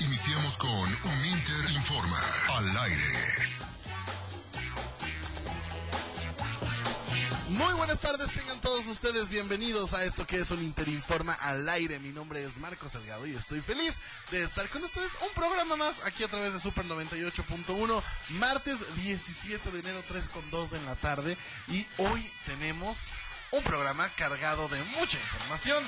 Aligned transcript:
Iniciamos 0.00 0.56
con 0.56 0.70
Un 0.70 1.24
Inter 1.24 1.70
Informa. 1.70 2.20
Al 2.48 2.76
aire. 2.78 3.50
Muy 7.50 7.72
buenas 7.74 8.00
tardes, 8.00 8.32
tengan 8.32 8.60
todos 8.60 8.88
ustedes 8.88 9.28
bienvenidos 9.28 9.94
a 9.94 10.02
esto 10.02 10.26
que 10.26 10.40
es 10.40 10.50
un 10.50 10.60
Interinforma 10.64 11.34
al 11.34 11.68
aire. 11.68 12.00
Mi 12.00 12.08
nombre 12.08 12.42
es 12.42 12.58
Marcos 12.58 12.90
Salgado 12.90 13.24
y 13.24 13.36
estoy 13.36 13.60
feliz 13.60 14.00
de 14.32 14.42
estar 14.42 14.68
con 14.68 14.82
ustedes. 14.82 15.12
Un 15.22 15.32
programa 15.40 15.76
más 15.76 16.04
aquí 16.04 16.24
a 16.24 16.28
través 16.28 16.52
de 16.52 16.58
Super 16.58 16.86
98.1, 16.86 18.02
martes 18.30 18.96
17 18.96 19.70
de 19.70 19.78
enero, 19.78 20.02
3 20.08 20.28
con 20.28 20.50
2 20.50 20.72
en 20.72 20.86
la 20.86 20.96
tarde. 20.96 21.36
Y 21.68 21.86
hoy 21.98 22.32
tenemos 22.46 23.10
un 23.52 23.62
programa 23.62 24.08
cargado 24.16 24.68
de 24.68 24.82
mucha 24.98 25.18
información, 25.18 25.84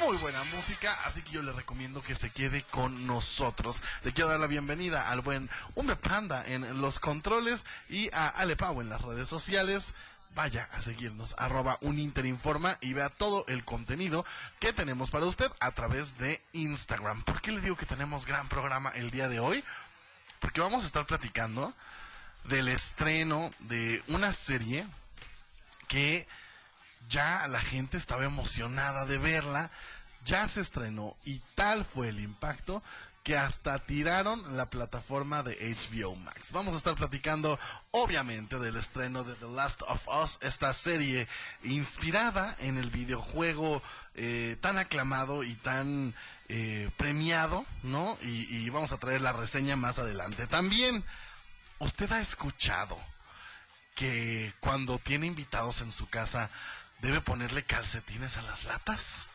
muy 0.00 0.16
buena 0.18 0.42
música, 0.44 0.92
así 1.04 1.22
que 1.22 1.32
yo 1.32 1.42
le 1.42 1.52
recomiendo 1.52 2.02
que 2.02 2.14
se 2.14 2.30
quede 2.30 2.62
con 2.64 3.06
nosotros. 3.06 3.82
Le 4.04 4.12
quiero 4.12 4.30
dar 4.30 4.40
la 4.40 4.46
bienvenida 4.46 5.10
al 5.10 5.20
buen 5.20 5.50
Ume 5.74 5.96
Panda 5.96 6.44
en 6.46 6.80
los 6.80 7.00
controles 7.00 7.66
y 7.88 8.08
a 8.14 8.28
Ale 8.28 8.56
Pau 8.56 8.80
en 8.80 8.88
las 8.88 9.02
redes 9.02 9.28
sociales 9.28 9.94
vaya 10.34 10.68
a 10.72 10.82
seguirnos, 10.82 11.34
arroba 11.38 11.78
uninterinforma 11.80 12.76
y 12.80 12.92
vea 12.92 13.08
todo 13.08 13.44
el 13.48 13.64
contenido 13.64 14.24
que 14.60 14.72
tenemos 14.72 15.10
para 15.10 15.26
usted 15.26 15.50
a 15.60 15.72
través 15.72 16.18
de 16.18 16.40
Instagram. 16.52 17.22
¿Por 17.24 17.40
qué 17.40 17.52
le 17.52 17.60
digo 17.60 17.76
que 17.76 17.86
tenemos 17.86 18.26
gran 18.26 18.48
programa 18.48 18.90
el 18.90 19.10
día 19.10 19.28
de 19.28 19.40
hoy? 19.40 19.64
Porque 20.38 20.60
vamos 20.60 20.84
a 20.84 20.86
estar 20.86 21.06
platicando 21.06 21.74
del 22.44 22.68
estreno 22.68 23.50
de 23.58 24.02
una 24.08 24.32
serie 24.32 24.86
que 25.88 26.28
ya 27.08 27.46
la 27.48 27.60
gente 27.60 27.96
estaba 27.96 28.24
emocionada 28.24 29.04
de 29.06 29.18
verla, 29.18 29.70
ya 30.24 30.46
se 30.48 30.60
estrenó 30.60 31.16
y 31.24 31.40
tal 31.54 31.84
fue 31.84 32.08
el 32.08 32.20
impacto 32.20 32.82
que 33.28 33.36
hasta 33.36 33.78
tiraron 33.78 34.56
la 34.56 34.70
plataforma 34.70 35.42
de 35.42 35.54
HBO 35.74 36.16
Max. 36.16 36.52
Vamos 36.52 36.74
a 36.74 36.78
estar 36.78 36.94
platicando 36.94 37.58
obviamente 37.90 38.58
del 38.58 38.76
estreno 38.76 39.22
de 39.22 39.34
The 39.34 39.48
Last 39.48 39.82
of 39.82 40.08
Us, 40.08 40.38
esta 40.40 40.72
serie 40.72 41.28
inspirada 41.62 42.56
en 42.60 42.78
el 42.78 42.90
videojuego 42.90 43.82
eh, 44.14 44.56
tan 44.62 44.78
aclamado 44.78 45.44
y 45.44 45.54
tan 45.56 46.14
eh, 46.48 46.90
premiado, 46.96 47.66
¿no? 47.82 48.16
Y, 48.22 48.64
y 48.64 48.70
vamos 48.70 48.92
a 48.92 48.98
traer 48.98 49.20
la 49.20 49.34
reseña 49.34 49.76
más 49.76 49.98
adelante. 49.98 50.46
También, 50.46 51.04
usted 51.80 52.10
ha 52.12 52.22
escuchado 52.22 52.98
que 53.94 54.54
cuando 54.60 54.98
tiene 55.00 55.26
invitados 55.26 55.82
en 55.82 55.90
su 55.92 56.08
casa 56.08 56.50
debe 57.00 57.20
ponerle 57.20 57.64
calcetines 57.64 58.36
a 58.36 58.42
las 58.42 58.64
latas. 58.64 59.28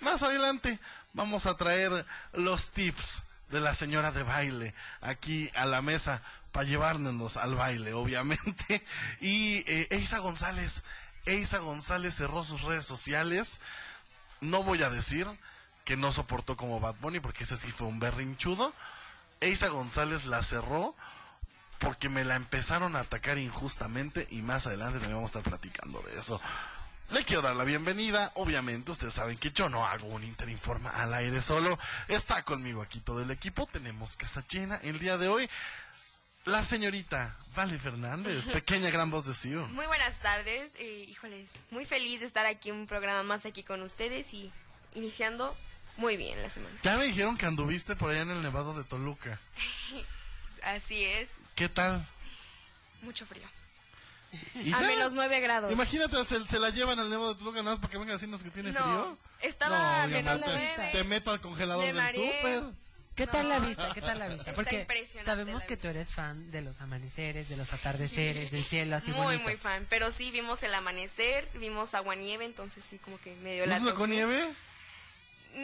Más 0.00 0.22
adelante 0.22 0.78
vamos 1.14 1.46
a 1.46 1.56
traer 1.56 2.06
los 2.32 2.70
tips 2.72 3.24
de 3.50 3.60
la 3.60 3.74
señora 3.74 4.12
de 4.12 4.22
baile 4.22 4.74
aquí 5.00 5.50
a 5.54 5.66
la 5.66 5.82
mesa 5.82 6.22
para 6.52 6.66
llevarnos 6.66 7.36
al 7.36 7.54
baile, 7.54 7.92
obviamente. 7.92 8.84
Y 9.20 9.64
eh, 9.66 10.06
González, 10.22 10.84
Eisa 11.26 11.58
González 11.58 12.14
cerró 12.14 12.44
sus 12.44 12.62
redes 12.62 12.86
sociales. 12.86 13.60
No 14.40 14.62
voy 14.62 14.82
a 14.82 14.90
decir 14.90 15.26
que 15.84 15.96
no 15.96 16.12
soportó 16.12 16.56
como 16.56 16.80
Bad 16.80 16.96
Bunny, 16.96 17.20
porque 17.20 17.44
ese 17.44 17.56
sí 17.56 17.70
fue 17.70 17.86
un 17.86 18.00
berrinchudo. 18.00 18.72
Eisa 19.40 19.68
González 19.68 20.24
la 20.24 20.42
cerró 20.42 20.94
porque 21.78 22.08
me 22.08 22.24
la 22.24 22.36
empezaron 22.36 22.96
a 22.96 23.00
atacar 23.00 23.38
injustamente 23.38 24.26
y 24.30 24.42
más 24.42 24.66
adelante 24.66 24.98
también 24.98 25.16
vamos 25.16 25.34
a 25.34 25.38
estar 25.38 25.50
platicando 25.50 26.00
de 26.02 26.18
eso. 26.18 26.40
Le 27.10 27.22
quiero 27.24 27.42
dar 27.42 27.54
la 27.54 27.64
bienvenida. 27.64 28.32
Obviamente, 28.34 28.90
ustedes 28.90 29.14
saben 29.14 29.38
que 29.38 29.52
yo 29.52 29.68
no 29.68 29.86
hago 29.86 30.08
un 30.08 30.24
Interinforma 30.24 30.90
al 30.90 31.14
aire 31.14 31.40
solo. 31.40 31.78
Está 32.08 32.42
conmigo 32.42 32.82
aquí 32.82 33.00
todo 33.00 33.22
el 33.22 33.30
equipo. 33.30 33.66
Tenemos 33.66 34.16
casa 34.16 34.44
llena 34.48 34.76
el 34.82 34.98
día 34.98 35.16
de 35.16 35.28
hoy. 35.28 35.48
La 36.46 36.64
señorita 36.64 37.36
Vale 37.56 37.78
Fernández, 37.78 38.46
pequeña 38.46 38.90
gran 38.90 39.10
voz 39.10 39.26
de 39.26 39.34
CEO. 39.34 39.66
Muy 39.68 39.86
buenas 39.86 40.18
tardes. 40.20 40.72
Eh, 40.78 41.06
híjoles, 41.08 41.50
muy 41.70 41.84
feliz 41.84 42.20
de 42.20 42.26
estar 42.26 42.46
aquí 42.46 42.70
un 42.70 42.86
programa 42.86 43.22
más 43.24 43.46
aquí 43.46 43.62
con 43.64 43.82
ustedes 43.82 44.32
y 44.32 44.52
iniciando 44.94 45.56
muy 45.96 46.16
bien 46.16 46.40
la 46.42 46.50
semana. 46.50 46.76
Ya 46.82 46.96
me 46.98 47.04
dijeron 47.04 47.36
que 47.36 47.46
anduviste 47.46 47.96
por 47.96 48.10
allá 48.10 48.22
en 48.22 48.30
el 48.30 48.42
Nevado 48.42 48.74
de 48.74 48.84
Toluca. 48.84 49.40
Así 50.62 51.04
es. 51.04 51.28
¿Qué 51.54 51.68
tal? 51.68 52.06
Mucho 53.02 53.26
frío. 53.26 53.55
¿Y 54.54 54.72
A 54.72 54.80
ya? 54.80 54.86
menos 54.86 55.14
9 55.14 55.40
grados. 55.40 55.72
Imagínate, 55.72 56.24
se, 56.24 56.46
se 56.46 56.58
la 56.58 56.70
llevan 56.70 56.98
al 56.98 57.08
Nevado 57.10 57.32
de 57.34 57.38
Toluca 57.38 57.58
nada 57.58 57.70
más 57.72 57.78
para 57.80 57.90
que 57.92 57.98
venga 57.98 58.12
a 58.12 58.16
decirnos 58.16 58.42
que 58.42 58.50
tiene 58.50 58.72
No, 58.72 58.80
frío. 58.80 59.18
estaba 59.42 60.02
No, 60.06 60.08
menos 60.08 60.40
9. 60.44 60.88
Te 60.92 61.04
meto 61.04 61.30
al 61.30 61.40
congelador 61.40 61.84
Me 61.86 61.92
del 61.92 62.14
súper. 62.14 62.62
¿Qué 63.14 63.26
tal 63.26 63.44
No. 63.48 63.48
la 63.48 63.58
vista? 63.60 63.90
¿Qué 63.94 64.02
tal 64.02 64.18
la 64.18 64.28
vista? 64.28 64.50
Está 64.50 64.52
Porque 64.52 64.86
sabemos 65.24 65.62
que 65.64 65.74
vista. 65.76 65.82
tú 65.82 65.88
eres 65.88 66.12
fan 66.12 66.50
de 66.50 66.60
los 66.60 66.82
amaneceres, 66.82 67.48
de 67.48 67.56
los 67.56 67.72
atardeceres, 67.72 68.50
del 68.50 68.62
cielo 68.62 68.94
así 68.96 69.10
muy, 69.10 69.22
bonito. 69.24 69.44
muy 69.44 69.56
fan. 69.56 69.86
Pero 69.88 70.10
sí, 70.10 70.30
vimos 70.32 70.62
el 70.62 70.74
amanecer, 70.74 71.48
vimos 71.54 71.94
agua 71.94 72.14
nieve, 72.14 72.44
entonces 72.44 72.84
sí, 72.86 72.98
como 72.98 73.18
que 73.20 73.34
me 73.36 73.54
dio 73.54 73.64
la 73.64 73.78
¿No 73.80 73.94
con 73.94 74.10
nieve? 74.10 74.52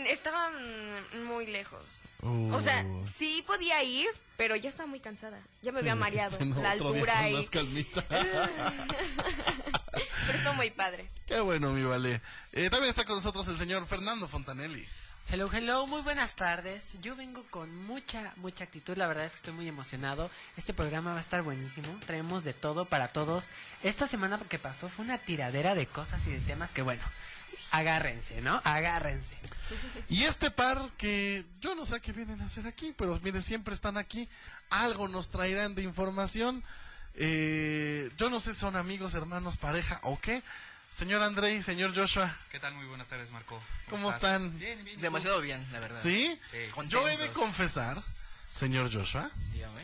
Estaban 0.06 0.54
muy 1.26 1.46
lejos. 1.46 2.02
Uh. 2.22 2.52
O 2.54 2.60
sea, 2.60 2.84
sí 3.14 3.44
podía 3.46 3.82
ir, 3.84 4.08
pero 4.36 4.56
ya 4.56 4.68
estaba 4.70 4.86
muy 4.88 5.00
cansada. 5.00 5.38
Ya 5.60 5.70
me 5.72 5.80
había 5.80 5.92
Sí, 5.94 5.98
mareado. 5.98 6.38
no, 6.46 6.62
la 6.62 6.70
altura 6.72 7.14
con 7.20 7.26
y. 7.28 7.32
más 7.34 7.50
calmita. 7.50 8.04
Pero 10.26 10.38
estuvo 10.38 10.54
muy 10.54 10.70
padre. 10.70 11.08
Qué 11.26 11.40
bueno, 11.40 11.72
mi 11.72 11.82
vale. 11.82 12.20
Eh, 12.52 12.70
también 12.70 12.90
está 12.90 13.04
con 13.04 13.16
nosotros 13.16 13.46
el 13.48 13.58
señor 13.58 13.86
Fernando 13.86 14.28
Fontanelli. 14.28 14.86
Hello, 15.30 15.48
hello, 15.52 15.86
muy 15.86 16.00
buenas 16.02 16.36
tardes. 16.36 16.92
Yo 17.00 17.14
vengo 17.16 17.44
con 17.50 17.74
mucha, 17.84 18.32
mucha 18.36 18.64
actitud. 18.64 18.96
La 18.96 19.06
verdad 19.06 19.24
es 19.24 19.32
que 19.32 19.36
estoy 19.36 19.52
muy 19.52 19.68
emocionado. 19.68 20.30
Este 20.56 20.74
programa 20.74 21.12
va 21.12 21.18
a 21.18 21.20
estar 21.22 21.42
buenísimo. 21.42 21.98
Traemos 22.06 22.44
de 22.44 22.54
todo 22.54 22.84
para 22.86 23.08
todos. 23.08 23.46
Esta 23.82 24.06
semana 24.08 24.38
que 24.48 24.58
pasó 24.58 24.88
fue 24.88 25.04
una 25.04 25.18
tiradera 25.18 25.74
de 25.74 25.86
cosas 25.86 26.26
y 26.26 26.30
de 26.30 26.38
temas 26.40 26.72
que, 26.72 26.82
bueno, 26.82 27.02
agárrense, 27.72 28.40
¿no? 28.42 28.60
Agárrense. 28.64 29.34
Y 30.08 30.24
este 30.24 30.50
par 30.50 30.90
que 30.98 31.44
yo 31.60 31.74
no 31.74 31.84
sé 31.86 32.00
qué 32.00 32.12
vienen 32.12 32.40
a 32.40 32.44
hacer 32.44 32.66
aquí, 32.66 32.94
pero 32.96 33.18
miren, 33.22 33.42
siempre 33.42 33.74
están 33.74 33.96
aquí. 33.96 34.28
Algo 34.70 35.08
nos 35.08 35.30
traerán 35.30 35.74
de 35.74 35.82
información. 35.82 36.62
Eh, 37.14 38.10
yo 38.16 38.30
no 38.30 38.38
sé 38.40 38.52
si 38.54 38.60
son 38.60 38.76
amigos, 38.76 39.14
hermanos, 39.14 39.56
pareja 39.56 39.98
o 40.04 40.20
qué. 40.20 40.42
Señor 40.90 41.22
Andrei, 41.22 41.62
señor 41.62 41.94
Joshua, 41.94 42.36
¿Qué 42.50 42.60
tal? 42.60 42.74
Muy 42.74 42.84
buenas 42.84 43.08
tardes, 43.08 43.30
Marco. 43.30 43.58
¿cómo 43.88 44.10
están? 44.10 44.58
Bien, 44.58 44.84
bien. 44.84 45.00
Demasiado 45.00 45.40
bien, 45.40 45.66
la 45.72 45.80
verdad. 45.80 45.98
¿Sí? 46.02 46.38
Sí. 46.50 46.58
Yo 46.88 47.08
he 47.08 47.16
de 47.16 47.28
confesar, 47.28 48.02
señor 48.52 48.92
Joshua, 48.92 49.30
Dígame. 49.54 49.80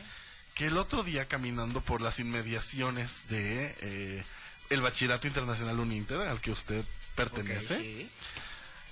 que 0.53 0.67
el 0.67 0.77
otro 0.77 1.01
día 1.01 1.27
caminando 1.27 1.81
por 1.81 2.01
las 2.01 2.19
inmediaciones 2.19 3.23
de 3.27 3.75
eh, 3.81 4.23
el 4.69 4.81
Bachillerato 4.81 5.25
Internacional 5.25 5.79
Uninter 5.79 6.21
al 6.21 6.39
que 6.41 6.51
usted 6.51 6.85
pertenece, 7.25 7.77
sí. 7.77 8.09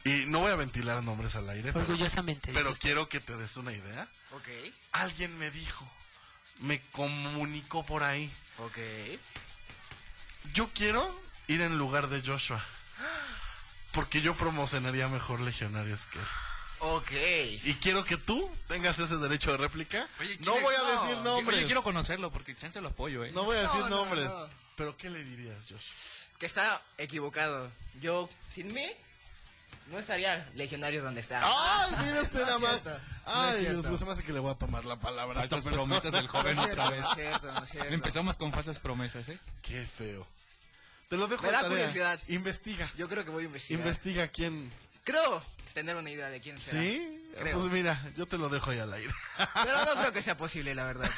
y 0.05 0.25
no 0.27 0.39
voy 0.39 0.51
a 0.51 0.55
ventilar 0.55 1.03
nombres 1.03 1.35
al 1.35 1.49
aire, 1.49 1.71
pero- 1.73 1.85
Orgullosamente. 1.85 2.51
pero 2.53 2.73
quiero 2.75 3.07
que 3.09 3.19
te 3.19 3.35
des 3.37 3.57
una 3.57 3.73
idea. 3.73 4.07
Ok. 4.31 4.47
Alguien 4.93 5.37
me 5.37 5.51
dijo, 5.51 5.89
me 6.59 6.81
comunicó 6.91 7.85
por 7.85 8.03
ahí, 8.03 8.31
Ok. 8.59 8.77
yo 10.53 10.69
quiero 10.73 11.19
ir 11.47 11.61
en 11.61 11.77
lugar 11.77 12.07
de 12.09 12.21
Joshua, 12.21 12.63
porque 13.91 14.21
yo 14.21 14.35
promocionaría 14.35 15.07
mejor 15.07 15.39
Legionarios 15.41 16.01
que 16.11 16.19
él. 16.19 16.25
Ok. 16.79 17.11
Y 17.63 17.73
quiero 17.81 18.05
que 18.05 18.17
tú 18.17 18.51
tengas 18.67 18.99
ese 18.99 19.17
derecho 19.17 19.49
de 19.51 19.57
réplica. 19.57 20.07
Oye, 20.19 20.37
no 20.45 20.51
¿quién 20.51 20.63
voy 20.63 20.75
a 20.75 20.77
No, 20.77 21.01
decir 21.03 21.17
nombres. 21.23 21.57
Oye, 21.57 21.65
quiero 21.65 21.81
conocerlo 21.81 22.31
porque 22.31 22.55
chance 22.55 22.79
lo 22.81 22.89
apoyo, 22.89 23.23
¿eh? 23.25 23.31
No 23.31 23.45
voy 23.45 23.57
a 23.57 23.61
decir 23.61 23.79
No, 23.79 23.89
no, 23.89 23.95
nombres. 23.97 24.25
no. 24.25 24.49
Pero 24.75 24.95
¿qué 24.95 25.09
le 25.09 25.23
dirías, 25.23 25.57
Josh? 25.67 25.81
Que 26.39 26.45
está 26.45 26.81
equivocado. 26.97 27.71
Yo, 28.01 28.29
sin 28.51 28.71
mí, 28.73 28.85
no 29.87 29.99
estaría 29.99 30.47
legionario 30.55 31.03
donde 31.03 31.21
está. 31.21 31.41
¡Ay, 31.43 31.95
mira 32.03 32.21
usted 32.23 32.41
nada 32.41 32.59
más! 32.59 32.81
¡Ay, 33.25 33.61
Dios 33.65 33.85
mío! 33.85 33.97
Se 33.97 34.05
me 34.05 34.11
hace 34.11 34.23
que 34.23 34.33
le 34.33 34.39
voy 34.39 34.51
a 34.51 34.55
tomar 34.55 34.85
la 34.85 34.99
palabra. 34.99 35.39
Falsas 35.41 35.65
promesas 35.65 36.13
del 36.13 36.27
joven 36.27 36.55
No 36.55 36.63
otra 36.63 36.87
cierto, 36.87 36.91
vez. 36.91 37.01
no 37.03 37.09
es 37.09 37.15
cierto, 37.15 37.51
no 37.51 37.63
es 37.63 37.69
cierto. 37.69 37.93
Empezamos 37.93 38.37
con 38.37 38.51
falsas 38.51 38.79
promesas, 38.79 39.29
¿eh? 39.29 39.39
¡Qué 39.61 39.85
feo! 39.85 40.27
Te 41.09 41.15
lo 41.17 41.27
dejo 41.27 41.43
Me 41.43 41.49
de 41.49 41.53
da 41.53 41.61
tarea. 41.61 41.77
curiosidad. 41.77 42.19
Investiga. 42.27 42.89
Yo 42.97 43.07
creo 43.07 43.23
que 43.23 43.31
voy 43.31 43.43
a 43.43 43.45
investigar. 43.47 43.79
Investiga 43.79 44.27
quién. 44.27 44.71
Creo 45.03 45.41
tener 45.73 45.95
una 45.95 46.09
idea 46.09 46.29
de 46.29 46.41
quién 46.41 46.59
será. 46.59 46.81
¿Sí? 46.81 47.23
Creo. 47.39 47.57
Pues 47.57 47.71
mira, 47.71 48.01
yo 48.17 48.25
te 48.25 48.37
lo 48.37 48.49
dejo 48.49 48.71
ahí 48.71 48.79
al 48.79 48.91
aire. 48.91 49.13
Pero 49.63 49.85
no 49.85 49.93
creo 50.01 50.11
que 50.11 50.21
sea 50.21 50.35
posible, 50.35 50.73
la 50.73 50.83
verdad. 50.83 51.09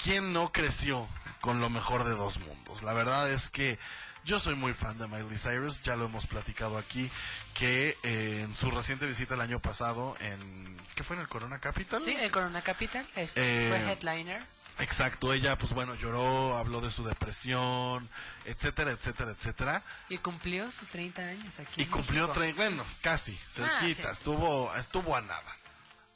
¿Quién 0.03 0.33
no 0.33 0.51
creció 0.51 1.07
con 1.41 1.59
lo 1.59 1.69
mejor 1.69 2.03
de 2.03 2.11
dos 2.11 2.39
mundos? 2.39 2.83
La 2.83 2.93
verdad 2.93 3.29
es 3.31 3.49
que 3.49 3.77
yo 4.25 4.39
soy 4.39 4.55
muy 4.55 4.73
fan 4.73 4.97
de 4.97 5.07
Miley 5.07 5.37
Cyrus, 5.37 5.81
ya 5.81 5.95
lo 5.95 6.05
hemos 6.05 6.27
platicado 6.27 6.77
aquí, 6.77 7.09
que 7.53 7.97
eh, 8.03 8.41
en 8.43 8.53
su 8.53 8.69
reciente 8.71 9.05
visita 9.05 9.33
el 9.33 9.41
año 9.41 9.59
pasado 9.59 10.15
en... 10.19 10.77
¿Qué 10.95 11.03
fue 11.03 11.15
en 11.15 11.21
el 11.21 11.27
Corona 11.27 11.59
Capital? 11.59 12.01
Sí, 12.03 12.15
el 12.15 12.31
Corona 12.31 12.61
Capital 12.61 13.07
es, 13.15 13.33
Eh, 13.35 13.67
fue 13.69 13.91
headliner. 13.91 14.43
Exacto, 14.79 15.33
ella 15.33 15.57
pues 15.57 15.73
bueno 15.73 15.93
lloró, 15.95 16.57
habló 16.57 16.79
de 16.81 16.89
su 16.89 17.03
depresión, 17.03 18.09
etcétera, 18.45 18.91
etcétera, 18.91 19.31
etcétera. 19.31 19.83
Y 20.07 20.17
cumplió 20.19 20.71
sus 20.71 20.87
30 20.89 21.21
años 21.21 21.59
aquí. 21.59 21.81
Y 21.81 21.83
en 21.83 21.91
cumplió, 21.91 22.31
tre- 22.33 22.55
bueno, 22.55 22.85
casi, 23.01 23.37
cerquita, 23.49 24.09
sí. 24.09 24.13
estuvo, 24.13 24.73
estuvo 24.75 25.15
a 25.15 25.21
nada. 25.21 25.55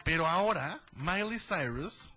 Pero 0.06 0.28
ahora, 0.28 0.80
Miley 0.94 1.40
Cyrus 1.40 2.14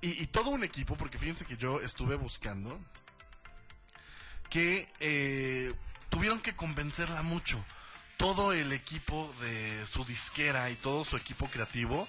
y, 0.00 0.22
y 0.22 0.26
todo 0.26 0.50
un 0.50 0.62
equipo, 0.64 0.96
porque 0.96 1.18
fíjense 1.18 1.44
que 1.46 1.56
yo 1.56 1.80
estuve 1.80 2.16
buscando, 2.16 2.78
que 4.50 4.88
eh, 5.00 5.74
tuvieron 6.10 6.40
que 6.40 6.54
convencerla 6.56 7.22
mucho. 7.22 7.64
Todo 8.16 8.52
el 8.52 8.72
equipo 8.72 9.32
de 9.40 9.86
su 9.86 10.04
disquera 10.04 10.68
y 10.70 10.74
todo 10.74 11.04
su 11.04 11.16
equipo 11.16 11.48
creativo 11.48 12.08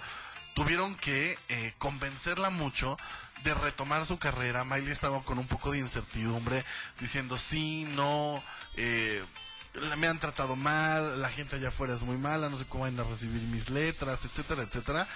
tuvieron 0.60 0.94
que 0.96 1.38
eh, 1.48 1.74
convencerla 1.78 2.50
mucho 2.50 2.98
de 3.46 3.54
retomar 3.54 4.06
su 4.06 4.20
carrera. 4.20 4.66
Miley 4.66 4.92
estaba 4.92 5.24
con 5.24 5.40
un 5.40 5.48
poco 5.48 5.72
de 5.72 5.78
incertidumbre, 5.78 6.66
diciendo 7.00 7.38
sí, 7.38 7.86
no, 7.96 8.44
eh, 8.76 9.24
me 9.98 10.08
han 10.08 10.20
tratado 10.20 10.58
mal, 10.58 11.22
la 11.22 11.30
gente 11.30 11.56
allá 11.56 11.70
afuera 11.70 11.94
es 11.94 12.02
muy 12.02 12.18
mala, 12.18 12.50
no 12.50 12.60
sé 12.60 12.66
cómo 12.66 12.84
van 12.84 13.00
a 13.00 13.06
recibir 13.06 13.42
mis 13.44 13.70
letras, 13.70 14.26
etcétera, 14.26 14.64
etcétera. 14.64 15.08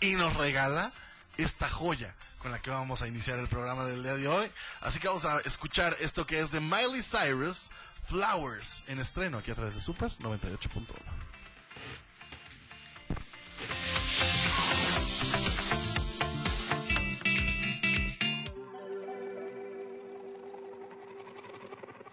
Y 0.00 0.12
nos 0.12 0.36
regala 0.36 0.92
esta 1.38 1.68
joya 1.68 2.14
con 2.38 2.52
la 2.52 2.60
que 2.60 2.70
vamos 2.70 3.02
a 3.02 3.08
iniciar 3.08 3.40
el 3.40 3.48
programa 3.48 3.86
del 3.86 4.04
día 4.04 4.14
de 4.14 4.28
hoy. 4.28 4.48
Así 4.80 5.00
que 5.00 5.08
vamos 5.08 5.24
a 5.24 5.40
escuchar 5.40 5.96
esto 5.98 6.24
que 6.24 6.38
es 6.38 6.52
de 6.52 6.60
Miley 6.60 7.02
Cyrus, 7.02 7.72
Flowers, 8.04 8.84
en 8.86 9.00
estreno 9.00 9.38
aquí 9.38 9.50
a 9.50 9.56
través 9.56 9.74
de 9.74 9.80
Super 9.80 10.12
98.1. 10.20 11.23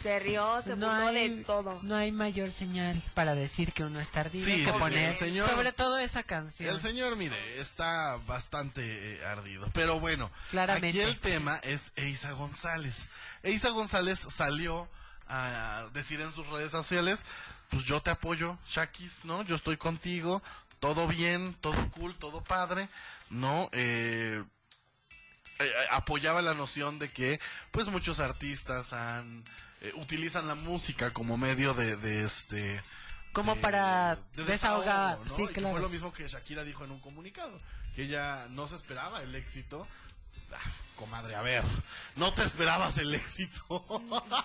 se 0.00 0.18
rió, 0.18 0.60
se 0.62 0.76
no 0.76 0.90
hay, 0.92 1.30
de 1.38 1.44
todo. 1.44 1.78
no 1.82 1.96
hay 1.96 2.12
mayor 2.12 2.52
señal 2.52 3.02
para 3.14 3.34
decir 3.34 3.72
que 3.72 3.82
uno 3.82 3.98
está 3.98 4.20
ardido 4.20 4.44
Sí, 4.44 4.64
que 4.64 4.70
sí, 4.70 4.78
poner 4.78 5.08
el 5.08 5.16
señor- 5.16 5.48
sobre 5.48 5.72
todo 5.72 5.98
esa 5.98 6.22
canción. 6.22 6.68
El 6.74 6.80
señor, 6.82 7.16
mire, 7.16 7.34
está 7.60 8.18
bastante 8.26 8.82
eh, 9.14 9.24
ardido. 9.24 9.68
Pero 9.72 9.98
bueno, 9.98 10.30
Claramente. 10.50 10.88
aquí 11.02 11.10
el 11.10 11.18
tema 11.18 11.56
es 11.62 11.92
Eisa 11.96 12.32
González. 12.32 13.08
Eisa 13.46 13.70
González 13.70 14.18
salió 14.18 14.88
a 15.28 15.88
decir 15.92 16.20
en 16.20 16.32
sus 16.32 16.46
redes 16.48 16.70
sociales, 16.72 17.24
pues 17.70 17.84
yo 17.84 18.00
te 18.02 18.10
apoyo, 18.10 18.58
Shakis, 18.68 19.24
¿no? 19.24 19.42
Yo 19.42 19.56
estoy 19.56 19.76
contigo, 19.76 20.42
todo 20.80 21.06
bien, 21.08 21.54
todo 21.60 21.90
cool, 21.92 22.14
todo 22.16 22.42
padre, 22.44 22.88
¿no? 23.30 23.68
Eh, 23.72 24.42
eh, 25.58 25.72
apoyaba 25.90 26.42
la 26.42 26.54
noción 26.54 26.98
de 26.98 27.10
que 27.10 27.40
pues 27.70 27.88
muchos 27.88 28.20
artistas 28.20 28.92
han 28.92 29.42
eh, 29.80 29.92
utilizan 29.96 30.46
la 30.48 30.54
música 30.54 31.12
como 31.12 31.36
medio 31.38 31.72
de, 31.74 31.96
de 31.96 32.24
este 32.24 32.82
Como 33.32 33.54
de- 33.54 33.60
para 33.60 34.16
de 34.34 34.44
desahogar, 34.44 35.18
¿no? 35.18 35.36
sí, 35.36 35.42
Y 35.44 35.46
que 35.48 35.54
claro. 35.54 35.70
fue 35.72 35.80
lo 35.80 35.88
mismo 35.88 36.12
que 36.12 36.26
Shakira 36.28 36.62
dijo 36.64 36.84
en 36.84 36.90
un 36.90 37.00
comunicado, 37.00 37.60
que 37.94 38.02
ella 38.02 38.46
no 38.50 38.68
se 38.68 38.76
esperaba 38.76 39.22
el 39.22 39.34
éxito. 39.34 39.86
Comadre, 40.96 41.36
a 41.36 41.42
ver, 41.42 41.62
no 42.16 42.32
te 42.34 42.42
esperabas 42.42 42.98
el 42.98 43.14
éxito. 43.14 43.84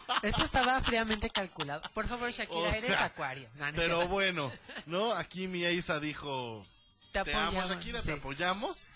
Eso 0.24 0.44
estaba 0.44 0.80
fríamente 0.82 1.30
calculado. 1.30 1.82
Por 1.94 2.08
favor, 2.08 2.30
Shakira, 2.32 2.60
O 2.60 2.68
eres 2.68 2.92
acuario. 3.00 3.50
No, 3.56 3.66
Pero 3.76 4.08
bueno, 4.08 4.52
¿no? 4.86 5.14
Aquí 5.14 5.48
mi 5.48 5.64
Eisa 5.66 6.00
dijo, 6.00 6.66
Te 7.12 7.24
te 7.24 7.34
amo 7.34 7.62
Shakira, 7.64 8.00
sí. 8.02 8.08
te 8.08 8.14
apoyamos. 8.14 8.90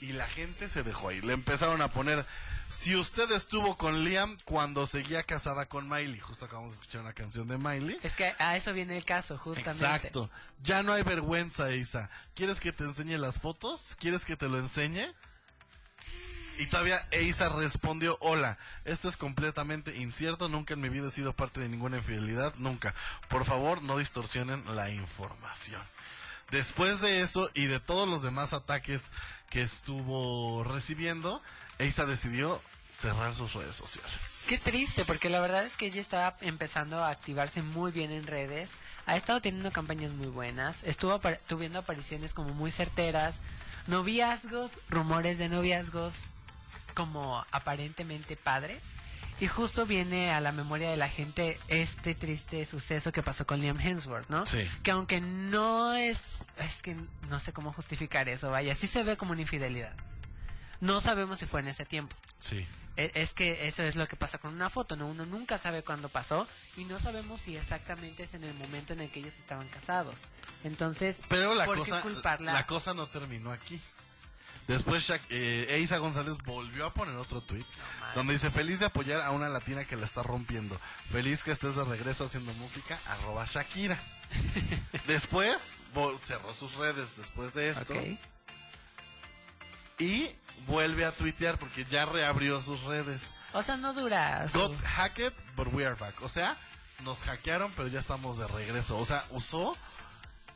Y 0.00 0.14
la 0.14 0.26
gente 0.26 0.70
se 0.70 0.82
dejó 0.82 1.08
ahí. 1.10 1.20
Le 1.20 1.34
empezaron 1.34 1.82
a 1.82 1.92
poner, 1.92 2.24
si 2.70 2.96
usted 2.96 3.30
estuvo 3.32 3.76
con 3.76 4.02
Liam 4.02 4.38
cuando 4.44 4.86
seguía 4.86 5.22
casada 5.24 5.66
con 5.66 5.90
Miley. 5.90 6.18
Justo 6.20 6.46
acabamos 6.46 6.72
de 6.72 6.76
escuchar 6.76 7.02
una 7.02 7.12
canción 7.12 7.48
de 7.48 7.58
Miley. 7.58 7.98
Es 8.02 8.16
que 8.16 8.34
a 8.38 8.56
eso 8.56 8.72
viene 8.72 8.96
el 8.96 9.04
caso, 9.04 9.36
justamente. 9.36 9.84
Exacto. 9.84 10.30
Ya 10.62 10.82
no 10.82 10.94
hay 10.94 11.02
vergüenza, 11.02 11.70
Isa. 11.72 12.08
¿Quieres 12.34 12.60
que 12.60 12.72
te 12.72 12.84
enseñe 12.84 13.18
las 13.18 13.40
fotos? 13.40 13.94
¿Quieres 14.00 14.24
que 14.24 14.36
te 14.38 14.48
lo 14.48 14.58
enseñe? 14.58 15.06
Y 16.60 16.66
todavía 16.66 17.00
Isa 17.18 17.48
respondió, 17.48 18.18
hola, 18.20 18.58
esto 18.84 19.08
es 19.08 19.16
completamente 19.16 19.96
incierto, 19.96 20.50
nunca 20.50 20.74
en 20.74 20.82
mi 20.82 20.90
vida 20.90 21.08
he 21.08 21.10
sido 21.10 21.32
parte 21.32 21.58
de 21.58 21.70
ninguna 21.70 21.96
infidelidad, 21.96 22.52
nunca. 22.58 22.94
Por 23.30 23.46
favor, 23.46 23.82
no 23.82 23.96
distorsionen 23.96 24.62
la 24.76 24.90
información. 24.90 25.80
Después 26.50 27.00
de 27.00 27.22
eso 27.22 27.50
y 27.54 27.64
de 27.64 27.80
todos 27.80 28.06
los 28.06 28.20
demás 28.20 28.52
ataques 28.52 29.10
que 29.48 29.62
estuvo 29.62 30.62
recibiendo, 30.62 31.40
Isa 31.78 32.04
decidió 32.04 32.60
cerrar 32.90 33.32
sus 33.32 33.54
redes 33.54 33.76
sociales. 33.76 34.44
Qué 34.46 34.58
triste, 34.58 35.06
porque 35.06 35.30
la 35.30 35.40
verdad 35.40 35.64
es 35.64 35.78
que 35.78 35.86
ella 35.86 36.02
estaba 36.02 36.36
empezando 36.42 37.02
a 37.02 37.08
activarse 37.08 37.62
muy 37.62 37.90
bien 37.90 38.10
en 38.10 38.26
redes. 38.26 38.72
Ha 39.06 39.16
estado 39.16 39.40
teniendo 39.40 39.72
campañas 39.72 40.12
muy 40.12 40.26
buenas. 40.26 40.84
Estuvo 40.84 41.18
tuviendo 41.48 41.78
apariciones 41.78 42.34
como 42.34 42.50
muy 42.52 42.70
certeras. 42.70 43.36
Noviazgos, 43.86 44.72
rumores 44.90 45.38
de 45.38 45.48
noviazgos 45.48 46.16
como 47.00 47.44
aparentemente 47.50 48.36
padres. 48.36 48.78
Y 49.40 49.46
justo 49.46 49.86
viene 49.86 50.32
a 50.32 50.40
la 50.40 50.52
memoria 50.52 50.90
de 50.90 50.98
la 50.98 51.08
gente 51.08 51.58
este 51.68 52.14
triste 52.14 52.66
suceso 52.66 53.10
que 53.10 53.22
pasó 53.22 53.46
con 53.46 53.58
Liam 53.60 53.80
Hemsworth, 53.80 54.28
¿no? 54.28 54.44
Sí. 54.44 54.68
Que 54.82 54.90
aunque 54.90 55.22
no 55.22 55.94
es... 55.94 56.44
Es 56.58 56.82
que 56.82 56.94
no 57.30 57.40
sé 57.40 57.54
cómo 57.54 57.72
justificar 57.72 58.28
eso, 58.28 58.50
vaya. 58.50 58.74
Sí 58.74 58.86
se 58.86 59.02
ve 59.02 59.16
como 59.16 59.32
una 59.32 59.40
infidelidad. 59.40 59.94
No 60.80 61.00
sabemos 61.00 61.38
si 61.38 61.46
fue 61.46 61.60
en 61.60 61.68
ese 61.68 61.86
tiempo. 61.86 62.14
Sí. 62.38 62.68
E- 62.98 63.12
Es 63.14 63.32
que 63.32 63.66
eso 63.66 63.82
es 63.82 63.96
lo 63.96 64.06
que 64.06 64.16
pasa 64.16 64.36
con 64.36 64.52
una 64.52 64.68
foto, 64.68 64.94
¿no? 64.96 65.06
Uno 65.06 65.24
nunca 65.24 65.56
sabe 65.56 65.82
cuándo 65.82 66.10
pasó 66.10 66.46
y 66.76 66.84
no 66.84 67.00
sabemos 67.00 67.40
si 67.40 67.56
exactamente 67.56 68.24
es 68.24 68.34
en 68.34 68.44
el 68.44 68.52
momento 68.54 68.92
en 68.92 69.00
el 69.00 69.10
que 69.10 69.20
ellos 69.20 69.38
estaban 69.38 69.68
casados. 69.68 70.16
Entonces, 70.64 71.22
Pero 71.30 71.54
la 71.54 71.64
¿por 71.64 71.76
qué 71.82 71.90
cosa, 71.90 72.02
culparla? 72.02 72.52
la 72.52 72.66
cosa 72.66 72.92
no 72.92 73.06
terminó 73.06 73.52
aquí. 73.52 73.80
Después 74.70 75.02
Shak- 75.08 75.26
eh, 75.30 75.66
Eiza 75.70 75.98
González 75.98 76.38
volvió 76.44 76.86
a 76.86 76.94
poner 76.94 77.14
otro 77.16 77.40
tweet 77.40 77.64
donde 78.14 78.32
dice 78.34 78.50
feliz 78.50 78.80
de 78.80 78.86
apoyar 78.86 79.20
a 79.20 79.30
una 79.30 79.48
latina 79.48 79.84
que 79.84 79.96
la 79.96 80.04
está 80.04 80.22
rompiendo. 80.22 80.78
Feliz 81.12 81.44
que 81.44 81.52
estés 81.52 81.76
de 81.76 81.84
regreso 81.84 82.24
haciendo 82.24 82.52
música, 82.54 82.98
arroba 83.06 83.46
Shakira. 83.46 83.98
después 85.06 85.82
cerró 86.22 86.54
sus 86.54 86.74
redes 86.76 87.16
después 87.16 87.52
de 87.54 87.70
esto 87.70 87.94
y 89.98 90.30
vuelve 90.66 91.04
a 91.04 91.12
tuitear 91.12 91.58
porque 91.58 91.84
ya 91.90 92.06
reabrió 92.06 92.60
sus 92.62 92.82
redes. 92.84 93.34
O 93.52 93.62
sea, 93.62 93.76
no 93.76 93.92
dura. 93.92 94.48
su- 94.48 94.58
Got 94.58 94.80
hacked, 94.84 95.32
but 95.56 95.68
we 95.72 95.84
are 95.84 95.94
back. 95.96 96.20
O 96.22 96.28
sea, 96.28 96.56
nos 97.04 97.24
hackearon, 97.24 97.72
pero 97.76 97.88
ya 97.88 97.98
estamos 98.00 98.38
de 98.38 98.46
regreso. 98.48 98.96
O 98.98 99.04
sea, 99.04 99.24
usó 99.30 99.76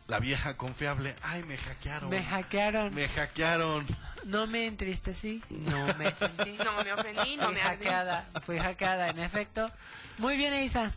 la 0.06 0.18
vieja 0.18 0.56
confiable. 0.56 1.14
Ay, 1.22 1.42
me 1.44 1.56
hackearon. 1.56 2.10
Me 2.10 2.22
hackearon. 2.22 2.94
Me 2.94 3.08
hackearon. 3.08 3.86
No 4.24 4.46
me 4.46 4.66
entristecí. 4.66 5.42
No 5.50 5.86
me 5.98 6.12
sentí. 6.12 6.56
No 6.64 6.84
me 6.84 6.92
ofendí, 6.92 7.36
no 7.36 7.46
Fui 7.46 7.54
me 7.54 7.60
hackeada. 7.60 8.28
Fui 8.44 8.58
hackeada, 8.58 9.08
en 9.08 9.18
efecto. 9.18 9.70
Muy 10.18 10.36
bien, 10.36 10.54
Isa. 10.62 10.92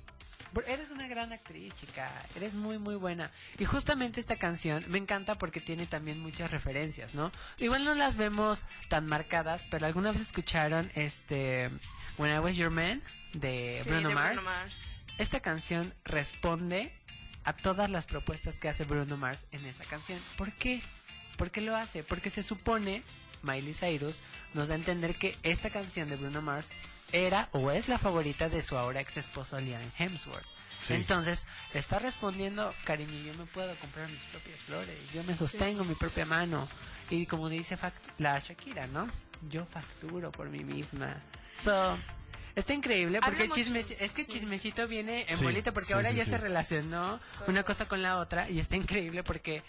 Eres 0.65 0.89
una 0.89 1.07
gran 1.07 1.31
actriz, 1.33 1.75
chica. 1.75 2.09
Eres 2.35 2.53
muy, 2.53 2.79
muy 2.79 2.95
buena. 2.95 3.31
Y 3.59 3.65
justamente 3.65 4.19
esta 4.19 4.37
canción 4.37 4.83
me 4.87 4.97
encanta 4.97 5.37
porque 5.37 5.61
tiene 5.61 5.85
también 5.85 6.19
muchas 6.19 6.49
referencias, 6.51 7.13
¿no? 7.13 7.31
Igual 7.59 7.85
no 7.85 7.93
las 7.93 8.15
vemos 8.17 8.65
tan 8.89 9.05
marcadas, 9.05 9.67
pero 9.69 9.85
alguna 9.85 10.11
vez 10.11 10.21
escucharon 10.21 10.89
este 10.95 11.69
When 12.17 12.33
I 12.33 12.39
Was 12.39 12.55
Your 12.55 12.71
Man 12.71 13.01
de 13.33 13.81
Sí, 13.83 13.89
Bruno 13.89 14.09
de 14.09 14.15
Mars. 14.15 14.33
Bruno 14.35 14.49
Mars. 14.49 14.97
Esta 15.19 15.39
canción 15.41 15.93
responde 16.05 16.91
a 17.47 17.53
todas 17.53 17.89
las 17.89 18.05
propuestas 18.05 18.59
que 18.59 18.67
hace 18.67 18.83
Bruno 18.83 19.15
Mars 19.15 19.47
en 19.53 19.65
esa 19.65 19.85
canción. 19.85 20.19
¿Por 20.37 20.51
qué? 20.51 20.81
¿Por 21.37 21.49
qué 21.49 21.61
lo 21.61 21.77
hace? 21.77 22.03
Porque 22.03 22.29
se 22.29 22.43
supone, 22.43 23.01
Miley 23.41 23.73
Cyrus 23.73 24.15
nos 24.53 24.67
da 24.67 24.73
a 24.73 24.77
entender 24.77 25.15
que 25.15 25.37
esta 25.43 25.69
canción 25.69 26.09
de 26.09 26.17
Bruno 26.17 26.41
Mars 26.41 26.67
era 27.13 27.47
o 27.53 27.71
es 27.71 27.87
la 27.87 27.97
favorita 27.97 28.49
de 28.49 28.61
su 28.61 28.77
ahora 28.77 28.99
ex 28.99 29.15
esposo 29.15 29.57
Liam 29.61 29.81
Hemsworth. 29.97 30.45
Sí. 30.81 30.95
Entonces, 30.95 31.47
está 31.73 31.99
respondiendo, 31.99 32.73
cariño, 32.83 33.17
yo 33.25 33.33
me 33.35 33.45
puedo 33.45 33.73
comprar 33.75 34.09
mis 34.09 34.23
propias 34.23 34.59
flores, 34.59 34.97
yo 35.13 35.23
me 35.23 35.33
sostengo 35.33 35.85
mi 35.85 35.95
propia 35.95 36.25
mano. 36.25 36.67
Y 37.09 37.27
como 37.27 37.47
dice 37.47 37.77
la 38.17 38.37
Shakira, 38.39 38.87
¿no? 38.87 39.07
Yo 39.49 39.65
facturo 39.65 40.33
por 40.33 40.49
mí 40.49 40.65
misma. 40.65 41.15
So, 41.55 41.97
está 42.57 42.73
increíble 42.73 43.19
porque 43.21 43.43
Habla 43.43 43.45
mucho, 43.45 43.55
chisme, 43.55 43.79
es 43.79 44.11
que 44.11 44.23
sí. 44.25 44.31
chismecito 44.31 44.87
viene 44.87 45.25
en 45.29 45.37
Sí, 45.37 45.43
bolita 45.45 45.71
porque 45.71 45.87
sí, 45.87 45.93
ahora 45.93 46.09
sí, 46.09 46.15
ya 46.17 46.25
sí. 46.25 46.31
se 46.31 46.37
relacionó 46.37 47.19
una 47.47 47.63
cosa 47.63 47.87
con 47.87 48.01
la 48.01 48.17
otra 48.17 48.49
y 48.49 48.59
está 48.59 48.75
increíble 48.75 49.23
porque 49.23 49.63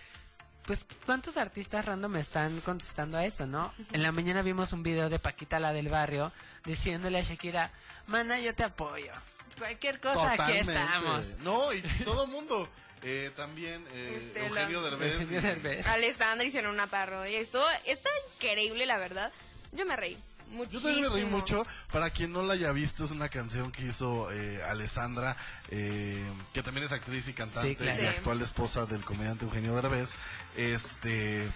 pues 0.66 0.84
cuántos 1.06 1.36
artistas 1.38 1.84
random 1.86 2.16
están 2.16 2.60
contestando 2.60 3.16
a 3.16 3.24
eso, 3.24 3.46
¿no? 3.46 3.72
En 3.92 4.02
la 4.02 4.12
mañana 4.12 4.42
vimos 4.42 4.72
un 4.72 4.82
video 4.82 5.08
de 5.08 5.18
Paquita 5.18 5.58
la 5.60 5.72
del 5.72 5.88
barrio 5.88 6.30
diciéndole 6.66 7.18
a 7.18 7.22
Shakira, 7.22 7.70
"Mana, 8.06 8.38
yo 8.38 8.54
te 8.54 8.64
apoyo. 8.64 9.12
Cualquier 9.56 9.98
cosa 10.00 10.32
aquí 10.32 10.36
Totalmente. 10.58 10.72
estamos." 10.72 11.36
No, 11.40 11.72
y 11.72 11.80
todo 12.04 12.26
mundo. 12.26 12.68
Eh, 13.02 13.30
también 13.36 13.82
eh, 13.92 14.18
Este, 14.20 14.44
Eugenio 14.46 14.82
Derbez. 14.82 15.12
Eugenio 15.14 15.38
y- 15.38 15.42
Derbez. 15.42 15.86
Alessandra 15.86 16.44
hicieron 16.46 16.74
una 16.74 16.88
parodia. 16.90 17.38
Esto 17.38 17.62
está 17.86 18.10
increíble, 18.34 18.84
la 18.86 18.98
verdad. 18.98 19.32
Yo 19.72 19.86
me 19.86 19.94
reí. 19.96 20.18
Yo 20.70 20.80
también 20.80 21.02
me 21.02 21.08
reí 21.08 21.24
mucho. 21.24 21.66
Para 21.92 22.10
quien 22.10 22.32
no 22.32 22.42
la 22.42 22.54
haya 22.54 22.72
visto, 22.72 23.04
es 23.04 23.10
una 23.10 23.28
canción 23.28 23.70
que 23.72 23.84
hizo 23.84 24.30
eh, 24.32 24.62
Alessandra, 24.64 25.36
eh, 25.70 26.22
que 26.52 26.62
también 26.62 26.86
es 26.86 26.92
actriz 26.92 27.28
y 27.28 27.32
cantante 27.34 27.70
Sí, 27.70 27.76
claro. 27.76 27.92
y 27.92 27.96
Sí. 28.00 28.06
actual 28.06 28.42
esposa 28.42 28.86
del 28.86 29.04
comediante 29.04 29.44
Eugenio 29.44 29.74
Derbez. 29.74 30.14
Este, 30.56 31.46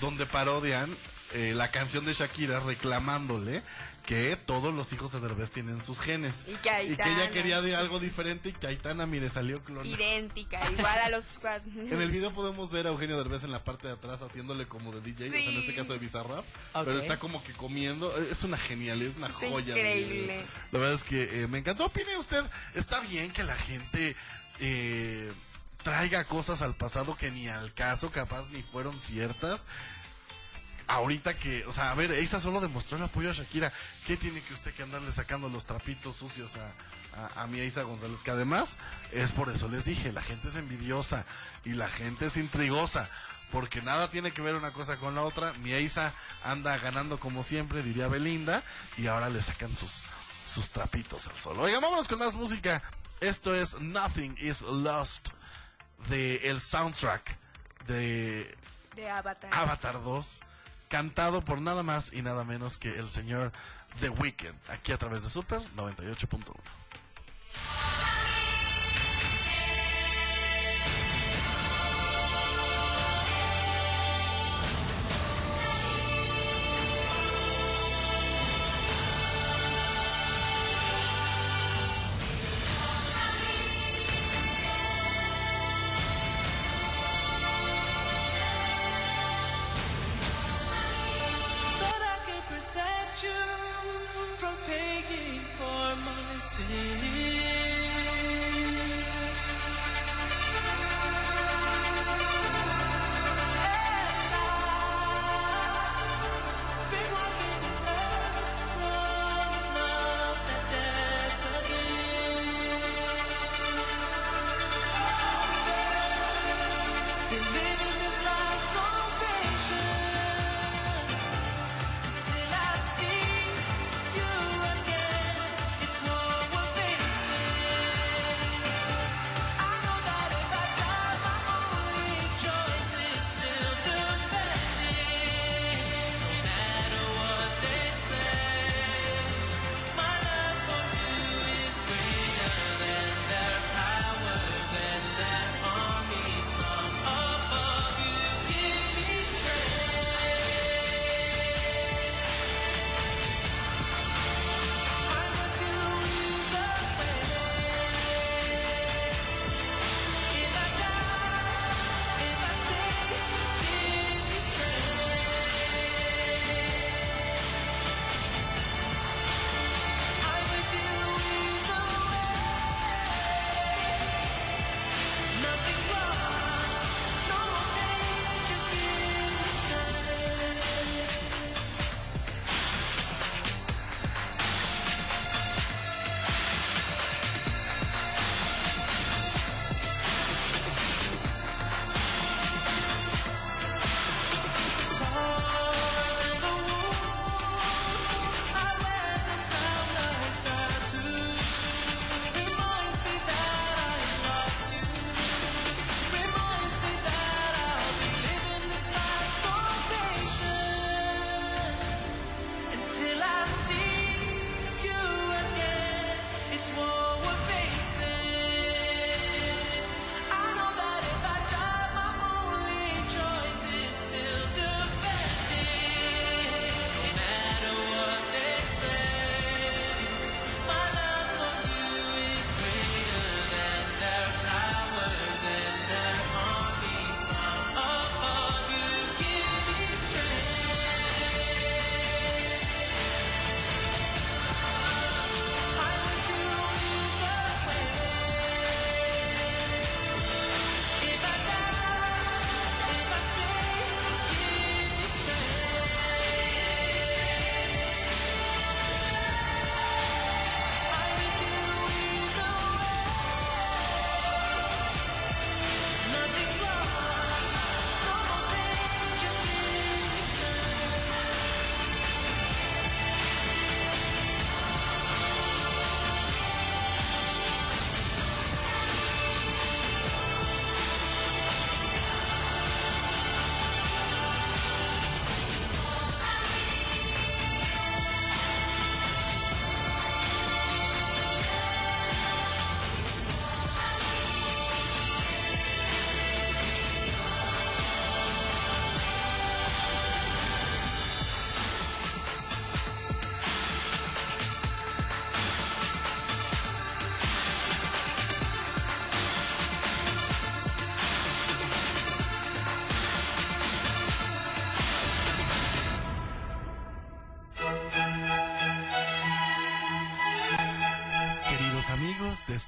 donde 0.00 0.26
parodian 0.26 0.94
eh, 1.34 1.52
la 1.54 1.70
canción 1.70 2.04
de 2.06 2.14
Shakira 2.14 2.60
reclamándole 2.60 3.62
que 4.08 4.36
todos 4.36 4.72
los 4.72 4.90
hijos 4.94 5.12
de 5.12 5.20
Derbez 5.20 5.50
tienen 5.50 5.84
sus 5.84 6.00
genes. 6.00 6.46
Y 6.46 6.54
que 6.56 6.84
y 6.84 6.96
que 6.96 7.12
ella 7.12 7.30
quería 7.30 7.60
de 7.60 7.76
algo 7.76 8.00
diferente 8.00 8.48
y 8.48 8.52
que 8.54 8.66
Aitana, 8.66 9.04
mire, 9.04 9.28
salió 9.28 9.62
clon. 9.62 9.84
Idéntica, 9.84 10.58
igual 10.70 10.98
a 10.98 11.10
los 11.10 11.38
En 11.76 12.00
el 12.00 12.10
video 12.10 12.32
podemos 12.32 12.70
ver 12.70 12.86
a 12.86 12.88
Eugenio 12.88 13.18
Derbez 13.18 13.44
en 13.44 13.52
la 13.52 13.62
parte 13.64 13.86
de 13.86 13.92
atrás 13.92 14.22
haciéndole 14.22 14.66
como 14.66 14.92
de 14.92 15.02
DJ, 15.02 15.28
o 15.28 15.30
sea, 15.30 15.40
en 15.42 15.58
este 15.58 15.74
caso 15.74 15.92
de 15.92 15.98
Bizarrap, 15.98 16.46
pero 16.72 16.98
está 16.98 17.18
como 17.18 17.44
que 17.44 17.52
comiendo, 17.52 18.10
es 18.16 18.42
una 18.44 18.56
genialidad, 18.56 19.10
es 19.10 19.16
una 19.18 19.28
joya. 19.28 19.74
de 19.74 20.00
increíble. 20.00 20.46
La 20.72 20.78
verdad 20.78 20.94
es 20.94 21.04
que 21.04 21.42
eh, 21.42 21.46
me 21.46 21.58
encantó, 21.58 21.84
opine 21.84 22.16
usted, 22.16 22.42
está 22.74 23.00
bien 23.00 23.30
que 23.30 23.44
la 23.44 23.56
gente 23.56 24.16
eh, 24.60 25.30
traiga 25.82 26.24
cosas 26.24 26.62
al 26.62 26.74
pasado 26.74 27.14
que 27.14 27.30
ni 27.30 27.46
al 27.48 27.74
caso, 27.74 28.10
capaz 28.10 28.46
ni 28.52 28.62
fueron 28.62 28.98
ciertas. 28.98 29.66
Ahorita 30.88 31.34
que, 31.34 31.64
o 31.66 31.72
sea, 31.72 31.90
a 31.90 31.94
ver, 31.94 32.10
esa 32.12 32.40
solo 32.40 32.60
demostró 32.60 32.96
el 32.96 33.04
apoyo 33.04 33.30
a 33.30 33.34
Shakira. 33.34 33.72
¿Qué 34.06 34.16
tiene 34.16 34.40
que 34.40 34.54
usted 34.54 34.72
que 34.72 34.82
andarle 34.82 35.12
sacando 35.12 35.48
los 35.48 35.66
trapitos 35.66 36.16
sucios 36.16 36.56
a, 36.56 36.72
a, 37.36 37.42
a 37.42 37.46
mi 37.46 37.58
Isa 37.58 37.82
González? 37.82 38.22
Que 38.22 38.30
además, 38.30 38.78
es 39.12 39.32
por 39.32 39.50
eso 39.50 39.68
les 39.68 39.84
dije, 39.84 40.12
la 40.12 40.22
gente 40.22 40.48
es 40.48 40.56
envidiosa 40.56 41.26
y 41.64 41.74
la 41.74 41.88
gente 41.88 42.26
es 42.26 42.36
intrigosa. 42.36 43.08
Porque 43.52 43.80
nada 43.80 44.10
tiene 44.10 44.30
que 44.30 44.42
ver 44.42 44.54
una 44.54 44.72
cosa 44.72 44.96
con 44.96 45.14
la 45.14 45.22
otra. 45.22 45.52
Mi 45.62 45.72
Isa 45.72 46.12
anda 46.44 46.76
ganando 46.78 47.18
como 47.18 47.42
siempre, 47.42 47.82
diría 47.82 48.08
Belinda. 48.08 48.62
Y 48.96 49.06
ahora 49.06 49.30
le 49.30 49.40
sacan 49.40 49.74
sus, 49.74 50.04
sus 50.46 50.70
trapitos 50.70 51.28
al 51.28 51.36
sol. 51.36 51.58
Oigan, 51.60 51.80
vámonos 51.80 52.08
con 52.08 52.18
más 52.18 52.34
música. 52.34 52.82
Esto 53.20 53.54
es 53.54 53.80
Nothing 53.80 54.36
is 54.38 54.62
Lost 54.62 55.30
de 56.08 56.36
el 56.48 56.60
soundtrack 56.60 57.38
de 57.86 58.56
de 58.94 59.08
Avatar. 59.08 59.50
Avatar 59.54 60.02
2, 60.02 60.40
cantado 60.88 61.44
por 61.44 61.60
nada 61.60 61.82
más 61.82 62.12
y 62.12 62.22
nada 62.22 62.44
menos 62.44 62.78
que 62.78 62.98
el 62.98 63.08
señor 63.08 63.52
The 64.00 64.10
Weeknd, 64.10 64.54
aquí 64.68 64.92
a 64.92 64.98
través 64.98 65.22
de 65.22 65.30
Super 65.30 65.60
98.1. 65.76 66.54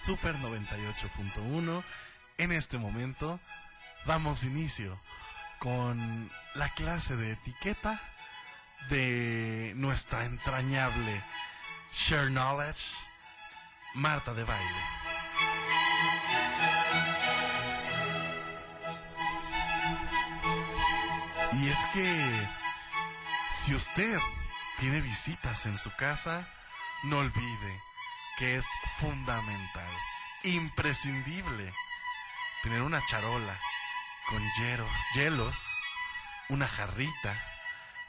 Super 0.02 0.34
98.1. 0.36 1.84
En 2.38 2.52
este 2.52 2.78
momento 2.78 3.38
damos 4.06 4.44
inicio 4.44 4.98
con 5.58 6.30
la 6.54 6.70
clase 6.70 7.16
de 7.16 7.32
etiqueta 7.32 8.00
de 8.88 9.74
nuestra 9.76 10.24
entrañable 10.24 11.22
Share 11.92 12.30
Knowledge, 12.30 12.94
Marta 13.92 14.32
de 14.32 14.44
Baile. 14.44 14.84
Y 21.52 21.68
es 21.68 21.78
que 21.92 22.48
si 23.52 23.74
usted 23.74 24.18
tiene 24.78 25.02
visitas 25.02 25.66
en 25.66 25.76
su 25.76 25.94
casa, 25.96 26.48
no 27.04 27.18
olvide 27.18 27.89
que 28.40 28.56
es 28.56 28.66
fundamental, 28.98 29.92
imprescindible, 30.44 31.72
tener 32.62 32.80
una 32.82 33.04
charola 33.06 33.56
con 34.28 34.42
hielo- 34.54 34.88
hielos, 35.14 35.56
una 36.48 36.66
jarrita, 36.66 37.38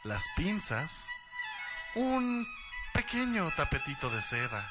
las 0.03 0.23
pinzas, 0.37 1.07
un 1.95 2.47
pequeño 2.93 3.51
tapetito 3.57 4.09
de 4.09 4.21
seda, 4.21 4.67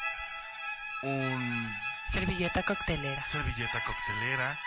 un 1.03 1.77
Servilleta 2.09 2.63
coctelera. 2.65 3.23
servilleta 3.25 3.85
coctelera, 3.85 4.59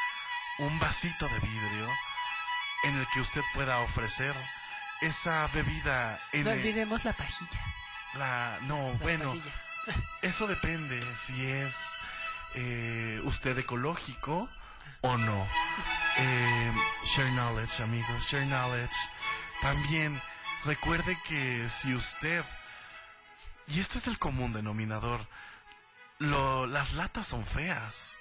un 0.59 0.79
vasito 0.79 1.27
de 1.27 1.39
vidrio 1.39 1.89
en 2.83 2.99
el 2.99 3.07
que 3.13 3.19
usted 3.21 3.41
pueda 3.55 3.79
ofrecer 3.79 4.35
esa 5.01 5.47
bebida 5.47 6.19
en 6.31 6.43
No 6.45 6.51
olvidemos 6.51 7.03
la 7.03 7.13
pajilla. 7.13 7.59
la 8.13 8.59
no 8.61 8.89
Las 8.91 8.99
bueno 8.99 9.25
pajillas. 9.33 9.63
Eso 10.21 10.47
depende 10.47 11.01
si 11.17 11.45
es 11.45 11.75
eh, 12.55 13.21
usted 13.23 13.57
ecológico 13.57 14.49
o 15.01 15.17
no 15.17 15.47
Eh, 16.15 16.73
share 17.03 17.31
knowledge 17.31 17.81
amigos 17.81 18.27
share 18.27 18.45
knowledge 18.45 18.95
también 19.61 20.21
recuerde 20.63 21.17
que 21.27 21.67
si 21.69 21.95
usted 21.95 22.43
y 23.67 23.79
esto 23.79 23.97
es 23.97 24.05
el 24.07 24.19
común 24.19 24.53
denominador 24.53 25.27
lo, 26.19 26.67
las 26.67 26.93
latas 26.93 27.27
son 27.27 27.43
feas 27.45 28.17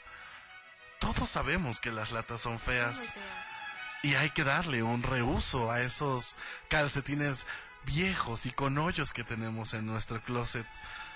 todos 1.00 1.28
sabemos 1.28 1.80
que 1.80 1.90
las 1.92 2.12
latas 2.12 2.40
son 2.40 2.58
feas. 2.58 3.12
y 4.02 4.14
hay 4.14 4.30
que 4.30 4.44
darle 4.44 4.82
un 4.82 5.02
reuso 5.02 5.70
a 5.70 5.80
esos 5.80 6.36
calcetines 6.68 7.46
viejos 7.84 8.46
y 8.46 8.52
con 8.52 8.78
hoyos 8.78 9.12
que 9.12 9.24
tenemos 9.24 9.74
en 9.74 9.86
nuestro 9.86 10.22
closet. 10.22 10.66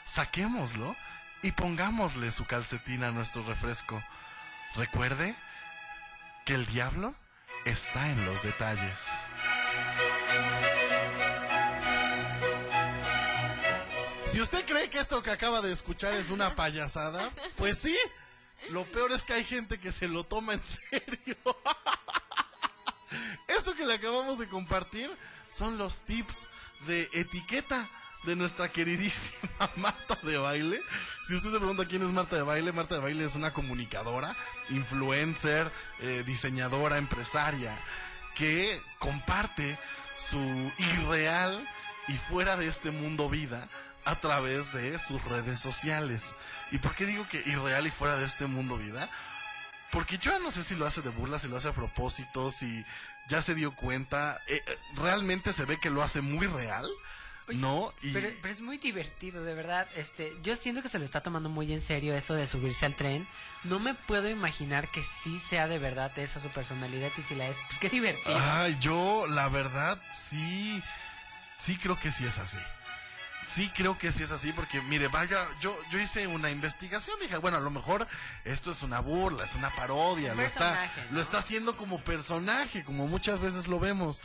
Saquémoslo 0.07 0.97
y 1.43 1.53
pongámosle 1.53 2.31
su 2.31 2.47
calcetín 2.47 3.05
a 3.05 3.11
nuestro 3.11 3.45
refresco. 3.45 4.03
Recuerde 4.75 5.37
que 6.45 6.55
el 6.55 6.67
diablo 6.67 7.15
está 7.67 8.11
en 8.11 8.25
los 8.25 8.43
detalles. 8.43 8.99
Si 14.27 14.41
usted 14.41 14.65
cree 14.65 14.91
que 14.91 14.99
esto 14.99 15.23
que 15.23 15.31
acaba 15.31 15.61
de 15.61 15.73
escuchar 15.73 16.15
es 16.15 16.31
una 16.31 16.55
payasada, 16.55 17.31
pues 17.57 17.79
sí. 17.79 17.97
Lo 18.71 18.85
peor 18.85 19.13
es 19.13 19.25
que 19.25 19.35
hay 19.35 19.45
gente 19.45 19.79
que 19.79 19.93
se 19.93 20.09
lo 20.09 20.25
toma 20.25 20.55
en 20.55 20.63
serio. 20.63 21.37
Esto 23.49 23.75
que 23.75 23.85
le 23.85 23.95
acabamos 23.95 24.39
de 24.39 24.49
compartir 24.49 25.11
son 25.51 25.79
los 25.79 26.01
tips 26.01 26.49
de 26.87 27.09
etiqueta 27.13 27.89
de 28.25 28.37
nuestra 28.37 28.71
queridísima 28.71 29.71
Marta 29.77 30.19
de 30.23 30.39
Baile. 30.39 30.81
Si 31.27 31.35
usted 31.35 31.51
se 31.51 31.59
pregunta 31.59 31.87
quién 31.87 32.03
es 32.03 32.09
Marta 32.09 32.37
de 32.37 32.43
Baile, 32.43 32.73
Marta 32.73 32.97
de 32.97 33.01
Baile 33.01 33.25
es 33.25 33.35
una 33.35 33.53
comunicadora, 33.53 34.37
influencer, 34.71 35.71
eh, 36.01 36.23
diseñadora, 36.27 36.99
empresaria, 36.99 37.79
que 38.35 38.81
comparte 38.99 39.79
su 40.17 40.73
irreal 40.79 41.67
y 42.09 42.15
fuera 42.15 42.57
de 42.57 42.67
este 42.67 42.91
mundo 42.91 43.29
vida 43.29 43.69
a 44.05 44.21
través 44.21 44.73
de 44.73 44.99
sus 44.99 45.25
redes 45.25 45.59
sociales. 45.59 46.37
¿Y 46.71 46.79
por 46.79 46.95
qué 46.95 47.07
digo 47.07 47.27
que 47.29 47.39
irreal 47.47 47.87
y 47.87 47.91
fuera 47.91 48.17
de 48.17 48.25
este 48.25 48.47
mundo 48.47 48.77
vida? 48.77 49.11
Porque 49.91 50.19
yo 50.19 50.33
ya 50.33 50.39
no 50.39 50.51
sé 50.51 50.63
si 50.63 50.75
lo 50.75 50.87
hace 50.87 51.03
de 51.03 51.11
burla, 51.11 51.39
si 51.39 51.49
lo 51.49 51.57
hace 51.57 51.69
a 51.69 51.75
propósito, 51.75 52.51
si 52.51 52.85
ya 53.29 53.43
se 53.43 53.55
dio 53.55 53.75
cuenta. 53.75 54.41
eh, 54.47 54.63
eh, 54.67 54.79
realmente 54.95 55.53
se 55.53 55.65
ve 55.65 55.79
que 55.79 55.91
lo 55.91 56.03
hace 56.03 56.21
muy 56.21 56.47
real, 56.47 56.89
Oye, 57.49 57.59
¿no? 57.59 57.93
Y 58.03 58.13
Pero, 58.13 58.29
pero 58.43 58.53
es 58.53 58.61
muy 58.61 58.79
divertido, 58.79 59.45
de 59.45 59.55
verdad. 59.55 59.89
Este, 59.95 60.37
yo 60.43 60.57
siento 60.57 60.83
que 60.83 60.89
se 60.89 60.99
lo 60.99 61.05
está 61.05 61.23
tomando 61.23 61.49
muy 61.49 61.73
en 61.73 61.81
serio 61.81 62.15
eso 62.15 62.35
de 62.35 62.47
subirse 62.47 62.87
al 62.87 62.97
tren. 62.97 63.27
No 63.65 63.79
me 63.79 63.95
puedo 63.95 64.29
imaginar 64.29 64.89
que 64.91 65.03
sí 65.05 65.39
sea 65.39 65.69
de 65.69 65.79
verdad 65.79 66.17
esa 66.19 66.41
su 66.41 66.49
personalidad 66.49 67.11
y 67.17 67.23
si 67.23 67.35
la 67.35 67.47
es, 67.49 67.57
pues 67.69 67.79
qué 67.79 67.89
divertido. 67.89 68.37
Ay, 68.39 68.77
yo 68.81 69.27
la 69.29 69.49
verdad 69.49 70.01
sí, 70.13 70.83
sí 71.57 71.77
creo 71.77 71.99
que 71.99 72.11
sí 72.11 72.27
es 72.27 72.39
así. 72.39 72.59
Sí 73.43 73.71
creo 73.77 73.97
que 73.97 74.11
sí 74.11 74.25
es 74.25 74.33
así 74.33 74.53
porque, 74.53 74.81
mire, 74.83 75.07
vaya, 75.07 75.47
yo, 75.61 75.77
yo 75.91 76.01
hice 76.01 76.27
una 76.27 76.51
investigación, 76.51 77.17
dije, 77.21 77.37
bueno, 77.37 77.59
a 77.59 77.61
lo 77.61 77.71
mejor 77.71 78.09
esto 78.45 78.73
es 78.73 78.83
una 78.83 78.99
burla, 78.99 79.45
es 79.45 79.55
una 79.55 79.71
parodia, 79.71 80.33
Un 80.33 80.39
lo 80.39 80.43
está, 80.43 80.91
lo 81.13 81.21
está 81.21 81.39
haciendo 81.39 81.77
como 81.77 82.01
personaje, 82.01 82.83
como 82.83 83.07
muchas 83.07 83.39
veces 83.39 83.69
lo 83.69 83.79
vemos. 83.79 84.21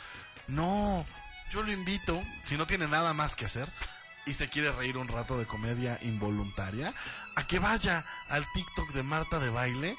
No, 0.47 1.05
yo 1.51 1.61
lo 1.61 1.71
invito, 1.71 2.23
si 2.43 2.55
no 2.55 2.65
tiene 2.65 2.87
nada 2.87 3.13
más 3.13 3.35
que 3.35 3.45
hacer 3.45 3.67
y 4.25 4.33
se 4.33 4.47
quiere 4.47 4.71
reír 4.71 4.97
un 4.97 5.07
rato 5.07 5.37
de 5.37 5.45
comedia 5.45 5.99
involuntaria, 6.01 6.93
a 7.35 7.45
que 7.45 7.59
vaya 7.59 8.05
al 8.29 8.45
TikTok 8.53 8.91
de 8.93 9.03
Marta 9.03 9.39
de 9.39 9.49
Baile 9.49 9.97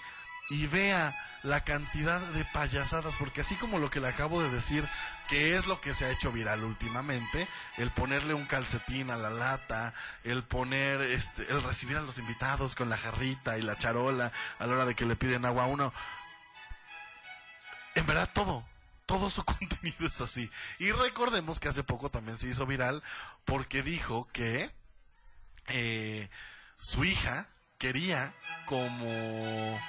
y 0.48 0.66
vea 0.66 1.14
la 1.42 1.62
cantidad 1.64 2.20
de 2.20 2.44
payasadas, 2.46 3.16
porque 3.16 3.42
así 3.42 3.56
como 3.56 3.78
lo 3.78 3.90
que 3.90 4.00
le 4.00 4.08
acabo 4.08 4.42
de 4.42 4.48
decir, 4.50 4.88
que 5.28 5.56
es 5.56 5.66
lo 5.66 5.80
que 5.80 5.92
se 5.92 6.06
ha 6.06 6.10
hecho 6.10 6.32
viral 6.32 6.64
últimamente, 6.64 7.48
el 7.76 7.90
ponerle 7.90 8.32
un 8.32 8.46
calcetín 8.46 9.10
a 9.10 9.16
la 9.16 9.30
lata, 9.30 9.92
el 10.24 10.44
poner, 10.44 11.00
este, 11.02 11.42
el 11.50 11.62
recibir 11.62 11.96
a 11.96 12.02
los 12.02 12.18
invitados 12.18 12.74
con 12.74 12.88
la 12.88 12.96
jarrita 12.96 13.58
y 13.58 13.62
la 13.62 13.76
charola 13.76 14.32
a 14.58 14.66
la 14.66 14.72
hora 14.72 14.86
de 14.86 14.94
que 14.94 15.04
le 15.04 15.16
piden 15.16 15.44
agua 15.44 15.64
a 15.64 15.66
uno, 15.66 15.92
en 17.94 18.06
verdad 18.06 18.30
todo, 18.32 18.64
todo 19.06 19.30
su 19.30 19.44
contenido 19.44 20.06
es 20.06 20.20
así. 20.20 20.50
Y 20.78 20.92
recordemos 20.92 21.60
que 21.60 21.68
hace 21.68 21.82
poco 21.84 22.10
también 22.10 22.38
se 22.38 22.48
hizo 22.48 22.66
viral 22.66 23.02
porque 23.44 23.82
dijo 23.82 24.28
que 24.32 24.70
eh, 25.68 26.28
su 26.76 27.04
hija 27.04 27.48
quería 27.78 28.34
como 28.66 29.80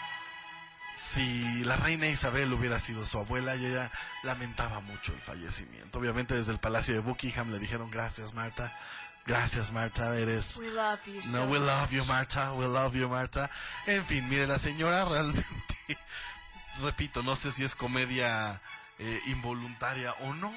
si 0.96 1.64
la 1.64 1.76
reina 1.78 2.08
Isabel 2.08 2.54
hubiera 2.54 2.80
sido 2.80 3.06
su 3.06 3.18
abuela 3.18 3.56
y 3.56 3.66
ella 3.66 3.92
lamentaba 4.24 4.80
mucho 4.82 5.12
el 5.14 5.20
fallecimiento. 5.20 6.00
Obviamente 6.00 6.36
desde 6.36 6.52
el 6.52 6.60
palacio 6.60 6.94
de 6.94 7.00
Buckingham 7.02 7.52
le 7.52 7.60
dijeron 7.60 7.90
gracias 7.90 8.34
Marta, 8.34 8.78
gracias 9.26 9.72
Marta, 9.72 10.16
eres... 10.18 10.58
We 10.58 10.70
love 10.70 11.00
you 11.06 11.22
No, 11.32 11.46
we 11.46 11.60
much. 11.60 11.68
love 11.68 11.92
you, 11.92 12.06
Marta. 12.06 12.54
We 12.54 12.66
love 12.68 12.96
you, 12.96 13.10
Marta. 13.10 13.50
En 13.88 14.06
fin, 14.06 14.28
mire, 14.30 14.46
la 14.48 14.60
señora 14.60 15.04
realmente, 15.10 15.98
repito, 16.82 17.24
no 17.24 17.36
sé 17.36 17.52
si 17.52 17.64
es 17.64 17.76
comedia 17.76 18.62
eh, 19.00 19.22
involuntaria 19.28 20.14
o 20.22 20.34
no. 20.34 20.54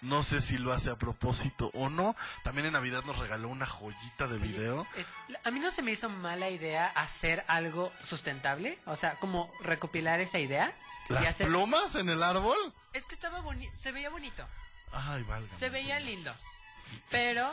No 0.00 0.24
sé 0.24 0.40
si 0.40 0.58
lo 0.58 0.72
hace 0.72 0.90
a 0.90 0.96
propósito 0.98 1.70
o 1.74 1.88
no. 1.88 2.16
También 2.42 2.66
en 2.66 2.72
Navidad 2.72 3.04
nos 3.04 3.18
regaló 3.18 3.48
una 3.48 3.66
joyita 3.66 4.26
de 4.26 4.38
video. 4.38 4.84
es- 4.96 5.06
a 5.44 5.50
mí 5.52 5.60
no 5.60 5.70
se 5.70 5.82
me 5.82 5.92
hizo 5.92 6.08
mala 6.08 6.50
idea 6.50 6.88
hacer 6.88 7.44
algo 7.46 7.92
sustentable, 8.02 8.78
o 8.86 8.96
sea, 8.96 9.16
como 9.20 9.52
recopilar 9.60 10.18
esa 10.20 10.40
idea. 10.40 10.72
Las 11.08 11.26
hacer- 11.28 11.46
plumas 11.46 11.94
en 11.94 12.08
el 12.08 12.22
árbol. 12.22 12.56
Es 12.92 13.06
que 13.06 13.14
estaba 13.14 13.40
bonito, 13.40 13.72
se 13.76 13.92
veía 13.92 14.10
bonito, 14.10 14.46
Ay, 14.92 15.24
se 15.52 15.68
veía 15.70 15.98
lindo. 16.00 16.34
Pero 17.10 17.50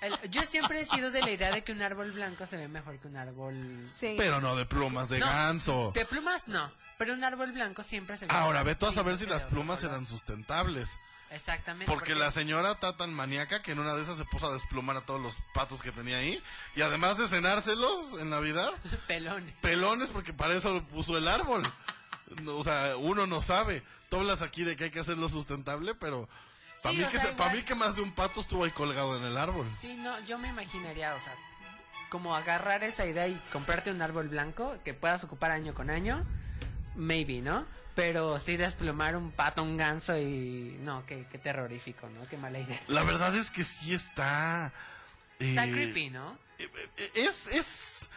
el- 0.00 0.30
yo 0.30 0.42
siempre 0.44 0.80
he 0.80 0.86
sido 0.86 1.10
de 1.10 1.20
la 1.22 1.30
idea 1.30 1.50
de 1.52 1.62
que 1.64 1.72
un 1.72 1.82
árbol 1.82 2.10
blanco 2.12 2.46
se 2.46 2.56
ve 2.56 2.68
mejor 2.68 2.98
que 2.98 3.08
un 3.08 3.16
árbol 3.16 3.86
Sí. 3.88 4.14
Pero 4.16 4.40
no 4.40 4.56
de 4.56 4.66
plumas 4.66 5.08
de 5.08 5.18
No, 5.18 5.26
ganso. 5.26 5.92
De 5.94 6.04
plumas 6.04 6.48
no, 6.48 6.70
pero 6.98 7.12
un 7.14 7.24
árbol 7.24 7.52
blanco 7.52 7.82
siempre 7.82 8.16
se 8.16 8.26
ve 8.26 8.34
Ahora, 8.34 8.60
mejor 8.60 8.66
ve 8.66 8.74
tú 8.76 8.86
a 8.86 8.92
saber 8.92 9.16
si 9.16 9.26
las 9.26 9.42
otro 9.44 9.50
plumas 9.56 9.80
color. 9.80 9.92
eran 9.94 10.06
sustentables. 10.06 11.00
Exactamente. 11.30 11.92
Porque 11.92 12.14
la 12.14 12.30
señora 12.30 12.72
está 12.72 12.96
tan 12.96 13.12
maníaca 13.12 13.60
que 13.60 13.72
en 13.72 13.80
una 13.80 13.94
de 13.96 14.02
esas 14.02 14.16
se 14.18 14.24
puso 14.26 14.46
a 14.48 14.52
desplumar 14.54 14.96
a 14.96 15.00
todos 15.00 15.20
los 15.20 15.38
patos 15.52 15.82
que 15.82 15.90
tenía 15.90 16.18
ahí. 16.18 16.40
Y 16.76 16.82
además 16.82 17.18
de 17.18 17.26
cenárselos 17.26 18.20
en 18.20 18.30
Navidad, 18.30 18.70
pelones. 19.08 19.52
pelones 19.60 20.10
porque 20.10 20.32
para 20.32 20.54
eso 20.54 20.72
lo 20.74 20.84
puso 20.86 21.18
el 21.18 21.26
árbol. 21.26 21.62
No, 22.42 22.56
o 22.56 22.62
sea, 22.62 22.96
uno 22.98 23.26
no 23.26 23.42
sabe. 23.42 23.82
Tú 24.10 24.16
hablas 24.16 24.42
aquí 24.42 24.62
de 24.62 24.76
que 24.76 24.84
hay 24.84 24.90
que 24.90 25.00
hacerlo 25.00 25.28
sustentable, 25.28 25.94
pero 25.96 26.28
para 26.84 26.94
Sí, 26.94 27.00
mí, 27.00 27.08
que 27.08 27.18
sea, 27.18 27.30
mí 27.52 27.74
más 27.74 27.96
de 27.96 28.02
un 28.02 28.12
pato 28.12 28.40
estuvo 28.40 28.64
ahí 28.64 28.70
colgado 28.70 29.16
en 29.16 29.24
el 29.24 29.36
árbol. 29.36 29.66
Sí, 29.76 29.96
no, 29.96 30.20
yo 30.20 30.38
me 30.38 30.48
imaginaría, 30.48 31.14
o 31.14 31.20
sea, 31.20 31.32
como 32.10 32.36
agarrar 32.36 32.84
esa 32.84 33.06
idea 33.06 33.26
y 33.26 33.34
comprarte 33.50 33.90
un 33.90 34.02
árbol 34.02 34.28
blanco 34.28 34.76
que 34.84 34.94
puedas 34.94 35.24
ocupar 35.24 35.50
año 35.50 35.74
con 35.74 35.90
año, 35.90 36.24
maybe, 36.94 37.40
¿no? 37.40 37.66
Pero 37.94 38.38
sí 38.38 38.56
desplumar 38.56 39.16
un 39.16 39.30
pato, 39.30 39.62
un 39.62 39.76
ganso 39.76 40.16
y... 40.18 40.76
No, 40.80 41.06
qué, 41.06 41.26
qué 41.30 41.38
terrorífico, 41.38 42.08
¿no? 42.10 42.26
Qué 42.28 42.36
mala 42.36 42.58
idea. 42.58 42.80
La 42.88 43.02
verdad 43.02 43.34
es 43.34 43.50
que 43.50 43.64
sí 43.64 43.94
está... 43.94 44.72
Está 45.38 45.64
eh, 45.66 45.72
creepy, 45.72 46.10
¿no? 46.10 46.36
eh, 46.58 46.68
eh, 46.96 47.10
Es, 47.14 47.46
es 47.46 48.10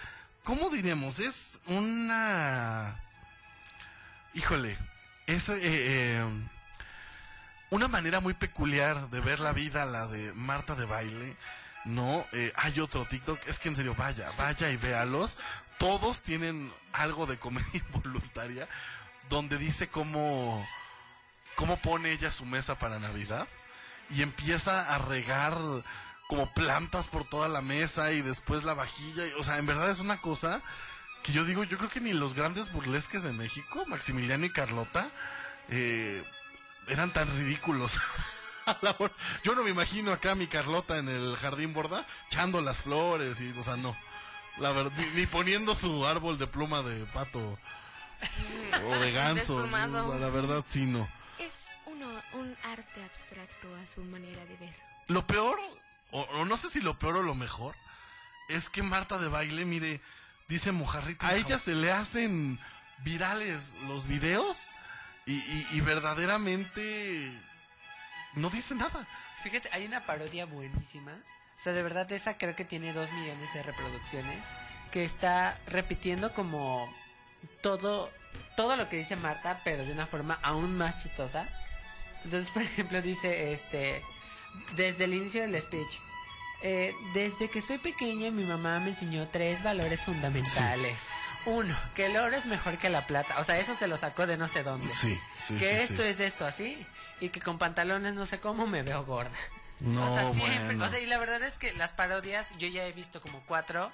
¿cómo 0.43 0.69
diremos? 0.69 1.19
Es 1.19 1.62
una... 1.67 3.01
Híjole, 4.34 4.77
es 5.27 5.49
eh, 5.49 5.60
eh, 5.62 6.25
una 7.69 7.88
manera 7.88 8.19
muy 8.19 8.34
peculiar 8.34 9.10
de 9.10 9.19
ver 9.19 9.39
la 9.39 9.51
vida, 9.51 9.86
la 9.86 10.08
de 10.08 10.34
Marta 10.34 10.75
de 10.75 10.86
baile. 10.86 11.36
No, 11.86 12.25
eh, 12.34 12.51
hay 12.56 12.80
otro 12.80 13.06
TikTok, 13.06 13.39
es 13.47 13.60
que 13.60 13.69
en 13.69 13.75
serio, 13.75 13.95
vaya, 13.95 14.30
vaya 14.38 14.69
y 14.69 14.77
véalos. 14.77 15.38
Todos 15.77 16.21
tienen 16.21 16.71
algo 16.91 17.25
de 17.25 17.38
comedia 17.38 17.67
involuntaria, 17.93 18.67
donde 19.30 19.58
dice 19.58 19.88
cómo, 19.88 20.67
cómo 21.56 21.82
pone 21.82 22.12
ella 22.12 22.32
su 22.32 22.45
mesa 22.45 22.77
para 22.77 22.99
Navidad 22.99 23.47
y 24.10 24.21
empieza 24.21 24.93
a 24.93 24.97
regar 24.97 25.58
como 26.27 26.53
plantas 26.53 27.08
por 27.08 27.23
toda 27.25 27.47
la 27.47 27.62
mesa 27.62 28.12
y 28.12 28.21
después 28.21 28.63
la 28.63 28.73
vajilla. 28.73 29.23
O 29.39 29.43
sea, 29.43 29.58
en 29.58 29.65
verdad 29.65 29.89
es 29.89 29.99
una 29.99 30.19
cosa 30.21 30.62
que 31.23 31.32
yo 31.32 31.45
digo, 31.45 31.63
yo 31.63 31.77
creo 31.77 31.89
que 31.89 32.01
ni 32.01 32.13
los 32.13 32.34
grandes 32.34 32.71
burlesques 32.71 33.23
de 33.23 33.34
México, 33.34 33.86
Maximiliano 33.88 34.45
y 34.45 34.49
Carlota, 34.49 35.10
eh, 35.69 36.23
eran 36.88 37.12
tan 37.13 37.28
ridículos. 37.38 37.93
A 38.65 38.78
la 38.82 38.95
hora- 39.00 39.13
Yo 39.43 39.56
no 39.56 39.63
me 39.63 39.69
imagino 39.69 40.12
acá 40.12 40.32
a 40.32 40.36
mi 40.36 40.47
Carlota 40.47 40.97
en 40.97 41.08
el 41.08 41.38
jardín 41.38 41.73
borda 41.73 42.06
echando 42.26 42.60
las 42.60 42.82
flores 42.82 43.39
y, 43.39 43.52
o 43.58 43.63
sea, 43.63 43.78
no. 43.78 43.97
La 44.58 44.73
verdad, 44.73 44.91
ni, 44.97 45.06
ni 45.21 45.26
poniendo 45.26 45.73
su 45.73 46.06
árbol 46.06 46.38
de 46.38 46.47
pluma 46.47 46.82
de 46.84 47.06
pato 47.06 47.58
o 48.84 48.95
de 48.97 49.12
ganso. 49.13 49.56
O 49.58 49.67
sea, 49.69 49.88
la 50.19 50.30
verdad, 50.30 50.65
sí, 50.67 50.86
no. 50.86 51.08
Es 51.39 51.54
uno, 51.86 52.08
un 52.34 52.58
arte 52.65 53.04
abstracto 53.06 53.73
a 53.82 53.88
su 53.88 54.02
manera 54.04 54.43
de 54.47 54.58
ver. 54.58 54.76
Lo 55.08 55.26
peor, 55.26 55.58
o, 56.12 56.21
o 56.21 56.43
no 56.45 56.58
sé 56.58 56.69
si 56.69 56.82
lo 56.82 57.00
peor 57.00 57.17
o 57.17 57.23
lo 57.23 57.36
mejor, 57.36 57.73
es 58.50 58.69
que 58.69 58.84
Marta 58.84 59.17
de 59.17 59.30
baile, 59.30 59.63
mire, 59.63 60.02
dice 60.50 60.73
Mojarrita, 60.73 61.28
a 61.28 61.36
ella 61.36 61.58
se 61.58 61.73
le 61.73 61.91
hacen 61.91 62.60
virales 63.00 63.76
los 63.88 64.08
videos 64.08 64.71
y, 65.28 65.34
y- 65.34 65.68
y 65.72 65.82
verdaderamente 65.82 67.32
no 68.34 68.50
dice 68.50 68.76
nada. 68.76 69.06
Fíjate, 69.44 69.70
hay 69.72 69.86
una 69.86 70.06
parodia 70.06 70.46
buenísima. 70.46 71.12
O 71.12 71.62
sea, 71.62 71.74
de 71.74 71.84
verdad, 71.84 72.12
esa 72.12 72.38
creo 72.38 72.56
que 72.56 72.66
tiene 72.66 72.94
dos 72.94 73.12
millones 73.12 73.54
de 73.54 73.63
reproducciones. 73.63 74.46
Que 74.92 75.04
está 75.04 75.60
repitiendo 75.68 76.34
como 76.34 76.92
todo, 77.62 78.12
todo 78.56 78.76
lo 78.76 78.90
que 78.90 78.98
dice 78.98 79.16
Marta, 79.16 79.62
pero 79.63 79.86
de 79.86 79.92
una 79.92 80.08
forma 80.08 80.40
aún 80.44 80.78
más 80.78 81.04
chistosa. 81.04 81.48
Entonces, 82.24 82.52
por 82.54 82.62
ejemplo, 82.63 83.02
dice 83.02 83.54
este. 83.54 84.02
Desde 84.76 85.04
el 85.04 85.13
inicio 85.13 85.42
del 85.42 85.62
speech. 85.62 86.00
eh, 86.63 86.92
desde 87.13 87.48
que 87.50 87.62
soy 87.62 87.78
pequeña, 87.78 88.32
mi 88.32 88.44
mamá 88.44 88.80
me 88.80 88.90
enseñó 88.90 89.28
tres 89.28 89.62
valores 89.62 90.02
fundamentales. 90.02 91.06
Uno, 91.47 91.75
que 91.95 92.05
el 92.07 92.17
oro 92.17 92.36
es 92.36 92.45
mejor 92.45 92.77
que 92.77 92.89
la 92.89 93.07
plata. 93.07 93.36
O 93.39 93.43
sea, 93.43 93.57
eso 93.57 93.73
se 93.73 93.88
lo 93.88 93.97
sacó 93.97 94.27
de 94.27 94.38
no 94.38 94.47
sé 94.47 94.63
dónde. 94.63 94.91
Sí, 94.93 95.19
sí, 95.38 95.55
que 95.55 95.69
sí, 95.69 95.75
esto 95.93 96.03
sí. 96.03 96.10
es 96.10 96.19
esto 96.19 96.45
así. 96.45 96.86
Y 97.19 97.29
que 97.29 97.39
con 97.41 97.57
pantalones 97.57 98.13
no 98.13 98.25
sé 98.25 98.39
cómo 98.39 98.67
me 98.67 98.83
veo 98.83 99.03
gorda. 99.05 99.31
No, 99.79 100.05
o 100.12 100.13
sea, 100.13 100.31
siempre. 100.33 100.65
bueno. 100.65 100.86
O 100.86 100.89
sea, 100.89 100.99
y 100.99 101.05
la 101.05 101.17
verdad 101.17 101.41
es 101.43 101.57
que 101.57 101.71
las 101.73 101.91
parodias, 101.93 102.47
yo 102.60 102.67
ya 102.67 102.86
he 102.86 102.91
visto 102.91 103.21
como 103.21 103.41
cuatro, 103.45 103.91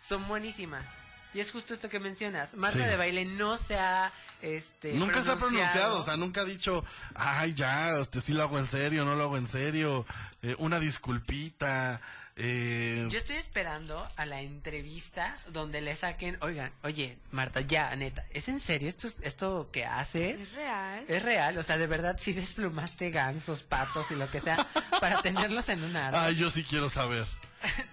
son 0.00 0.26
buenísimas. 0.28 0.86
Y 1.32 1.38
es 1.40 1.52
justo 1.52 1.72
esto 1.72 1.88
que 1.88 2.00
mencionas. 2.00 2.54
Marta 2.54 2.78
Sí. 2.78 2.84
de 2.84 2.96
baile 2.96 3.24
no 3.24 3.56
se 3.56 3.78
ha. 3.78 4.10
Este, 4.42 4.94
Nunca 4.94 5.22
se 5.22 5.30
ha 5.30 5.36
pronunciado, 5.36 6.00
o 6.00 6.02
sea, 6.02 6.16
nunca 6.16 6.40
ha 6.40 6.44
dicho, 6.44 6.84
ay, 7.14 7.54
ya, 7.54 7.98
este 8.00 8.20
sí 8.20 8.32
lo 8.32 8.42
hago 8.42 8.58
en 8.58 8.66
serio, 8.66 9.04
no 9.04 9.14
lo 9.14 9.22
hago 9.22 9.36
en 9.36 9.46
serio, 9.46 10.04
eh, 10.42 10.56
una 10.58 10.80
disculpita, 10.80 12.00
eh, 12.42 13.06
Yo 13.10 13.18
estoy 13.18 13.36
esperando 13.36 14.06
a 14.16 14.26
la 14.26 14.40
entrevista 14.40 15.36
donde 15.48 15.80
le 15.80 15.94
saquen, 15.94 16.38
oigan, 16.40 16.72
oye, 16.82 17.18
Marta, 17.30 17.60
ya, 17.60 17.94
neta, 17.96 18.24
¿es 18.30 18.48
en 18.48 18.60
serio 18.60 18.88
esto, 18.88 19.08
esto 19.22 19.68
que 19.72 19.84
haces? 19.84 20.40
Es 20.40 20.52
real. 20.54 21.04
Es 21.08 21.22
real, 21.22 21.58
o 21.58 21.62
sea, 21.62 21.76
de 21.78 21.86
verdad 21.86 22.16
sí 22.18 22.32
desplumaste 22.32 23.10
gansos, 23.10 23.62
patos 23.62 24.10
y 24.10 24.14
lo 24.14 24.30
que 24.30 24.40
sea 24.40 24.66
para 25.00 25.22
tenerlos 25.22 25.68
en 25.68 25.84
un 25.84 25.94
árbol. 25.96 26.20
Ay, 26.20 26.36
yo 26.36 26.50
sí 26.50 26.64
quiero 26.64 26.88
saber. 26.88 27.26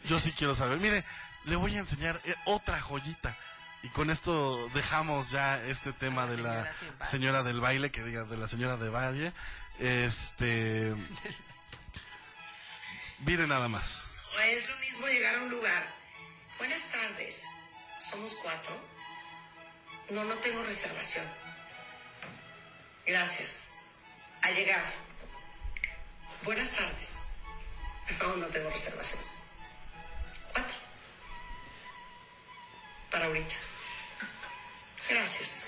Yo 0.07 0.19
sí 0.19 0.31
quiero 0.31 0.55
saber. 0.55 0.77
Mire, 0.77 1.03
le 1.45 1.55
voy 1.55 1.75
a 1.75 1.79
enseñar 1.79 2.19
eh, 2.25 2.33
otra 2.45 2.79
joyita. 2.79 3.37
Y 3.83 3.89
con 3.89 4.09
esto 4.09 4.69
dejamos 4.73 5.29
ya 5.29 5.61
este 5.63 5.93
tema 5.93 6.25
la 6.25 6.31
de 6.31 6.37
la 6.37 6.73
señora 7.05 7.43
del 7.43 7.59
baile, 7.59 7.91
que 7.91 8.03
diga 8.03 8.23
de 8.23 8.37
la 8.37 8.47
señora 8.47 8.77
de 8.77 8.89
Valle. 8.89 9.33
Este. 9.79 10.95
Mire 13.25 13.47
nada 13.47 13.67
más. 13.67 14.03
Es 14.45 14.69
lo 14.69 14.77
mismo 14.77 15.07
llegar 15.07 15.35
a 15.35 15.41
un 15.41 15.49
lugar. 15.49 15.87
Buenas 16.57 16.85
tardes. 16.85 17.45
Somos 17.97 18.35
cuatro. 18.35 18.73
No, 20.09 20.23
no 20.23 20.35
tengo 20.35 20.63
reservación. 20.63 21.25
Gracias. 23.05 23.69
A 24.41 24.51
llegar. 24.51 24.83
Buenas 26.43 26.71
tardes. 26.71 27.19
No, 28.21 28.37
no 28.37 28.47
tengo 28.47 28.69
reservación. 28.69 29.19
Cuatro. 30.53 30.77
Para 33.11 33.25
ahorita. 33.25 33.55
Gracias. 35.09 35.67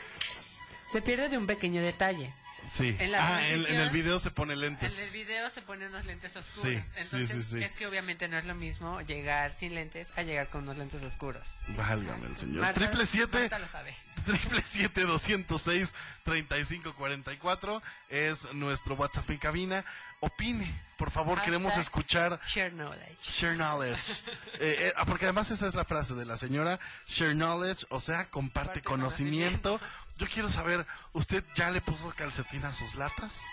Se 0.90 1.02
pierde 1.02 1.28
de 1.28 1.38
un 1.38 1.48
pequeño 1.48 1.82
detalle. 1.82 2.34
Sí. 2.72 2.96
En 3.00 3.12
la 3.12 3.26
ah, 3.38 3.48
en, 3.50 3.66
en 3.66 3.76
el 3.82 3.90
video 3.90 4.20
se 4.20 4.32
pone 4.32 4.54
En 4.54 4.62
lentes. 4.62 5.00
el 5.08 5.12
video 5.14 5.50
se 5.50 5.62
ponen 5.62 5.90
unos 5.90 6.06
lentes 6.06 6.36
oscuros. 6.36 6.72
Sí, 6.72 6.78
sí, 6.78 7.02
Entonces, 7.02 7.46
sí, 7.46 7.58
sí. 7.58 7.64
es 7.64 7.72
que 7.74 7.88
obviamente 7.88 8.28
no 8.28 8.38
es 8.38 8.46
lo 8.46 8.56
mismo 8.56 9.02
llegar 9.02 9.52
sin 9.52 9.76
lentes 9.76 10.12
a 10.16 10.22
llegar 10.24 10.50
con 10.50 10.64
unos 10.64 10.78
lentes 10.78 11.02
oscuros. 11.04 11.48
Válgame 11.70 12.28
el 12.28 12.38
señor. 12.38 12.62
Marta- 12.62 12.80
Triple 12.80 13.06
siete. 13.06 13.40
Marta 13.40 13.60
lo 13.60 13.68
sabe. 13.68 13.96
Triple 14.26 14.62
siete 14.66 15.02
doscientos 15.02 15.62
seis 15.64 15.94
treinta 16.24 16.58
y 16.60 16.66
cinco 16.66 16.94
cuarenta 16.96 17.32
y 17.34 17.38
cuatro 17.38 17.82
es 18.10 18.54
nuestro 18.54 18.96
WhatsApp 18.96 19.30
en 19.32 19.38
cabina. 19.38 19.86
Opine, 20.22 20.84
por 20.98 21.12
favor, 21.12 21.38
Hashtag 21.38 21.46
queremos 21.54 21.78
escuchar 21.78 22.40
Share 22.46 22.72
knowledge. 22.72 23.18
share 23.22 23.56
knowledge. 23.56 24.24
Eh, 24.62 24.76
eh, 24.78 24.94
ah, 24.98 25.06
porque 25.06 25.24
además 25.24 25.50
esa 25.52 25.68
es 25.68 25.74
la 25.74 25.86
frase 25.86 26.16
de 26.16 26.26
la 26.26 26.36
señora, 26.36 26.78
share 27.08 27.34
knowledge, 27.34 27.86
o 27.90 28.02
sea, 28.02 28.30
comparte 28.30 28.82
Comparte 28.82 28.82
conocimiento. 28.82 29.80
Yo 30.18 30.28
quiero 30.28 30.50
saber, 30.50 30.86
¿usted 31.14 31.46
ya 31.56 31.72
le 31.72 31.80
puso 31.80 32.14
calcetín 32.18 32.66
a 32.66 32.74
sus 32.74 32.96
latas? 32.96 33.44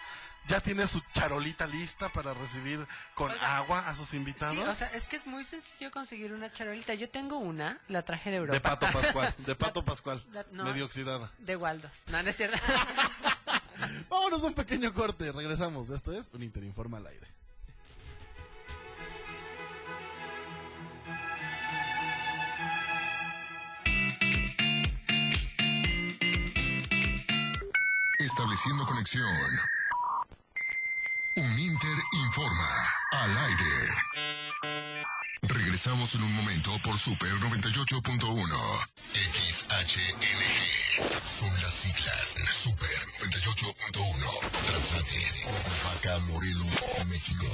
¿Ya 0.48 0.60
tiene 0.60 0.86
su 0.86 1.00
charolita 1.12 1.66
lista 1.66 2.08
para 2.12 2.32
recibir 2.32 2.86
con 3.14 3.32
Oiga, 3.32 3.56
agua 3.56 3.88
a 3.88 3.96
sus 3.96 4.14
invitados? 4.14 4.54
Sí, 4.54 4.62
o 4.62 4.74
sea, 4.74 4.86
es 4.96 5.08
que 5.08 5.16
es 5.16 5.26
muy 5.26 5.42
sencillo 5.42 5.90
conseguir 5.90 6.32
una 6.32 6.52
charolita. 6.52 6.94
Yo 6.94 7.10
tengo 7.10 7.38
una, 7.38 7.80
la 7.88 8.04
traje 8.04 8.30
de 8.30 8.36
Europa. 8.36 8.54
De 8.54 8.60
Pato 8.60 8.86
Pascual, 8.92 9.34
de 9.38 9.54
Pato 9.56 9.84
Pascual, 9.84 10.24
La- 10.32 10.46
no. 10.52 10.62
medio 10.64 10.84
oxidada. 10.84 11.32
De 11.38 11.56
Waldos. 11.56 12.04
No, 12.12 12.22
no 12.22 12.28
es 12.30 12.36
cierto. 12.36 12.56
Vámonos 14.08 14.42
a 14.44 14.46
un 14.46 14.54
pequeño 14.54 14.94
corte, 14.94 15.32
regresamos. 15.32 15.90
Esto 15.90 16.12
es 16.12 16.30
un 16.32 16.42
Interinforma 16.44 16.98
al 16.98 17.06
aire. 17.08 17.26
Estableciendo 28.18 28.84
conexión. 28.86 29.26
Un 31.38 31.58
Inter 31.58 31.98
informa 32.12 32.66
al 33.12 33.36
aire. 33.36 33.94
Regresamos 35.42 36.14
en 36.14 36.22
un 36.22 36.32
momento 36.32 36.70
por 36.82 36.98
Super 36.98 37.30
98.1. 37.32 38.56
XHNG. 39.12 40.24
Son 41.22 41.60
las 41.60 41.74
siglas 41.74 42.36
Super 42.50 42.88
98.1. 43.20 44.50
Transmite 44.66 45.18
de 45.18 45.44
Vaca 45.84 46.18
Morelos, 46.20 47.04
México. 47.06 47.44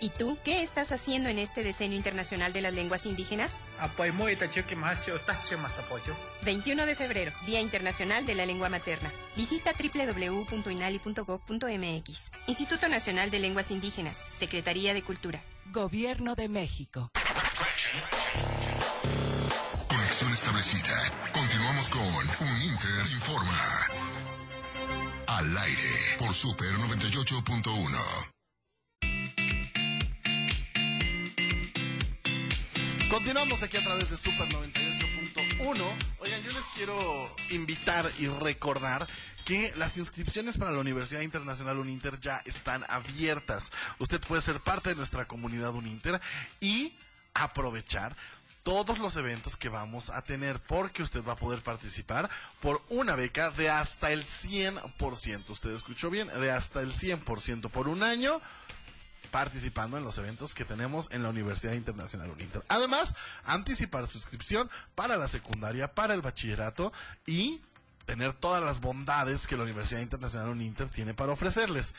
¿Y 0.00 0.10
tú 0.10 0.36
qué 0.44 0.62
estás 0.62 0.92
haciendo 0.92 1.30
en 1.30 1.38
este 1.38 1.62
Decenio 1.62 1.96
Internacional 1.96 2.52
de 2.52 2.60
las 2.60 2.74
Lenguas 2.74 3.06
Indígenas? 3.06 3.66
Apoy 3.78 4.12
mo 4.12 4.28
itacho 4.28 4.66
que 4.66 4.76
más 4.76 5.06
yo 5.06 5.18
tache 5.20 5.56
más 5.56 5.74
tapoyo. 5.74 6.14
21 6.42 6.84
de 6.84 6.94
febrero, 6.94 7.32
Día 7.46 7.60
Internacional 7.60 8.26
de 8.26 8.34
la 8.34 8.44
Lengua 8.44 8.68
Materna. 8.68 9.10
Visita 9.34 9.72
www.inali.gov.mx. 9.72 12.30
Instituto 12.46 12.88
Nacional 12.88 13.30
de 13.30 13.38
Lenguas 13.38 13.70
Indígenas, 13.70 14.26
Secretaría 14.28 14.92
de 14.92 15.02
Cultura. 15.02 15.42
Gobierno 15.72 16.34
de 16.34 16.48
México. 16.48 17.12
Conexión 19.88 20.32
establecida. 20.32 20.96
Continuamos 21.32 21.88
con 21.88 22.02
Un 22.02 22.62
Inter 22.62 23.06
Informa. 23.12 23.86
Al 25.28 25.58
aire 25.58 26.16
por 26.18 26.34
Super 26.34 26.72
98.1. 26.72 28.30
Continuamos 33.08 33.62
aquí 33.62 33.76
a 33.76 33.84
través 33.84 34.10
de 34.10 34.16
Super 34.16 34.48
98.1. 35.60 35.98
Oigan, 36.20 36.42
yo 36.42 36.52
les 36.52 36.66
quiero 36.74 37.36
invitar 37.50 38.10
y 38.18 38.28
recordar 38.28 39.06
que 39.44 39.72
las 39.76 39.98
inscripciones 39.98 40.56
para 40.56 40.70
la 40.70 40.78
Universidad 40.78 41.20
Internacional 41.20 41.78
Uninter 41.78 42.18
ya 42.20 42.42
están 42.46 42.84
abiertas. 42.88 43.72
Usted 43.98 44.20
puede 44.20 44.42
ser 44.42 44.60
parte 44.60 44.90
de 44.90 44.96
nuestra 44.96 45.26
comunidad 45.26 45.74
Uninter 45.74 46.20
y 46.60 46.94
aprovechar 47.34 48.16
todos 48.62 48.98
los 48.98 49.16
eventos 49.16 49.56
que 49.56 49.68
vamos 49.68 50.10
a 50.10 50.22
tener 50.22 50.60
porque 50.60 51.02
usted 51.02 51.24
va 51.24 51.32
a 51.32 51.36
poder 51.36 51.62
participar 51.62 52.28
por 52.60 52.82
una 52.88 53.16
beca 53.16 53.50
de 53.50 53.70
hasta 53.70 54.12
el 54.12 54.24
100%. 54.24 55.48
Usted 55.48 55.70
escuchó 55.74 56.10
bien, 56.10 56.28
de 56.28 56.50
hasta 56.50 56.80
el 56.80 56.92
100% 56.92 57.70
por 57.70 57.88
un 57.88 58.02
año 58.02 58.40
participando 59.30 59.96
en 59.96 60.04
los 60.04 60.18
eventos 60.18 60.54
que 60.54 60.64
tenemos 60.64 61.10
en 61.12 61.22
la 61.22 61.28
Universidad 61.28 61.74
Internacional 61.74 62.30
Uninter. 62.30 62.64
Además, 62.68 63.14
anticipar 63.44 64.06
su 64.06 64.18
inscripción 64.18 64.70
para 64.94 65.16
la 65.16 65.28
secundaria, 65.28 65.94
para 65.94 66.14
el 66.14 66.22
bachillerato 66.22 66.92
y 67.26 67.62
tener 68.06 68.32
todas 68.32 68.62
las 68.62 68.80
bondades 68.80 69.46
que 69.46 69.56
la 69.56 69.62
Universidad 69.62 70.00
Internacional 70.00 70.48
Uninter 70.48 70.88
tiene 70.88 71.14
para 71.14 71.32
ofrecerles. 71.32 71.94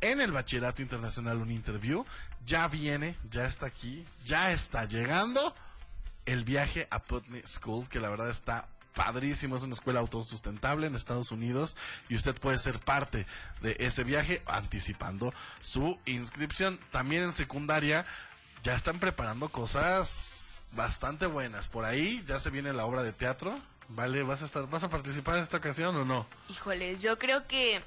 En 0.00 0.20
el 0.20 0.30
Bachillerato 0.30 0.82
Internacional 0.82 1.38
Uninterview 1.38 2.04
ya 2.44 2.68
viene, 2.68 3.16
ya 3.30 3.46
está 3.46 3.66
aquí, 3.66 4.04
ya 4.24 4.52
está 4.52 4.84
llegando 4.84 5.54
el 6.26 6.44
viaje 6.44 6.86
a 6.90 7.02
Putney 7.02 7.42
School, 7.46 7.88
que 7.88 8.00
la 8.00 8.10
verdad 8.10 8.28
está 8.28 8.68
padrísimo, 8.96 9.56
es 9.56 9.62
una 9.62 9.74
escuela 9.74 10.00
autosustentable 10.00 10.86
en 10.86 10.96
Estados 10.96 11.30
Unidos 11.30 11.76
y 12.08 12.16
usted 12.16 12.34
puede 12.34 12.58
ser 12.58 12.80
parte 12.80 13.26
de 13.60 13.76
ese 13.78 14.02
viaje 14.02 14.42
anticipando 14.46 15.32
su 15.60 16.00
inscripción. 16.06 16.80
También 16.90 17.22
en 17.22 17.32
secundaria 17.32 18.06
ya 18.62 18.74
están 18.74 18.98
preparando 18.98 19.50
cosas 19.50 20.44
bastante 20.72 21.26
buenas. 21.26 21.68
Por 21.68 21.84
ahí 21.84 22.24
ya 22.26 22.38
se 22.38 22.50
viene 22.50 22.72
la 22.72 22.86
obra 22.86 23.02
de 23.02 23.12
teatro. 23.12 23.56
Vale, 23.90 24.22
¿vas 24.24 24.42
a 24.42 24.46
estar 24.46 24.68
vas 24.68 24.82
a 24.82 24.90
participar 24.90 25.36
en 25.36 25.44
esta 25.44 25.58
ocasión 25.58 25.94
o 25.94 26.04
no? 26.04 26.26
Híjoles, 26.48 27.02
yo 27.02 27.18
creo 27.18 27.46
que 27.46 27.80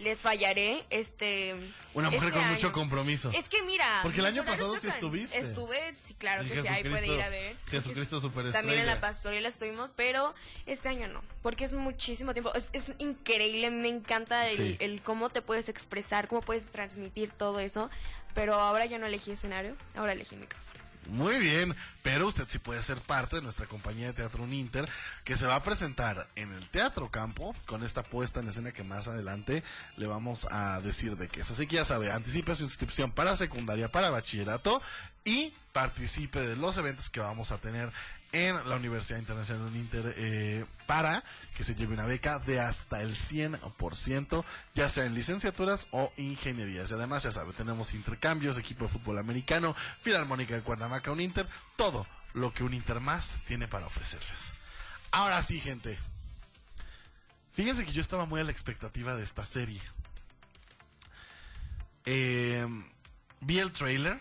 les 0.00 0.22
fallaré 0.22 0.84
este 0.90 1.54
Una 1.94 2.10
mujer 2.10 2.28
este 2.30 2.40
con 2.40 2.50
mucho 2.50 2.72
compromiso. 2.72 3.30
Es 3.30 3.48
que 3.48 3.62
mira, 3.62 4.00
Porque 4.02 4.20
el 4.20 4.26
año 4.26 4.44
pasado 4.44 4.70
sí 4.72 4.78
chocan. 4.78 4.90
estuviste. 4.94 5.38
Estuve, 5.38 5.94
sí, 5.96 6.14
claro 6.14 6.42
que 6.44 6.62
sí, 6.62 6.66
ahí 6.68 6.82
puede 6.82 7.06
ir 7.06 7.22
a 7.22 7.28
ver. 7.28 7.54
Jesucristo 7.68 8.20
superestrella. 8.20 8.60
También 8.60 8.80
en 8.80 8.86
la 8.86 9.00
pastorela 9.00 9.48
estuvimos, 9.48 9.90
pero 9.94 10.34
este 10.66 10.88
año 10.88 11.06
no, 11.08 11.22
porque 11.42 11.64
es 11.64 11.74
muchísimo 11.74 12.32
tiempo. 12.32 12.52
Es, 12.54 12.70
es 12.72 12.90
increíble, 12.98 13.70
me 13.70 13.88
encanta 13.88 14.48
el, 14.48 14.56
Sí. 14.56 14.76
el 14.80 15.00
cómo 15.02 15.30
te 15.30 15.42
puedes 15.42 15.68
expresar, 15.68 16.26
cómo 16.28 16.40
puedes 16.40 16.66
transmitir 16.66 17.30
todo 17.30 17.60
eso. 17.60 17.88
Pero 18.34 18.54
ahora 18.54 18.86
yo 18.86 18.98
no 18.98 19.06
elegí 19.06 19.32
escenario, 19.32 19.76
ahora 19.94 20.12
elegí 20.12 20.36
micrófonos. 20.36 20.74
Muy 21.06 21.38
bien, 21.38 21.74
pero 22.02 22.26
usted 22.26 22.46
sí 22.48 22.58
puede 22.58 22.82
ser 22.82 22.98
parte 23.00 23.36
de 23.36 23.42
nuestra 23.42 23.66
compañía 23.66 24.06
de 24.08 24.14
teatro 24.14 24.42
Uninter, 24.42 24.88
que 25.24 25.36
se 25.36 25.46
va 25.46 25.56
a 25.56 25.62
presentar 25.62 26.28
en 26.34 26.52
el 26.52 26.68
Teatro 26.68 27.10
Campo 27.10 27.54
con 27.66 27.82
esta 27.82 28.02
puesta 28.02 28.40
en 28.40 28.48
escena 28.48 28.72
que 28.72 28.84
más 28.84 29.08
adelante 29.08 29.62
le 29.96 30.06
vamos 30.06 30.46
a 30.50 30.80
decir 30.80 31.16
de 31.16 31.28
qué 31.28 31.40
es. 31.40 31.50
Así 31.50 31.66
que 31.66 31.76
ya 31.76 31.84
sabe, 31.84 32.10
anticipe 32.10 32.54
su 32.56 32.62
inscripción 32.62 33.10
para 33.10 33.36
secundaria, 33.36 33.90
para 33.90 34.10
bachillerato 34.10 34.80
y 35.24 35.52
participe 35.72 36.40
de 36.40 36.56
los 36.56 36.78
eventos 36.78 37.10
que 37.10 37.20
vamos 37.20 37.52
a 37.52 37.58
tener 37.58 37.90
en 38.32 38.56
la 38.68 38.76
Universidad 38.76 39.18
Internacional 39.18 39.66
Uninter 39.66 40.14
eh, 40.16 40.64
para 40.86 41.24
que 41.56 41.64
se 41.64 41.74
lleve 41.74 41.94
una 41.94 42.06
beca 42.06 42.38
de 42.40 42.60
hasta 42.60 43.00
el 43.02 43.14
100%, 43.14 44.44
ya 44.74 44.88
sea 44.88 45.04
en 45.04 45.14
licenciaturas 45.14 45.86
o 45.92 46.12
ingenierías. 46.16 46.90
Y 46.90 46.94
además, 46.94 47.22
ya 47.22 47.30
sabe, 47.30 47.52
tenemos 47.52 47.94
intercambios, 47.94 48.58
equipo 48.58 48.84
de 48.84 48.90
fútbol 48.90 49.18
americano, 49.18 49.76
Filarmónica 50.00 50.54
de 50.54 50.62
Cuernavaca, 50.62 51.12
Uninter, 51.12 51.48
todo 51.76 52.06
lo 52.32 52.52
que 52.52 52.64
Uninter 52.64 53.00
más 53.00 53.38
tiene 53.46 53.68
para 53.68 53.86
ofrecerles. 53.86 54.52
Ahora 55.12 55.42
sí, 55.42 55.60
gente. 55.60 55.96
Fíjense 57.52 57.84
que 57.84 57.92
yo 57.92 58.00
estaba 58.00 58.26
muy 58.26 58.40
a 58.40 58.44
la 58.44 58.50
expectativa 58.50 59.14
de 59.14 59.22
esta 59.22 59.46
serie. 59.46 59.80
Eh, 62.04 62.66
vi 63.40 63.60
el 63.60 63.70
trailer. 63.70 64.20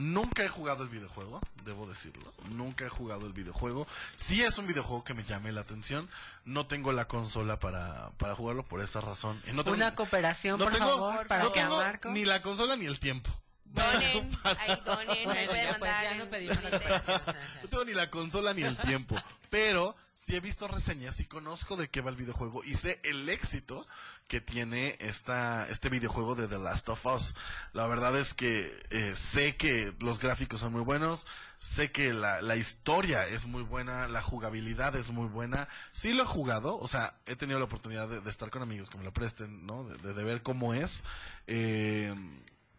Nunca 0.00 0.42
he 0.42 0.48
jugado 0.48 0.82
el 0.82 0.88
videojuego, 0.88 1.40
debo 1.64 1.86
decirlo. 1.86 2.32
Nunca 2.48 2.86
he 2.86 2.88
jugado 2.88 3.26
el 3.26 3.34
videojuego. 3.34 3.86
Sí 4.16 4.42
es 4.42 4.56
un 4.56 4.66
videojuego 4.66 5.04
que 5.04 5.12
me 5.12 5.24
llame 5.24 5.52
la 5.52 5.60
atención. 5.60 6.08
No 6.46 6.66
tengo 6.66 6.90
la 6.92 7.06
consola 7.06 7.58
para, 7.60 8.10
para 8.16 8.34
jugarlo 8.34 8.64
por 8.64 8.80
esa 8.80 9.02
razón. 9.02 9.40
Y 9.46 9.52
no 9.52 9.62
tengo- 9.62 9.76
Una 9.76 9.94
cooperación, 9.94 10.58
no 10.58 10.64
por 10.64 10.72
tengo- 10.72 10.88
favor, 10.88 11.26
para 11.26 11.44
no 11.44 11.52
que 11.52 11.60
a 11.60 11.64
tengo 11.64 11.76
Marco. 11.76 12.08
ni 12.12 12.24
la 12.24 12.40
consola 12.40 12.76
ni 12.76 12.86
el 12.86 12.98
tiempo. 12.98 13.30
Donen, 13.72 14.30
ahí 14.44 14.80
donen, 14.84 15.30
ahí 15.30 15.46
pueden 15.46 15.74
pues, 15.78 15.90
ya 16.02 16.14
no 16.16 16.22
en- 16.24 16.28
pedimos 16.30 16.62
la 16.64 16.70
cooperación. 16.70 17.20
No 17.62 17.68
tengo 17.68 17.84
ni 17.84 17.92
la 17.94 18.10
consola 18.10 18.52
ni 18.54 18.62
el 18.62 18.76
tiempo. 18.76 19.16
Pero 19.48 19.96
sí 20.14 20.36
he 20.36 20.40
visto 20.40 20.68
reseñas 20.68 21.18
y 21.20 21.24
conozco 21.24 21.76
de 21.76 21.88
qué 21.88 22.00
va 22.00 22.10
el 22.10 22.16
videojuego 22.16 22.62
y 22.64 22.76
sé 22.76 23.00
el 23.04 23.28
éxito 23.28 23.86
que 24.28 24.40
tiene 24.40 24.96
esta, 25.00 25.68
este 25.70 25.88
videojuego 25.88 26.36
de 26.36 26.46
The 26.46 26.58
Last 26.58 26.88
of 26.88 27.04
Us. 27.06 27.34
La 27.72 27.86
verdad 27.88 28.16
es 28.16 28.32
que 28.32 28.72
eh, 28.90 29.14
sé 29.16 29.56
que 29.56 29.92
los 29.98 30.20
gráficos 30.20 30.60
son 30.60 30.70
muy 30.72 30.82
buenos, 30.82 31.26
sé 31.58 31.90
que 31.90 32.12
la, 32.12 32.40
la 32.40 32.54
historia 32.54 33.26
es 33.26 33.46
muy 33.46 33.62
buena, 33.64 34.06
la 34.06 34.22
jugabilidad 34.22 34.94
es 34.94 35.10
muy 35.10 35.26
buena. 35.26 35.68
Sí 35.92 36.12
lo 36.12 36.22
he 36.22 36.26
jugado, 36.26 36.78
o 36.78 36.86
sea, 36.86 37.14
he 37.26 37.34
tenido 37.34 37.58
la 37.58 37.64
oportunidad 37.64 38.06
de, 38.08 38.20
de 38.20 38.30
estar 38.30 38.50
con 38.50 38.62
amigos 38.62 38.88
que 38.88 38.98
me 38.98 39.04
lo 39.04 39.12
presten, 39.12 39.66
¿no? 39.66 39.82
De, 39.84 39.96
de- 39.98 40.14
de 40.14 40.22
ver 40.24 40.42
cómo 40.42 40.74
es. 40.74 41.02
Eh, 41.48 42.14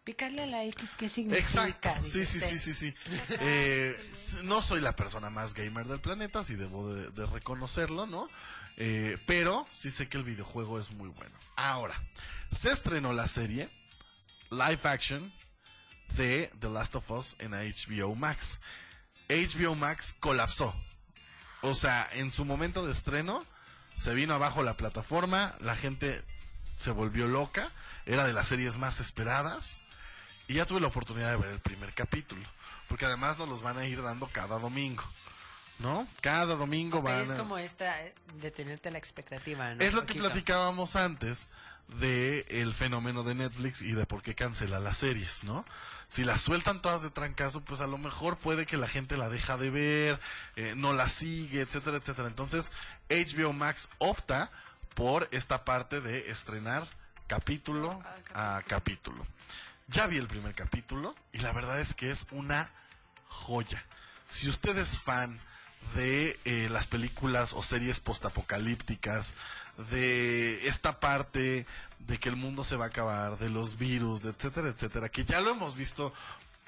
Picarle 0.04 0.42
a 0.42 0.46
la 0.46 0.64
X, 0.64 0.90
¿qué 0.98 1.08
significa? 1.08 1.38
Exacto, 1.68 1.90
sí, 2.04 2.26
sí, 2.26 2.40
sí, 2.40 2.58
sí, 2.58 2.74
sí. 2.74 2.94
Eh, 3.40 3.96
s- 4.12 4.42
no 4.42 4.60
soy 4.60 4.80
la 4.80 4.96
persona 4.96 5.30
más 5.30 5.54
gamer 5.54 5.86
del 5.86 6.00
planeta, 6.00 6.42
sí 6.42 6.56
debo 6.56 6.92
de, 6.92 7.10
de 7.10 7.26
reconocerlo, 7.26 8.06
¿no? 8.06 8.28
Eh, 8.78 9.16
pero 9.26 9.66
sí 9.70 9.90
sé 9.92 10.08
que 10.08 10.16
el 10.16 10.24
videojuego 10.24 10.80
es 10.80 10.90
muy 10.90 11.08
bueno. 11.08 11.36
Ahora, 11.54 11.94
se 12.50 12.72
estrenó 12.72 13.12
la 13.12 13.28
serie 13.28 13.70
live 14.50 14.80
action 14.82 15.32
de 16.16 16.50
The 16.58 16.68
Last 16.68 16.96
of 16.96 17.08
Us 17.12 17.36
en 17.38 17.52
HBO 17.52 18.14
Max. 18.16 18.60
HBO 19.28 19.76
Max 19.76 20.16
colapsó. 20.18 20.74
O 21.60 21.74
sea, 21.76 22.08
en 22.14 22.32
su 22.32 22.44
momento 22.44 22.84
de 22.84 22.92
estreno, 22.92 23.46
se 23.92 24.14
vino 24.14 24.34
abajo 24.34 24.64
la 24.64 24.76
plataforma, 24.76 25.54
la 25.60 25.76
gente 25.76 26.24
se 26.76 26.90
volvió 26.90 27.28
loca, 27.28 27.70
era 28.04 28.24
de 28.24 28.32
las 28.32 28.48
series 28.48 28.78
más 28.78 28.98
esperadas. 28.98 29.80
Y 30.52 30.56
ya 30.56 30.66
tuve 30.66 30.80
la 30.80 30.88
oportunidad 30.88 31.30
de 31.30 31.36
ver 31.38 31.50
el 31.50 31.60
primer 31.60 31.92
capítulo. 31.94 32.42
Porque 32.88 33.06
además 33.06 33.38
nos 33.38 33.48
los 33.48 33.62
van 33.62 33.78
a 33.78 33.86
ir 33.86 34.02
dando 34.02 34.26
cada 34.28 34.58
domingo. 34.58 35.02
¿no? 35.78 36.06
Cada 36.20 36.54
domingo 36.54 36.98
Ok, 36.98 37.04
van 37.04 37.22
es 37.22 37.30
a- 37.30 37.36
como 37.38 37.56
esta 37.58 38.02
eh, 38.04 38.14
de 38.40 38.50
tenerte 38.50 38.90
la 38.90 38.98
expectativa, 38.98 39.74
¿no? 39.74 39.82
Es 39.82 39.94
lo 39.94 40.04
que 40.06 40.14
platicábamos 40.14 40.94
antes 40.94 41.48
de 41.88 42.44
el 42.50 42.72
fenómeno 42.74 43.24
de 43.24 43.34
Netflix 43.34 43.82
y 43.82 43.92
de 43.92 44.06
por 44.06 44.22
qué 44.22 44.34
cancela 44.34 44.78
las 44.78 44.98
series, 44.98 45.42
¿no? 45.42 45.64
Si 46.06 46.22
las 46.24 46.40
sueltan 46.42 46.82
todas 46.82 47.02
de 47.02 47.10
trancazo, 47.10 47.62
pues 47.62 47.80
a 47.80 47.86
lo 47.88 47.98
mejor 47.98 48.36
puede 48.36 48.66
que 48.66 48.76
la 48.76 48.86
gente 48.86 49.16
la 49.16 49.28
deja 49.30 49.56
de 49.56 49.70
ver, 49.70 50.20
eh, 50.56 50.74
no 50.76 50.92
la 50.92 51.08
sigue, 51.08 51.62
etcétera, 51.62 51.96
etcétera. 51.96 52.28
Entonces, 52.28 52.70
HBO 53.08 53.52
Max 53.54 53.88
opta 53.98 54.50
por 54.94 55.26
esta 55.32 55.64
parte 55.64 56.00
de 56.00 56.30
estrenar 56.30 56.86
capítulo 57.26 58.00
a 58.34 58.62
capítulo. 58.68 59.26
Ya 59.92 60.06
vi 60.06 60.16
el 60.16 60.26
primer 60.26 60.54
capítulo 60.54 61.14
y 61.34 61.38
la 61.40 61.52
verdad 61.52 61.78
es 61.78 61.92
que 61.92 62.10
es 62.10 62.26
una 62.30 62.70
joya. 63.26 63.84
Si 64.26 64.48
usted 64.48 64.78
es 64.78 64.98
fan 64.98 65.38
de 65.94 66.40
eh, 66.46 66.68
las 66.70 66.86
películas 66.86 67.52
o 67.52 67.62
series 67.62 68.00
postapocalípticas, 68.00 69.34
de 69.90 70.66
esta 70.66 70.98
parte 70.98 71.66
de 71.98 72.18
que 72.18 72.30
el 72.30 72.36
mundo 72.36 72.64
se 72.64 72.76
va 72.76 72.86
a 72.86 72.88
acabar, 72.88 73.38
de 73.38 73.50
los 73.50 73.76
virus, 73.76 74.24
etcétera, 74.24 74.68
etcétera, 74.68 75.10
que 75.10 75.26
ya 75.26 75.42
lo 75.42 75.50
hemos 75.50 75.76
visto 75.76 76.14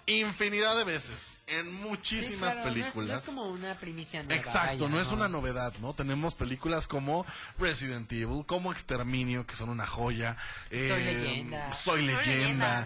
infinidad 0.06 0.76
de 0.76 0.84
veces 0.84 1.38
en 1.46 1.72
muchísimas 1.82 2.54
Sí, 2.54 2.60
claro, 2.60 2.60
no 2.60 2.66
es- 2.66 2.72
películas. 2.74 3.08
No 3.08 3.16
es, 3.18 3.22
como 3.24 3.48
una 3.48 3.74
primicia 3.78 4.22
nueva. 4.22 4.34
Exacto, 4.34 4.88
no 4.88 5.00
es 5.00 5.08
una 5.12 5.28
novedad, 5.28 5.72
¿no? 5.80 5.94
Tenemos 5.94 6.34
películas 6.34 6.86
como 6.88 7.24
Resident 7.58 8.10
Evil, 8.12 8.44
como 8.46 8.72
Exterminio, 8.72 9.46
que 9.46 9.54
son 9.54 9.68
una 9.70 9.86
joya. 9.86 10.36
Soy 10.70 10.78
eh, 10.80 11.12
leyenda. 11.14 11.72
Soy 11.72 12.02
leyenda. 12.02 12.84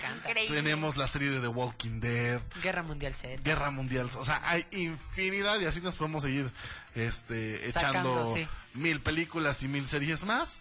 Tenemos 0.49 0.97
la 0.97 1.09
serie 1.09 1.31
de 1.31 1.41
The 1.41 1.49
Walking 1.49 2.01
Dead. 2.01 2.41
Guerra 2.63 2.83
Mundial 2.83 3.15
Z. 3.15 3.43
Guerra 3.43 3.71
Mundial. 3.71 4.09
O 4.17 4.25
sea, 4.25 4.41
hay 4.49 4.67
infinidad 4.71 5.59
y 5.61 5.67
así 5.67 5.81
nos 5.81 5.97
podemos 5.97 6.23
seguir 6.23 6.51
este, 6.95 7.71
Sacando, 7.73 8.21
echando 8.21 8.35
sí. 8.35 8.49
mil 8.75 9.01
películas 9.01 9.63
y 9.63 9.69
mil 9.69 9.87
series 9.89 10.25
más. 10.25 10.61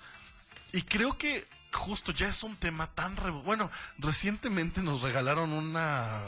Y 0.73 0.81
creo 0.81 1.17
que 1.17 1.47
justo 1.73 2.11
ya 2.11 2.27
es 2.27 2.43
un 2.43 2.55
tema 2.55 2.87
tan... 2.87 3.15
re- 3.17 3.31
Bueno, 3.31 3.69
recientemente 3.97 4.81
nos 4.81 5.01
regalaron 5.01 5.51
una 5.53 6.21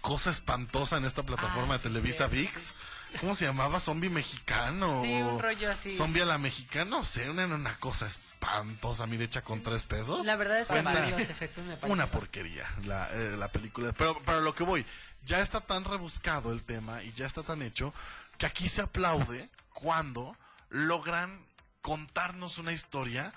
cosa 0.00 0.30
espantosa 0.30 0.96
en 0.96 1.04
esta 1.04 1.22
plataforma 1.22 1.74
Ah, 1.74 1.78
de 1.78 1.84
Televisa 1.84 2.26
VIX. 2.26 2.74
¿Cómo 3.20 3.34
se 3.34 3.44
llamaba? 3.44 3.78
¿Zombie 3.78 4.08
mexicano? 4.08 5.00
Sí, 5.02 5.12
un 5.20 5.38
rollo 5.38 5.70
así. 5.70 5.94
¿Zombie 5.94 6.22
a 6.22 6.24
la 6.24 6.38
mexicana? 6.38 6.86
No 6.90 7.04
sé, 7.04 7.28
una, 7.28 7.44
una 7.46 7.76
cosa 7.78 8.06
espantosa, 8.06 9.06
mira, 9.06 9.24
hecha 9.24 9.42
con 9.42 9.62
tres 9.62 9.84
pesos. 9.84 10.24
La 10.24 10.36
verdad 10.36 10.60
es 10.60 10.68
que 10.68 10.80
Una- 10.80 10.92
varios 10.94 11.20
efectos 11.28 11.62
me 11.64 11.76
una 11.92 12.06
porquería 12.06 12.66
la, 12.84 13.08
eh, 13.12 13.36
la 13.36 13.48
película. 13.48 13.92
Pero 13.92 14.18
para 14.20 14.40
lo 14.40 14.54
que 14.54 14.64
voy, 14.64 14.86
ya 15.26 15.40
está 15.40 15.60
tan 15.60 15.84
rebuscado 15.84 16.52
el 16.52 16.62
tema 16.62 17.02
y 17.02 17.12
ya 17.12 17.26
está 17.26 17.42
tan 17.42 17.60
hecho 17.60 17.92
que 18.38 18.46
aquí 18.46 18.66
se 18.66 18.80
aplaude 18.80 19.48
cuando 19.74 20.34
logran 20.70 21.38
contarnos 21.82 22.56
una 22.58 22.72
historia 22.72 23.32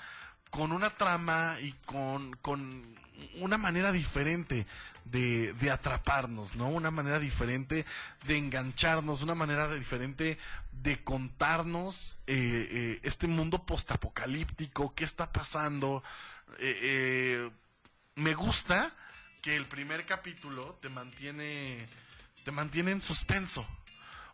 con 0.56 0.72
una 0.72 0.90
trama 0.90 1.58
y 1.62 1.74
con, 1.86 2.34
con 2.38 2.96
una 3.42 3.58
manera 3.58 3.92
diferente 3.92 4.66
de, 5.04 5.52
de 5.54 5.70
atraparnos, 5.70 6.56
¿no? 6.56 6.70
Una 6.70 6.92
manera 6.92 7.20
diferente 7.20 7.86
de 8.24 8.38
engancharnos, 8.38 9.22
una 9.22 9.36
manera 9.36 9.68
diferente 9.74 10.38
de 10.72 11.04
contarnos 11.04 12.20
eh, 12.26 12.36
eh, 12.72 13.00
este 13.04 13.28
mundo 13.28 13.66
postapocalíptico, 13.66 14.96
qué 14.96 15.04
está 15.04 15.34
pasando. 15.34 16.04
Eh, 16.60 16.80
eh, 16.82 17.52
me 18.16 18.34
gusta 18.34 18.96
que 19.42 19.58
el 19.58 19.66
primer 19.66 20.06
capítulo 20.06 20.80
te 20.82 20.88
mantiene 20.88 21.86
te 22.46 22.52
mantiene 22.52 22.92
en 22.92 23.02
suspenso. 23.02 23.68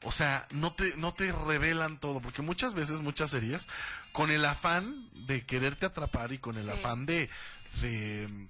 O 0.04 0.12
sea, 0.12 0.48
no 0.52 0.74
te 0.74 0.96
no 0.98 1.14
te 1.14 1.32
revelan 1.32 2.00
todo, 2.00 2.22
porque 2.22 2.42
muchas 2.42 2.74
veces 2.74 3.02
muchas 3.02 3.30
series 3.32 3.68
con 4.12 4.32
el 4.32 4.44
afán 4.46 5.10
de 5.28 5.46
quererte 5.46 5.86
atrapar 5.86 6.34
y 6.34 6.40
con 6.40 6.58
el 6.58 6.64
Sí. 6.66 6.70
afán 6.72 7.06
de 7.06 7.30
de 7.82 8.48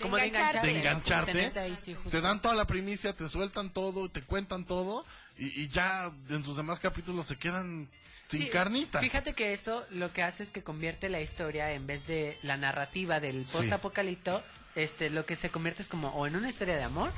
Como 0.00 0.16
de 0.16 0.26
engancharte. 0.26 0.66
de 0.68 0.78
engancharte, 0.78 1.52
ahí, 1.58 1.74
sí, 1.76 1.96
te 2.10 2.20
dan 2.20 2.40
toda 2.40 2.54
la 2.54 2.66
primicia, 2.66 3.12
te 3.12 3.28
sueltan 3.28 3.70
todo, 3.70 4.08
te 4.08 4.22
cuentan 4.22 4.64
todo 4.64 5.04
y, 5.36 5.46
y 5.62 5.68
ya 5.68 6.10
en 6.30 6.44
sus 6.44 6.56
demás 6.56 6.78
capítulos 6.78 7.26
se 7.26 7.36
quedan 7.36 7.88
sin 8.28 8.42
Sí, 8.42 8.48
carnita. 8.48 9.00
Fíjate 9.00 9.32
que 9.34 9.52
eso 9.52 9.84
lo 9.90 10.12
que 10.12 10.22
hace 10.22 10.42
es 10.44 10.50
que 10.52 10.62
convierte 10.62 11.08
la 11.08 11.20
historia 11.20 11.72
en 11.72 11.86
vez 11.88 12.06
de 12.06 12.38
la 12.42 12.56
narrativa 12.56 13.18
del 13.20 13.46
Sí. 13.48 13.56
post-apocalipto, 13.56 14.42
este, 14.76 15.10
lo 15.10 15.26
que 15.26 15.34
se 15.34 15.50
convierte 15.50 15.82
es 15.82 15.88
como 15.88 16.10
o 16.10 16.26
en 16.28 16.36
una 16.36 16.48
historia 16.48 16.76
de 16.76 16.84
amor, 16.84 17.10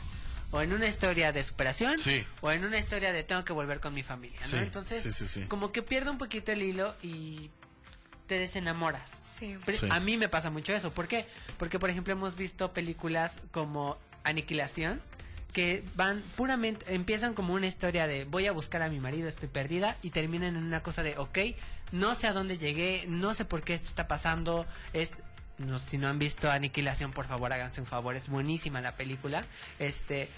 o 0.53 0.61
en 0.63 0.73
una 0.73 0.87
historia 0.89 1.33
de 1.33 1.45
superación, 1.45 1.99
Sí. 1.99 2.27
o 2.41 2.51
en 2.51 2.65
una 2.65 2.79
historia 2.79 3.13
de 3.13 3.23
tengo 3.23 3.45
que 3.45 3.53
volver 3.53 3.81
con 3.81 3.95
mi 3.95 4.03
familia, 4.03 4.41
¿no? 4.41 4.47
Sí, 4.49 4.57
Entonces, 4.57 5.03
sí, 5.03 5.13
sí, 5.13 5.27
sí. 5.27 5.43
como 5.47 5.73
que 5.73 5.83
pierde 5.83 6.11
un 6.11 6.19
poquito 6.19 6.53
el 6.53 6.63
hilo 6.63 6.95
y 7.03 7.51
te 8.27 8.39
desenamoras. 8.39 9.11
Sí. 9.25 9.57
Pero 9.65 9.79
Sí. 9.79 9.89
A 9.91 10.01
mí 10.01 10.17
me 10.17 10.29
pasa 10.29 10.51
mucho 10.51 10.73
eso. 10.75 10.93
¿Por 10.93 11.09
qué? 11.09 11.27
Porque, 11.59 11.79
por 11.79 11.91
ejemplo, 11.91 12.13
hemos 12.13 12.37
visto 12.37 12.73
películas 12.73 13.41
como 13.51 13.99
Aniquilación 14.25 15.01
que 15.53 15.83
van 15.97 16.23
puramente, 16.37 16.95
empiezan 16.95 17.35
como 17.35 17.55
una 17.55 17.67
historia 17.67 18.07
de 18.07 18.25
voy 18.25 18.47
a 18.47 18.53
buscar 18.53 18.83
a 18.83 18.89
mi 18.89 19.01
marido, 19.01 19.29
estoy 19.29 19.49
perdida, 19.49 19.97
y 20.01 20.11
terminan 20.11 20.55
en 20.57 20.63
una 20.63 20.81
cosa 20.81 21.03
de, 21.03 21.19
ok, 21.19 21.39
no 21.91 22.15
sé 22.15 22.29
a 22.29 22.33
dónde 22.33 22.57
llegué, 22.57 23.05
no 23.09 23.35
sé 23.35 23.45
por 23.45 23.63
qué 23.65 23.75
esto 23.75 23.89
está 23.89 24.07
pasando, 24.07 24.65
es... 24.93 25.15
No, 25.61 25.79
si 25.79 25.99
no 25.99 26.09
han 26.09 26.19
visto 26.19 26.51
Aniquilación, 26.51 27.13
por 27.13 27.27
favor, 27.27 27.53
háganse 27.53 27.81
un 27.81 27.87
favor, 27.87 28.17
es 28.17 28.29
buenísima 28.29 28.81
la 28.81 28.97
película. 28.97 29.45
Este, 29.79 30.31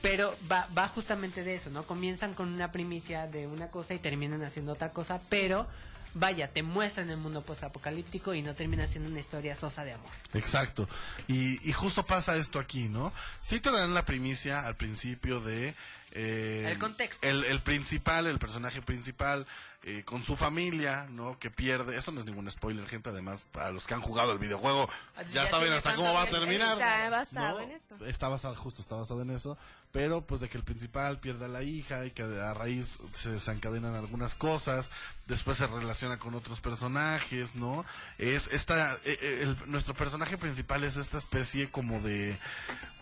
pero 0.00 0.36
va, 0.50 0.68
va 0.76 0.88
justamente 0.88 1.44
de 1.44 1.54
eso, 1.54 1.70
¿no? 1.70 1.84
Comienzan 1.84 2.32
con 2.32 2.48
una 2.52 2.72
primicia 2.72 3.26
de 3.26 3.46
una 3.46 3.70
cosa 3.70 3.92
y 3.92 3.98
terminan 3.98 4.42
haciendo 4.42 4.72
otra 4.72 4.90
cosa, 4.90 5.20
pero 5.28 5.66
vaya, 6.14 6.48
te 6.48 6.62
muestran 6.62 7.10
el 7.10 7.18
mundo 7.18 7.42
postapocalíptico 7.42 8.34
y 8.34 8.42
no 8.42 8.54
termina 8.54 8.86
siendo 8.86 9.10
una 9.10 9.20
historia 9.20 9.54
sosa 9.54 9.84
de 9.84 9.92
amor. 9.92 10.10
Exacto. 10.32 10.88
Y, 11.28 11.68
y 11.68 11.72
justo 11.72 12.04
pasa 12.04 12.36
esto 12.36 12.58
aquí, 12.58 12.88
¿no? 12.88 13.12
Sí 13.38 13.60
te 13.60 13.70
dan 13.70 13.94
la 13.94 14.04
primicia 14.04 14.66
al 14.66 14.76
principio 14.76 15.40
de... 15.40 15.74
eh, 16.12 16.64
El 16.70 16.78
contexto. 16.78 17.26
El, 17.26 17.44
el 17.44 17.60
principal, 17.60 18.26
el 18.26 18.38
personaje 18.38 18.82
principal, 18.82 19.46
eh, 19.82 20.02
con 20.04 20.22
su 20.22 20.36
familia, 20.36 21.06
¿no? 21.10 21.38
Que 21.38 21.50
pierde... 21.50 21.96
Eso 21.96 22.12
no 22.12 22.20
es 22.20 22.26
ningún 22.26 22.50
spoiler, 22.50 22.86
gente. 22.86 23.08
Además, 23.08 23.46
para 23.50 23.70
los 23.72 23.86
que 23.86 23.94
han 23.94 24.02
jugado 24.02 24.32
el 24.32 24.38
videojuego, 24.38 24.88
Ah, 25.16 25.22
ya, 25.22 25.44
ya 25.44 25.46
saben 25.46 25.72
hasta 25.72 25.94
cómo 25.94 26.12
va 26.12 26.22
a 26.22 26.26
terminar. 26.26 26.72
Está 26.72 27.08
basado 27.08 27.58
¿no? 27.60 27.64
en 27.64 27.70
esto. 27.70 27.96
Está 28.04 28.28
basado, 28.28 28.54
justo 28.56 28.82
está 28.82 28.96
basado 28.96 29.22
en 29.22 29.30
eso. 29.30 29.56
Pero 29.92 30.20
pues 30.26 30.40
de 30.42 30.48
que 30.50 30.58
el 30.58 30.64
principal 30.64 31.18
pierde 31.18 31.46
a 31.46 31.48
la 31.48 31.62
hija 31.62 32.04
y 32.04 32.10
que 32.10 32.22
a 32.22 32.52
raíz 32.54 32.98
se 33.14 33.30
desencadenan 33.30 33.94
algunas 33.94 34.34
cosas. 34.34 34.90
Después 35.26 35.56
se 35.56 35.66
relaciona 35.66 36.18
con 36.18 36.34
otros 36.34 36.60
personajes, 36.60 37.56
¿no? 37.56 37.86
Es 38.18 38.48
esta... 38.52 38.94
eh, 39.04 39.18
eh, 39.22 39.38
el- 39.44 39.70
nuestro 39.70 39.94
personaje 39.94 40.36
principal 40.36 40.84
es 40.84 40.98
esta 40.98 41.16
especie 41.16 41.70
como 41.70 42.00
de... 42.00 42.38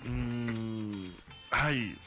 mm, 0.05 1.07
ay, 1.51 1.99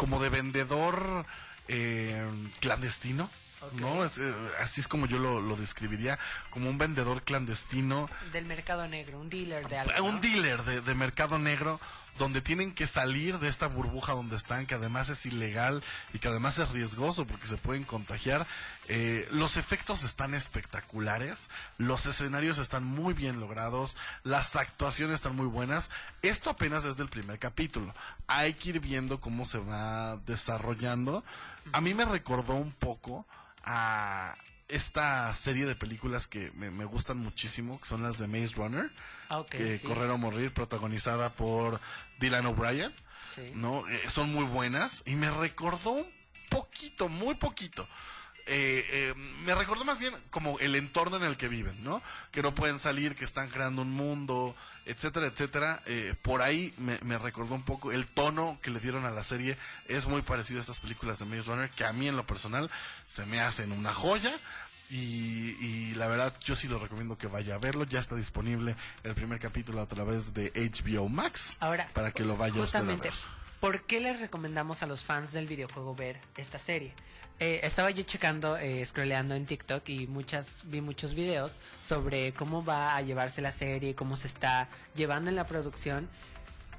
como 0.00 0.18
de 0.18 0.30
vendedor 0.30 1.26
eh, 1.68 2.26
clandestino. 2.60 3.28
¿No? 3.74 4.02
Es, 4.02 4.16
eh, 4.16 4.32
así 4.60 4.80
es 4.80 4.88
como 4.88 5.04
yo 5.04 5.18
lo, 5.18 5.42
lo 5.42 5.54
describiría, 5.54 6.18
como 6.48 6.70
un 6.70 6.78
vendedor 6.78 7.22
clandestino 7.22 8.08
Del 8.32 8.46
mercado 8.46 8.88
negro, 8.88 9.20
un 9.20 9.28
dealer 9.28 9.68
de 9.68 9.76
algo. 9.76 10.04
un 10.04 10.22
dealer 10.22 10.62
de, 10.62 10.80
de 10.80 10.94
mercado 10.94 11.38
negro 11.38 11.78
donde 12.20 12.42
tienen 12.42 12.74
que 12.74 12.86
salir 12.86 13.38
de 13.38 13.48
esta 13.48 13.66
burbuja 13.66 14.12
donde 14.12 14.36
están, 14.36 14.66
que 14.66 14.74
además 14.74 15.08
es 15.08 15.24
ilegal 15.24 15.82
y 16.12 16.18
que 16.18 16.28
además 16.28 16.58
es 16.58 16.68
riesgoso 16.68 17.26
porque 17.26 17.46
se 17.46 17.56
pueden 17.56 17.84
contagiar. 17.84 18.46
Eh, 18.88 19.26
los 19.32 19.56
efectos 19.56 20.02
están 20.02 20.34
espectaculares, 20.34 21.48
los 21.78 22.04
escenarios 22.04 22.58
están 22.58 22.84
muy 22.84 23.14
bien 23.14 23.40
logrados, 23.40 23.96
las 24.22 24.54
actuaciones 24.54 25.14
están 25.14 25.34
muy 25.34 25.46
buenas. 25.46 25.88
Esto 26.20 26.50
apenas 26.50 26.84
es 26.84 26.98
del 26.98 27.08
primer 27.08 27.38
capítulo. 27.38 27.94
Hay 28.26 28.52
que 28.52 28.68
ir 28.68 28.80
viendo 28.80 29.18
cómo 29.18 29.46
se 29.46 29.58
va 29.58 30.18
desarrollando. 30.26 31.24
A 31.72 31.80
mí 31.80 31.94
me 31.94 32.04
recordó 32.04 32.52
un 32.52 32.72
poco 32.72 33.26
a 33.64 34.36
esta 34.70 35.32
serie 35.34 35.66
de 35.66 35.74
películas 35.76 36.26
que 36.26 36.50
me, 36.54 36.70
me 36.70 36.84
gustan 36.84 37.18
muchísimo, 37.18 37.80
que 37.80 37.86
son 37.88 38.02
las 38.02 38.18
de 38.18 38.26
Maze 38.28 38.54
Runner 38.56 38.90
Ah, 39.28 39.44
que 39.48 39.78
sí. 39.78 39.86
Correr 39.86 40.10
o 40.10 40.18
Morir, 40.18 40.52
protagonizada 40.52 41.34
por 41.34 41.80
Dylan 42.18 42.46
O'Brien, 42.46 42.94
Sí. 43.34 43.52
¿no? 43.54 43.86
Eh, 43.88 44.02
son 44.08 44.30
muy 44.32 44.44
buenas 44.44 45.02
y 45.06 45.14
me 45.14 45.30
recordó 45.30 45.90
un 45.90 46.06
poquito, 46.48 47.08
muy 47.08 47.34
poquito. 47.36 47.88
eh, 48.46 48.84
eh, 48.90 49.14
me 49.44 49.54
recordó 49.54 49.84
más 49.84 50.00
bien 50.00 50.12
como 50.30 50.58
el 50.58 50.74
entorno 50.74 51.16
en 51.18 51.22
el 51.22 51.36
que 51.36 51.46
viven, 51.46 51.84
¿no? 51.84 52.02
Que 52.32 52.42
no 52.42 52.52
pueden 52.52 52.80
salir, 52.80 53.14
que 53.14 53.24
están 53.24 53.48
creando 53.48 53.82
un 53.82 53.92
mundo, 53.92 54.56
etcétera, 54.86 55.26
etcétera. 55.26 55.80
Eh, 55.86 56.14
por 56.22 56.42
ahí 56.42 56.74
me, 56.78 56.98
me 57.02 57.16
recordó 57.18 57.54
un 57.54 57.62
poco 57.62 57.92
el 57.92 58.06
tono 58.08 58.58
que 58.62 58.70
le 58.70 58.80
dieron 58.80 59.04
a 59.04 59.10
la 59.10 59.22
serie. 59.22 59.56
Es 59.86 60.08
muy 60.08 60.22
parecido 60.22 60.58
a 60.58 60.62
estas 60.62 60.80
películas 60.80 61.20
de 61.20 61.26
Maze 61.26 61.42
Runner, 61.42 61.70
que 61.70 61.84
a 61.84 61.92
mí 61.92 62.08
en 62.08 62.16
lo 62.16 62.26
personal 62.26 62.68
se 63.06 63.24
me 63.26 63.40
hacen 63.40 63.70
una 63.70 63.94
joya. 63.94 64.36
Y, 64.90 65.56
y 65.60 65.94
la 65.94 66.08
verdad, 66.08 66.34
yo 66.40 66.56
sí 66.56 66.66
lo 66.66 66.78
recomiendo 66.78 67.16
que 67.16 67.28
vaya 67.28 67.54
a 67.54 67.58
verlo. 67.58 67.84
Ya 67.84 68.00
está 68.00 68.16
disponible 68.16 68.74
el 69.04 69.14
primer 69.14 69.38
capítulo 69.38 69.80
a 69.80 69.86
través 69.86 70.34
de 70.34 70.52
HBO 70.52 71.08
Max. 71.08 71.56
Ahora, 71.60 71.88
para 71.94 72.10
que 72.10 72.24
lo 72.24 72.36
vaya 72.36 72.60
usted 72.60 72.78
a 72.78 72.82
justamente, 72.82 73.10
ver. 73.10 73.18
¿por 73.60 73.82
qué 73.82 74.00
les 74.00 74.20
recomendamos 74.20 74.82
a 74.82 74.86
los 74.86 75.04
fans 75.04 75.32
del 75.32 75.46
videojuego 75.46 75.94
ver 75.94 76.20
esta 76.36 76.58
serie? 76.58 76.92
Eh, 77.38 77.60
estaba 77.62 77.90
yo 77.90 78.02
checando, 78.02 78.58
eh, 78.58 78.84
scrolleando 78.84 79.34
en 79.34 79.46
TikTok 79.46 79.88
y 79.88 80.06
muchas 80.06 80.60
vi 80.64 80.82
muchos 80.82 81.14
videos 81.14 81.58
sobre 81.86 82.32
cómo 82.34 82.62
va 82.62 82.94
a 82.94 83.00
llevarse 83.00 83.40
la 83.40 83.52
serie, 83.52 83.94
cómo 83.94 84.16
se 84.16 84.26
está 84.26 84.68
llevando 84.94 85.30
en 85.30 85.36
la 85.36 85.46
producción. 85.46 86.08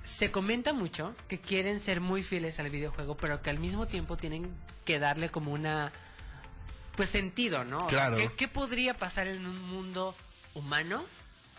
Se 0.03 0.29
comenta 0.31 0.73
mucho 0.73 1.15
que 1.27 1.39
quieren 1.39 1.79
ser 1.79 1.99
muy 1.99 2.21
fieles 2.21 2.59
al 2.59 2.69
videojuego, 2.69 3.17
pero 3.17 3.41
que 3.41 3.49
al 3.49 3.57
mismo 3.57 3.87
tiempo 3.87 4.17
tienen 4.17 4.51
que 4.85 4.99
darle 4.99 5.29
como 5.29 5.51
una 5.51 5.91
pues 6.95 7.09
sentido, 7.09 7.63
¿no? 7.63 7.77
O 7.77 7.89
sea, 7.89 8.07
Claro. 8.07 8.17
¿qué, 8.17 8.31
qué 8.33 8.47
podría 8.47 8.97
pasar 8.97 9.27
en 9.27 9.45
un 9.45 9.61
mundo 9.61 10.15
humano? 10.53 11.03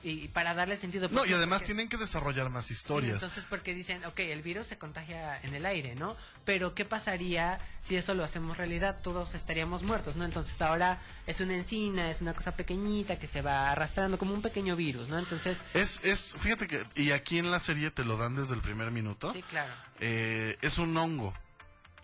Y, 0.04 0.24
y 0.24 0.26
para 0.28 0.52
darle 0.52 0.76
sentido. 0.76 1.08
No, 1.08 1.20
¿Por 1.20 1.30
y 1.30 1.32
además 1.32 1.58
Porque- 1.60 1.66
tienen 1.66 1.88
que 1.88 1.96
desarrollar 1.96 2.50
más 2.50 2.66
Sí, 2.66 2.72
historias. 2.72 3.12
entonces, 3.14 3.44
porque 3.48 3.72
dicen, 3.72 4.04
ok, 4.04 4.18
el 4.18 4.42
virus 4.42 4.66
se 4.66 4.76
contagia 4.76 5.40
en 5.42 5.54
el 5.54 5.64
aire, 5.64 5.94
¿no? 5.94 6.16
Pero, 6.44 6.74
¿qué 6.74 6.84
pasaría 6.84 7.60
si 7.80 7.94
eso 7.94 8.12
lo 8.14 8.24
hacemos 8.24 8.56
realidad? 8.56 8.98
Todos 9.00 9.36
estaríamos 9.36 9.84
muertos, 9.84 10.16
¿no? 10.16 10.24
Entonces, 10.24 10.60
ahora 10.60 10.98
es 11.28 11.38
una 11.40 11.54
encina, 11.54 12.10
es 12.10 12.20
una 12.20 12.34
cosa 12.34 12.50
pequeñita 12.50 13.16
que 13.20 13.28
se 13.28 13.42
va 13.42 13.70
arrastrando 13.70 14.18
como 14.18 14.34
un 14.34 14.42
pequeño 14.42 14.74
virus, 14.74 15.08
¿no? 15.08 15.20
Entonces, 15.20 15.58
Es, 15.72 16.00
es, 16.02 16.34
fíjate 16.36 16.66
que, 16.66 16.84
y 16.96 17.12
aquí 17.12 17.38
en 17.38 17.52
la 17.52 17.60
serie 17.60 17.92
te 17.92 18.04
lo 18.04 18.16
dan 18.16 18.34
desde 18.34 18.54
el 18.54 18.60
primer 18.60 18.90
minuto. 18.90 19.32
sí, 19.32 19.42
claro. 19.44 19.72
Eh, 20.00 20.58
es 20.62 20.78
un 20.78 20.96
hongo. 20.96 21.32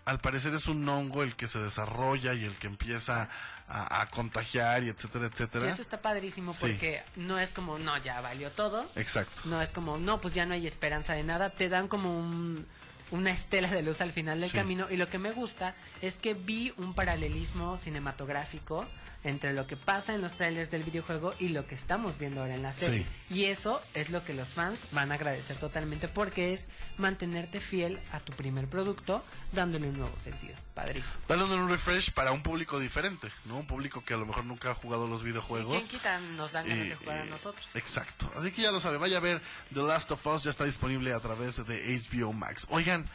Al 0.09 0.19
parecer 0.19 0.53
es 0.53 0.67
un 0.67 0.87
hongo 0.89 1.23
el 1.23 1.35
que 1.35 1.47
se 1.47 1.59
desarrolla 1.59 2.33
y 2.33 2.43
el 2.43 2.55
que 2.57 2.67
empieza 2.67 3.29
a, 3.67 4.01
a 4.01 4.07
contagiar 4.07 4.83
y 4.83 4.89
etcétera, 4.89 5.25
Y 5.25 5.27
etcétera. 5.27 5.69
eso 5.69 5.81
está 5.81 6.01
padrísimo 6.01 6.53
Sí. 6.53 6.61
porque 6.61 7.03
no 7.15 7.37
es 7.37 7.53
como, 7.53 7.77
no, 7.77 7.95
ya 7.97 8.19
valió 8.21 8.51
todo. 8.51 8.89
Exacto. 8.95 9.41
No 9.45 9.61
es 9.61 9.71
como, 9.71 9.97
no, 9.97 10.19
pues 10.19 10.33
ya 10.33 10.45
no 10.47 10.53
hay 10.55 10.65
esperanza 10.65 11.13
de 11.13 11.23
nada. 11.23 11.51
Te 11.51 11.69
dan 11.69 11.87
como 11.87 12.17
un- 12.17 12.65
una 13.11 13.31
estela 13.31 13.69
de 13.69 13.81
luz 13.83 14.01
al 14.01 14.11
final 14.11 14.39
del 14.39 14.49
Sí. 14.49 14.57
camino. 14.57 14.87
Y 14.89 14.97
lo 14.97 15.07
que 15.07 15.19
me 15.19 15.31
gusta 15.31 15.75
es 16.01 16.17
que 16.19 16.33
vi 16.33 16.73
un 16.77 16.93
paralelismo 16.95 17.77
cinematográfico 17.77 18.87
entre 19.23 19.53
lo 19.53 19.67
que 19.67 19.75
pasa 19.75 20.13
en 20.15 20.21
los 20.21 20.33
trailers 20.33 20.71
del 20.71 20.83
videojuego 20.83 21.33
y 21.39 21.49
lo 21.49 21.67
que 21.67 21.75
estamos 21.75 22.17
viendo 22.17 22.41
ahora 22.41 22.55
en 22.55 22.63
la 22.63 22.71
serie. 22.73 23.05
Y 23.29 23.45
eso 23.45 23.81
es 23.93 24.09
lo 24.09 24.23
que 24.23 24.33
los 24.33 24.49
fans 24.49 24.81
van 24.91 25.11
a 25.11 25.15
agradecer 25.15 25.57
totalmente 25.57 26.07
porque 26.07 26.53
es 26.53 26.69
mantenerte 26.97 27.59
fiel 27.59 27.99
a 28.11 28.19
tu 28.19 28.31
primer 28.33 28.67
producto 28.67 29.23
dándole 29.51 29.89
un 29.89 29.97
nuevo 29.97 30.15
sentido. 30.23 30.55
Padrísimo. 30.73 31.15
Dándole 31.27 31.55
un 31.55 31.69
refresh 31.69 32.11
para 32.11 32.31
un 32.31 32.41
público 32.41 32.79
diferente, 32.79 33.29
¿no? 33.45 33.57
Un 33.57 33.67
público 33.67 34.01
que 34.05 34.13
a 34.13 34.17
lo 34.17 34.25
mejor 34.25 34.45
nunca 34.45 34.71
ha 34.71 34.75
jugado 34.75 35.07
los 35.07 35.23
videojuegos. 35.23 35.75
¿Quién 35.75 35.87
quita 35.89 36.19
nos 36.19 36.53
dan 36.53 36.65
ganas 36.67 36.85
Y- 36.85 36.89
de 36.89 36.95
jugar 36.95 37.19
a 37.19 37.25
y- 37.25 37.29
nosotros? 37.29 37.67
Exacto. 37.73 38.31
Así 38.37 38.51
que 38.51 38.61
ya 38.61 38.71
lo 38.71 38.79
sabe, 38.79 38.97
vaya 38.97 39.17
a 39.17 39.21
ver 39.21 39.41
The 39.73 39.81
Last 39.81 40.11
of 40.11 40.25
Us, 40.27 40.43
ya 40.43 40.49
está 40.49 40.63
disponible 40.63 41.11
a 41.13 41.19
través 41.19 41.57
de 41.67 41.93
HBO 41.95 42.31
Max. 42.31 42.65
Oigan, 42.69 43.05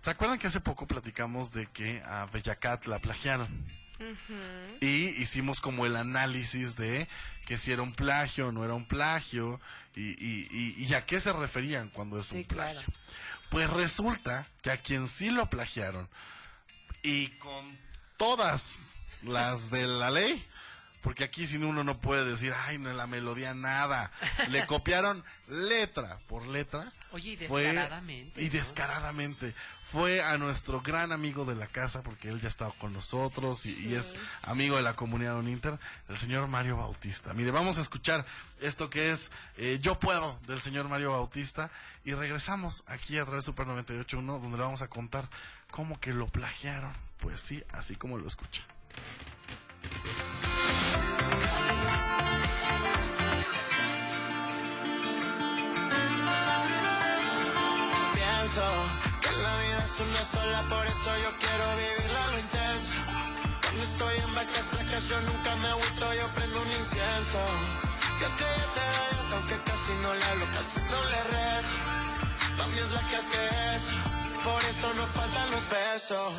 ¿se 0.00 0.10
acuerdan 0.10 0.38
que 0.38 0.46
hace 0.46 0.60
poco 0.60 0.86
platicamos 0.86 1.52
de 1.52 1.66
que 1.66 2.00
a 2.06 2.24
Bella 2.32 2.56
Cat 2.56 2.86
la 2.86 2.98
plagiaron? 3.00 3.48
Y 4.80 5.08
hicimos 5.22 5.60
como 5.60 5.86
el 5.86 5.96
análisis 5.96 6.76
de 6.76 7.08
que 7.46 7.58
si 7.58 7.72
era 7.72 7.82
un 7.82 7.92
plagio 7.92 8.48
o 8.48 8.52
no 8.52 8.64
era 8.64 8.74
un 8.74 8.86
plagio 8.86 9.60
y, 9.94 10.10
y- 10.10 10.48
y- 10.50 10.84
y 10.84 10.94
a 10.94 11.04
qué 11.06 11.20
se 11.20 11.32
referían 11.32 11.88
cuando 11.90 12.18
es 12.20 12.30
un 12.32 12.44
plagio. 12.44 12.82
Pues 13.50 13.68
resulta 13.70 14.46
que 14.62 14.70
a 14.70 14.76
quien 14.78 15.08
sí 15.08 15.30
lo 15.30 15.50
plagiaron 15.50 16.08
y 17.02 17.28
con 17.38 17.78
todas 18.16 18.76
las 19.24 19.70
de 19.70 19.86
la 19.86 20.10
ley, 20.10 20.42
porque 21.02 21.24
aquí 21.24 21.46
sin 21.46 21.64
uno 21.64 21.82
no 21.84 22.00
puede 22.00 22.24
decir, 22.24 22.52
ay, 22.66 22.78
no 22.78 22.92
la 22.92 23.06
melodía 23.08 23.54
nada. 23.54 24.10
Le 24.50 24.64
copiaron 24.66 25.22
letra 25.48 26.18
por 26.28 26.46
letra. 26.46 26.90
Oye, 27.10 27.32
y 27.32 27.46
Fue- 27.48 27.64
descaradamente, 27.64 28.40
y 28.42 28.48
descaradamente. 28.48 29.54
Fue 29.92 30.22
a 30.22 30.38
nuestro 30.38 30.80
gran 30.80 31.12
amigo 31.12 31.44
de 31.44 31.54
la 31.54 31.66
casa, 31.66 32.02
porque 32.02 32.30
él 32.30 32.40
ya 32.40 32.48
estaba 32.48 32.72
con 32.78 32.94
nosotros 32.94 33.66
y, 33.66 33.88
y 33.88 33.94
es 33.94 34.16
amigo 34.40 34.78
de 34.78 34.82
la 34.82 34.96
comunidad 34.96 35.38
Uninter, 35.38 35.78
el 36.08 36.16
señor 36.16 36.48
Mario 36.48 36.78
Bautista. 36.78 37.34
Mire, 37.34 37.50
vamos 37.50 37.76
a 37.76 37.82
escuchar 37.82 38.24
esto 38.62 38.88
que 38.88 39.10
es 39.10 39.30
eh, 39.58 39.80
Yo 39.82 40.00
Puedo 40.00 40.40
del 40.46 40.62
señor 40.62 40.88
Mario 40.88 41.10
Bautista 41.10 41.70
y 42.06 42.14
regresamos 42.14 42.84
aquí 42.86 43.18
a 43.18 43.26
través 43.26 43.44
de 43.44 43.52
Super 43.52 43.66
98.1 43.66 44.40
donde 44.40 44.56
le 44.56 44.62
vamos 44.62 44.80
a 44.80 44.88
contar 44.88 45.28
cómo 45.70 46.00
que 46.00 46.14
lo 46.14 46.26
plagiaron. 46.26 46.94
Pues 47.18 47.42
sí, 47.42 47.62
así 47.70 47.94
como 47.94 48.16
lo 48.16 48.26
escucha. 48.26 48.62
Es 59.92 60.00
una 60.00 60.24
sola, 60.24 60.62
por 60.68 60.86
eso 60.86 61.10
yo 61.22 61.30
quiero 61.38 61.64
vivirla 61.76 62.26
lo 62.32 62.38
intenso. 62.38 62.96
Cuando 63.60 63.82
estoy 63.82 64.14
en 64.24 64.34
vacas 64.34 64.66
flacas, 64.72 65.08
yo 65.08 65.20
nunca 65.20 65.56
me 65.56 65.68
agüito, 65.68 66.14
yo 66.14 66.26
prendo 66.28 66.60
un 66.60 66.72
incienso. 66.72 67.40
Que 68.18 68.26
te 68.38 68.48
te 68.74 68.84
vayas, 68.92 69.28
aunque 69.34 69.56
casi 69.68 69.92
no 70.02 70.14
le 70.14 70.24
hablo, 70.24 70.46
casi 70.56 70.80
no 70.92 70.98
le 71.12 71.20
rezo. 71.36 71.76
Mami 72.56 72.78
es 72.78 72.90
la 72.96 73.02
que 73.08 73.16
hace 73.16 73.40
eso, 73.76 73.94
por 74.44 74.60
eso 74.64 74.86
no 74.94 75.04
faltan 75.12 75.50
los 75.50 75.64
besos. 75.68 76.32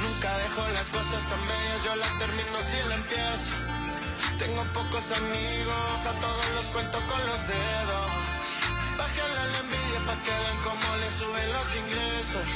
Nunca 0.00 0.28
dejo 0.38 0.62
las 0.72 0.88
cosas 0.88 1.22
a 1.32 1.36
medias, 1.36 1.84
yo 1.84 1.96
la 1.96 2.10
termino 2.16 2.56
si 2.64 2.88
la 2.88 2.94
empiezo. 2.94 3.52
Tengo 4.38 4.62
pocos 4.72 5.06
amigos, 5.12 5.96
a 6.06 6.12
todos 6.24 6.48
los 6.56 6.66
cuento 6.72 6.98
con 7.10 7.20
los 7.28 7.40
dedos. 7.48 8.25
Bájale 9.16 9.50
la 9.52 9.58
envidia 9.60 10.00
pa' 10.06 10.22
que 10.22 10.30
vean 10.30 10.58
cómo 10.62 10.96
le 11.00 11.08
suben 11.08 11.52
los 11.52 11.68
ingresos. 11.82 12.48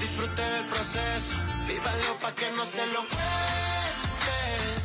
Disfrute 0.00 0.42
del 0.42 0.66
proceso, 0.66 1.34
vívalo 1.66 2.18
pa' 2.20 2.34
que 2.34 2.48
no 2.52 2.64
se 2.64 2.86
lo 2.86 3.00
cuente. 3.00 4.77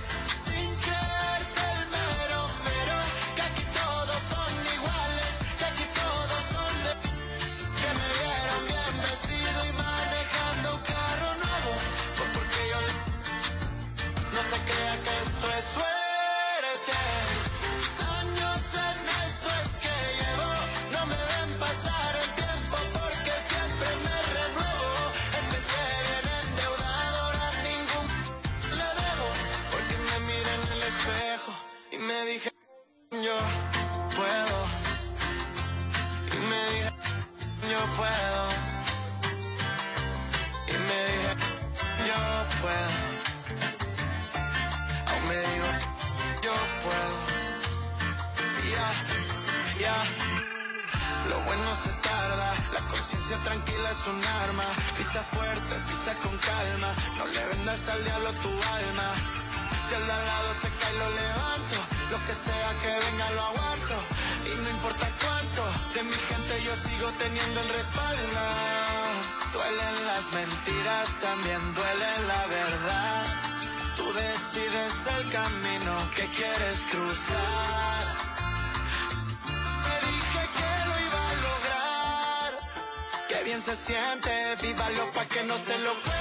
No 85.46 85.58
se 85.58 85.78
lo 85.80 86.13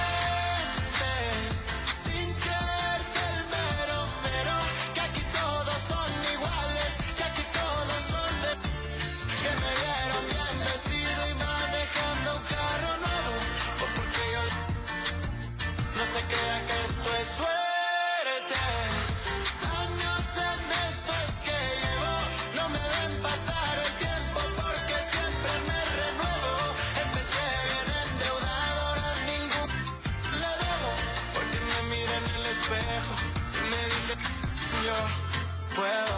puedo. 35.75 36.15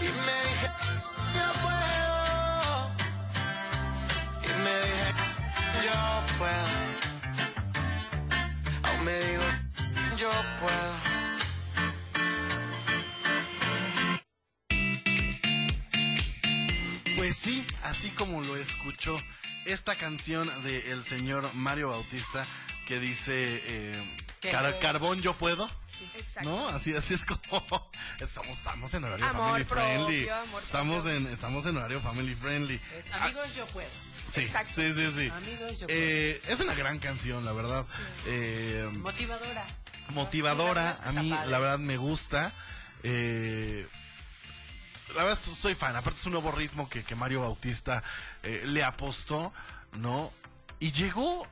Y 0.00 0.04
me 0.04 0.36
dije, 0.48 0.68
yo 1.34 1.46
puedo. 1.62 2.90
Y 4.42 4.48
me 4.64 4.74
dije, 4.86 5.08
yo 5.84 5.98
puedo. 6.38 6.68
Aún 8.88 9.04
me 9.04 9.12
digo, 9.20 9.44
yo 10.16 10.30
puedo. 10.60 10.92
Pues 17.16 17.36
sí, 17.36 17.66
así 17.84 18.10
como 18.10 18.40
lo 18.42 18.56
escuchó 18.56 19.18
esta 19.66 19.96
canción 19.96 20.48
del 20.62 21.02
señor 21.04 21.50
Mario 21.54 21.90
Bautista 21.90 22.46
que 22.86 23.00
dice 23.00 23.62
eh. 23.64 24.16
"Car- 24.40 24.78
Carbón 24.78 25.20
yo 25.20 25.34
puedo. 25.34 25.68
Exacto. 26.18 26.48
¿No? 26.48 26.68
Así, 26.68 26.94
así 26.94 27.14
es 27.14 27.24
como 27.24 27.90
estamos, 28.20 28.56
estamos 28.58 28.92
en 28.94 29.04
horario 29.04 29.26
Amor 29.26 29.48
family 29.50 29.64
friendly. 29.64 30.28
amor 30.28 30.62
estamos 30.62 31.06
en 31.06 31.26
estamos 31.26 31.66
en 31.66 31.76
horario 31.76 32.00
family 32.00 32.34
friendly. 32.34 32.80
Es, 32.96 33.12
amigos, 33.12 33.54
yo 33.54 33.66
puedo. 33.66 33.88
Sí, 34.28 34.42
Exacto. 34.42 34.72
sí, 34.74 34.92
sí, 34.94 35.12
sí. 35.16 35.30
Amigos, 35.30 35.78
yo 35.80 35.86
Eh, 35.88 36.40
es 36.48 36.60
una 36.60 36.74
gran 36.74 36.98
canción, 36.98 37.44
la 37.44 37.52
verdad. 37.52 37.84
Eh, 38.26 38.88
Motivadora. 38.96 39.64
motivadora. 40.10 40.98
A 41.04 41.12
mí, 41.12 41.30
la 41.30 41.58
verdad, 41.58 41.78
me 41.78 41.96
gusta. 41.96 42.52
Eh, 43.02 43.86
la 45.16 45.22
verdad, 45.24 45.38
so- 45.38 45.54
soy 45.54 45.74
fan. 45.74 45.96
Aparte, 45.96 46.20
es 46.20 46.26
un 46.26 46.32
nuevo 46.32 46.52
ritmo 46.52 46.88
que, 46.90 47.04
que 47.04 47.14
Mario 47.14 47.40
Bautista 47.40 48.02
eh, 48.42 48.62
le 48.66 48.84
apostó, 48.84 49.52
¿no? 49.92 50.30
Y 50.78 50.92
llegó 50.92 51.46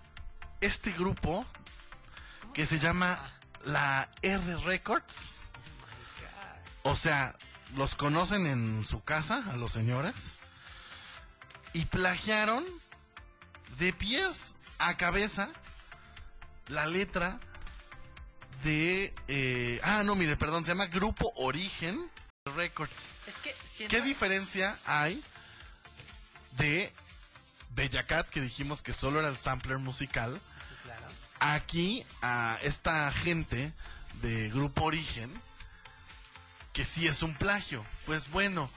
este 0.61 0.93
grupo 0.93 1.47
que 2.53 2.67
se 2.67 2.79
llama 2.79 3.19
la 3.67 4.11
R 4.23 4.57
Records. 4.64 5.14
O 6.83 6.97
sea, 6.97 7.37
los 7.77 7.97
conocen 7.97 8.47
en 8.47 8.85
su 8.85 9.03
casa 9.05 9.45
a 9.53 9.57
los 9.57 9.73
señores. 9.73 10.35
Y 11.73 11.85
plagiaron 11.85 12.64
de 13.79 13.93
pies 13.93 14.57
a 14.79 14.97
cabeza 14.97 15.51
la 16.69 16.87
letra 16.87 17.39
de... 18.64 19.14
eh, 19.29 19.81
ah, 19.83 20.03
no, 20.05 20.14
mire, 20.14 20.37
perdón, 20.37 20.64
se 20.64 20.71
llama 20.71 20.87
Grupo 20.87 21.33
Origen 21.37 22.11
Records. 22.57 23.14
Es 23.27 23.35
que. 23.35 23.55
¿Qué 23.89 24.01
diferencia 24.01 24.79
hay 24.87 25.23
de 26.53 26.93
Bella 27.71 28.05
Cat, 28.05 28.29
que 28.29 28.41
dijimos 28.41 28.83
que 28.83 28.93
solo 28.93 29.21
era 29.21 29.29
el 29.29 29.37
sampler 29.37 29.79
musical. 29.79 30.41
Aquí 31.41 32.05
a 32.22 32.59
esta 32.62 33.11
gente 33.12 33.72
de 34.22 34.51
Grupo 34.51 34.84
Origen, 34.84 35.32
que 36.72 36.84
sí 36.84 37.07
es 37.07 37.22
un 37.22 37.34
plagio? 37.34 37.84
Pues 38.07 38.30
bueno, 38.30 38.70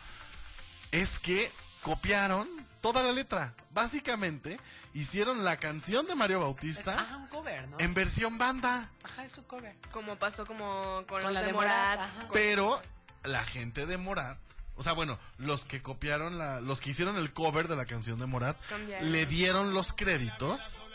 es 0.91 1.19
que 1.19 1.51
copiaron 1.81 2.47
toda 2.81 3.03
la 3.03 3.11
letra. 3.11 3.53
Básicamente, 3.71 4.59
hicieron 4.93 5.43
la 5.43 5.57
canción 5.57 6.07
de 6.07 6.15
Mario 6.15 6.37
Es, 6.37 6.43
Bautista 6.43 6.99
ajá, 6.99 7.17
un 7.17 7.27
cover, 7.27 7.67
¿no? 7.67 7.79
en 7.79 7.93
versión 7.93 8.37
banda. 8.37 8.89
Ajá, 9.03 9.25
es 9.25 9.37
un 9.37 9.43
cover. 9.45 9.75
Como 9.91 10.17
pasó 10.17 10.45
como 10.45 11.03
con, 11.07 11.21
la 11.33 11.41
de 11.41 11.47
de 11.47 11.53
Morat. 11.53 11.99
Pero 12.33 12.81
la 13.23 13.43
gente 13.43 13.85
de 13.85 13.97
Morat, 13.97 14.37
o 14.75 14.83
sea, 14.83 14.93
bueno, 14.93 15.19
los 15.37 15.65
que 15.65 15.81
copiaron 15.81 16.37
la, 16.37 16.61
los 16.61 16.79
que 16.79 16.91
hicieron 16.91 17.17
el 17.17 17.33
cover 17.33 17.67
de 17.67 17.75
la 17.75 17.85
canción 17.85 18.19
de 18.19 18.25
Morat, 18.25 18.57
Cambiaron. 18.67 19.11
le 19.11 19.25
dieron 19.25 19.73
los 19.73 19.93
créditos 19.93 20.89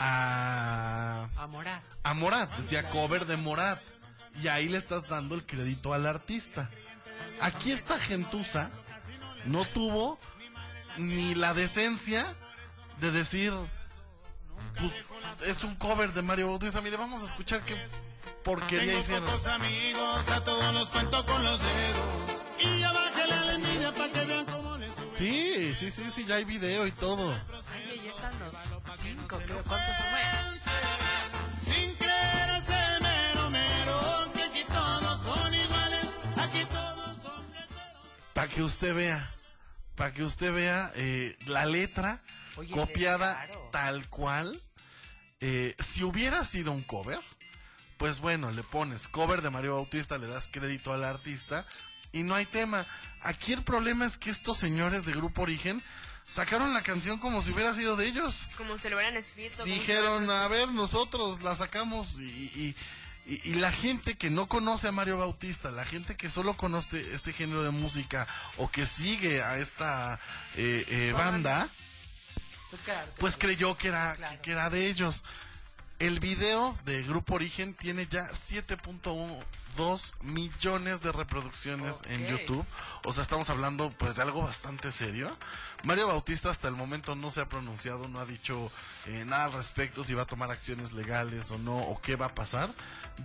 a, 0.00 1.28
A 1.36 1.46
Morat. 1.46 1.82
a 2.02 2.14
Morat, 2.14 2.50
decía 2.56 2.88
cover 2.90 3.26
de 3.26 3.36
Morat, 3.36 3.80
y 4.42 4.48
ahí 4.48 4.68
le 4.68 4.78
estás 4.78 5.06
dando 5.08 5.34
el 5.34 5.44
crédito 5.44 5.92
al 5.92 6.06
artista. 6.06 6.70
Aquí 7.40 7.72
esta 7.72 7.98
gentuza 7.98 8.70
no 9.44 9.64
tuvo 9.66 10.18
ni 10.96 11.34
la 11.34 11.54
decencia 11.54 12.34
de 13.00 13.10
decir, 13.10 13.52
pues 14.78 14.92
es 15.48 15.64
un 15.64 15.74
cover 15.76 16.12
de 16.12 16.22
Mario 16.22 16.48
Bautista, 16.48 16.80
mire, 16.80 16.96
vamos 16.96 17.22
a 17.22 17.26
escuchar 17.26 17.62
qué 17.64 17.76
porquería 18.44 18.86
Tengo 18.86 19.00
hicieron. 19.00 19.24
pocos 19.24 19.46
amigos, 19.46 20.28
a 20.30 20.44
todos 20.44 20.74
los 20.74 20.90
cuento 20.90 21.24
con 21.26 21.44
los 21.44 21.60
dedos. 21.60 22.42
Y 22.58 22.80
ya 22.80 22.92
bájale 22.92 23.32
a 23.32 23.44
la 23.44 23.52
envidia 23.54 23.92
para 23.92 24.12
que 24.12 24.24
vean 24.24 24.44
cómo 24.46 24.76
les. 24.76 24.90
Sí, 25.16 25.74
sí, 25.74 25.90
sí, 25.90 26.10
sí, 26.10 26.24
ya 26.26 26.34
hay 26.36 26.44
video 26.44 26.86
y 26.86 26.92
todo. 26.92 27.32
Cinco, 28.96 29.40
creo. 29.44 29.62
¿Cuántos 29.64 29.96
son? 29.96 30.10
Sin 31.64 31.94
creer 31.96 32.50
ese 32.58 33.02
mero 33.02 33.50
mero, 33.50 34.32
que 34.34 34.42
aquí 34.42 34.64
todos 34.66 35.20
son 35.20 35.54
iguales, 35.54 36.10
aquí 36.36 36.64
todos 36.64 37.16
son 37.22 37.46
Para 38.34 38.48
que 38.48 38.62
usted 38.62 38.94
vea, 38.94 39.30
para 39.96 40.12
que 40.12 40.22
usted 40.24 40.52
vea 40.52 40.90
eh, 40.94 41.36
la 41.46 41.66
letra 41.66 42.22
Oye, 42.56 42.72
copiada 42.72 43.48
tal 43.70 44.08
cual. 44.08 44.60
Eh, 45.42 45.74
si 45.78 46.04
hubiera 46.04 46.44
sido 46.44 46.70
un 46.72 46.82
cover, 46.82 47.18
pues 47.96 48.20
bueno, 48.20 48.50
le 48.50 48.62
pones 48.62 49.08
cover 49.08 49.40
de 49.40 49.50
Mario 49.50 49.74
Bautista, 49.74 50.18
le 50.18 50.26
das 50.26 50.48
crédito 50.52 50.92
al 50.92 51.04
artista 51.04 51.64
y 52.12 52.22
no 52.24 52.34
hay 52.34 52.46
tema. 52.46 52.86
Aquí 53.22 53.52
el 53.52 53.62
problema 53.62 54.04
es 54.04 54.18
que 54.18 54.30
estos 54.30 54.58
señores 54.58 55.06
de 55.06 55.12
Grupo 55.12 55.42
Origen 55.42 55.82
sacaron 56.30 56.72
la 56.74 56.82
canción 56.82 57.18
como 57.18 57.42
si 57.42 57.50
hubiera 57.50 57.74
sido 57.74 57.96
de 57.96 58.06
ellos. 58.06 58.46
Como 58.56 58.78
se 58.78 58.90
lo 58.90 58.96
hubieran 58.96 59.16
escrito. 59.16 59.64
Dijeron, 59.64 60.30
a 60.30 60.46
ver, 60.48 60.68
nosotros 60.68 61.42
la 61.42 61.54
sacamos 61.56 62.18
y, 62.18 62.22
y- 62.22 62.76
y- 63.26 63.50
y 63.50 63.54
la 63.54 63.70
gente 63.72 64.16
que 64.16 64.30
no 64.30 64.46
conoce 64.46 64.88
a 64.88 64.92
Mario 64.92 65.18
Bautista, 65.18 65.70
la 65.70 65.84
gente 65.84 66.16
que 66.16 66.30
solo 66.30 66.54
conoce 66.54 67.14
este 67.14 67.32
género 67.32 67.62
de 67.62 67.70
música 67.70 68.26
o 68.56 68.70
que 68.70 68.86
sigue 68.86 69.42
a 69.42 69.58
esta 69.58 70.18
eh, 70.56 70.84
eh, 70.88 71.12
banda, 71.12 71.68
pues 72.70 72.82
claro. 72.82 73.12
pues 73.18 73.36
creyó 73.36 73.76
que 73.76 73.88
era, 73.88 74.14
Claro. 74.16 74.42
que 74.42 74.52
era 74.52 74.70
de 74.70 74.86
ellos. 74.86 75.24
El 75.98 76.18
video 76.18 76.74
de 76.84 77.02
Grupo 77.02 77.34
Origen 77.34 77.74
tiene 77.74 78.06
ya 78.08 78.24
7.2 79.80 80.12
millones 80.22 81.00
de 81.02 81.12
reproducciones 81.12 82.02
en. 82.08 82.26
YouTube. 82.26 82.64
O 83.04 83.12
sea, 83.12 83.22
estamos 83.22 83.48
hablando 83.50 83.90
pues 83.98 84.16
de 84.16 84.22
algo 84.22 84.42
bastante 84.42 84.92
serio. 84.92 85.36
Mario 85.84 86.06
Bautista 86.08 86.50
hasta 86.50 86.68
el 86.68 86.76
momento 86.76 87.16
no 87.16 87.30
se 87.30 87.40
ha 87.40 87.48
pronunciado, 87.48 88.06
no 88.08 88.20
ha 88.20 88.26
dicho 88.26 88.70
eh, 89.06 89.24
nada 89.26 89.46
al 89.46 89.52
respecto, 89.54 90.04
si 90.04 90.12
va 90.12 90.22
a 90.22 90.26
tomar 90.26 90.50
acciones 90.50 90.92
legales 90.92 91.50
o 91.50 91.58
no, 91.58 91.78
o 91.78 92.00
qué 92.02 92.16
va 92.16 92.26
a 92.26 92.34
pasar. 92.34 92.68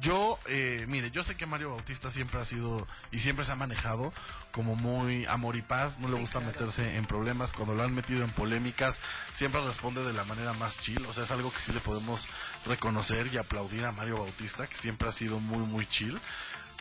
Yo, 0.01 0.39
eh, 0.47 0.85
mire, 0.87 1.11
yo 1.11 1.23
sé 1.23 1.35
que 1.35 1.45
Mario 1.45 1.71
Bautista 1.71 2.09
siempre 2.09 2.39
ha 2.39 2.45
sido 2.45 2.87
y 3.11 3.19
siempre 3.19 3.45
se 3.45 3.51
ha 3.51 3.55
manejado 3.55 4.13
como 4.51 4.75
muy 4.75 5.25
amor 5.25 5.57
y 5.57 5.61
paz, 5.61 5.99
no 5.99 6.07
le 6.07 6.15
Sí, 6.15 6.21
gusta 6.21 6.39
claro. 6.39 6.53
meterse 6.53 6.95
en 6.95 7.05
problemas, 7.05 7.51
cuando 7.51 7.75
lo 7.75 7.83
han 7.83 7.93
metido 7.93 8.23
en 8.23 8.31
polémicas, 8.31 9.01
siempre 9.33 9.61
responde 9.61 10.03
de 10.05 10.13
la 10.13 10.23
manera 10.23 10.53
más 10.53 10.77
chill, 10.77 11.05
o 11.05 11.13
sea, 11.13 11.23
es 11.25 11.31
algo 11.31 11.51
que 11.51 11.59
sí 11.59 11.73
le 11.73 11.81
podemos 11.81 12.27
reconocer 12.65 13.27
y 13.33 13.37
aplaudir 13.37 13.85
a 13.85 13.91
Mario 13.91 14.19
Bautista, 14.19 14.65
que 14.67 14.77
siempre 14.77 15.09
ha 15.09 15.11
sido 15.11 15.39
muy, 15.39 15.59
muy 15.65 15.85
chill. 15.85 16.17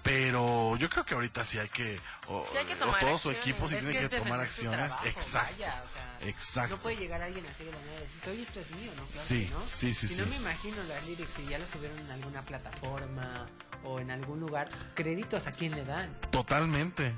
Pero 0.05 0.77
yo 0.77 0.89
creo 0.91 1.05
que 1.05 1.15
ahorita 1.15 1.45
sí 1.45 1.59
hay 1.59 1.69
que, 1.69 1.99
o, 2.29 2.47
Sí 2.53 2.59
hay 2.59 2.67
que 2.67 2.75
o 2.75 2.77
tomar 2.77 3.01
todo 3.01 3.19
su 3.19 3.31
acciones. 3.31 3.41
equipo 3.41 3.69
sí 3.69 3.75
Es 3.77 3.81
tiene 3.89 3.99
que 4.01 4.09
que, 4.11 4.19
tomar 4.21 4.39
su 4.39 4.45
acciones. 4.45 4.79
trabajo, 4.87 5.07
Exacto. 5.09 5.53
vaya, 5.55 5.83
o 5.85 5.93
sea, 5.93 6.29
Exacto. 6.29 6.77
No 6.77 6.83
puede 6.83 6.97
llegar 6.99 7.23
alguien 7.23 7.45
así 7.47 7.65
de 7.65 7.73
la 7.73 7.79
nada 7.79 7.97
y 7.99 8.01
decir, 8.03 8.21
oye, 8.31 8.43
esto 8.43 8.61
es 8.61 8.71
mío, 8.73 8.93
¿no? 8.97 9.07
Claro 9.07 9.27
Sí, 9.27 9.49
no. 9.51 9.67
sí, 9.67 9.95
sí, 9.95 10.07
Si 10.09 10.15
sí. 10.15 10.21
no 10.21 10.27
me 10.29 10.37
imagino 10.37 10.77
las 10.85 11.03
lyrics, 11.05 11.31
si 11.35 11.47
ya 11.47 11.59
lo 11.59 11.67
subieron 11.67 11.99
en 11.99 12.11
alguna 12.11 12.45
plataforma 12.45 13.47
o 13.83 13.99
en 13.99 14.11
algún 14.11 14.41
lugar, 14.41 14.71
créditos 14.95 15.47
a 15.47 15.51
quién 15.53 15.73
le 15.73 15.85
dan. 15.85 16.19
Totalmente. 16.31 17.15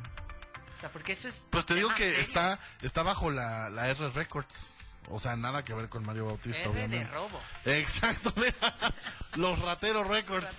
O 0.76 0.78
sea, 0.80 0.91
porque 0.93 1.12
eso 1.12 1.26
es. 1.28 1.43
Pues 1.51 1.66
te 1.66 1.74
digo 1.74 1.89
que 1.91 2.05
serio. 2.05 2.20
está, 2.20 2.59
está 2.82 3.03
bajo 3.03 3.30
la, 3.30 3.68
la 3.70 3.89
R 3.89 4.11
Records. 4.11 4.74
O 5.09 5.20
sea, 5.20 5.37
nada 5.37 5.64
que 5.64 5.72
ver 5.74 5.89
con 5.89 6.05
Mario 6.05 6.26
Bautista, 6.26 6.62
R 6.62 6.68
obviamente. 6.70 6.99
de 7.05 7.11
robo. 7.12 7.41
Exacto, 7.64 8.32
mira. 8.37 8.74
Los 9.37 9.59
Rateros 9.61 10.07
Records. 10.09 10.57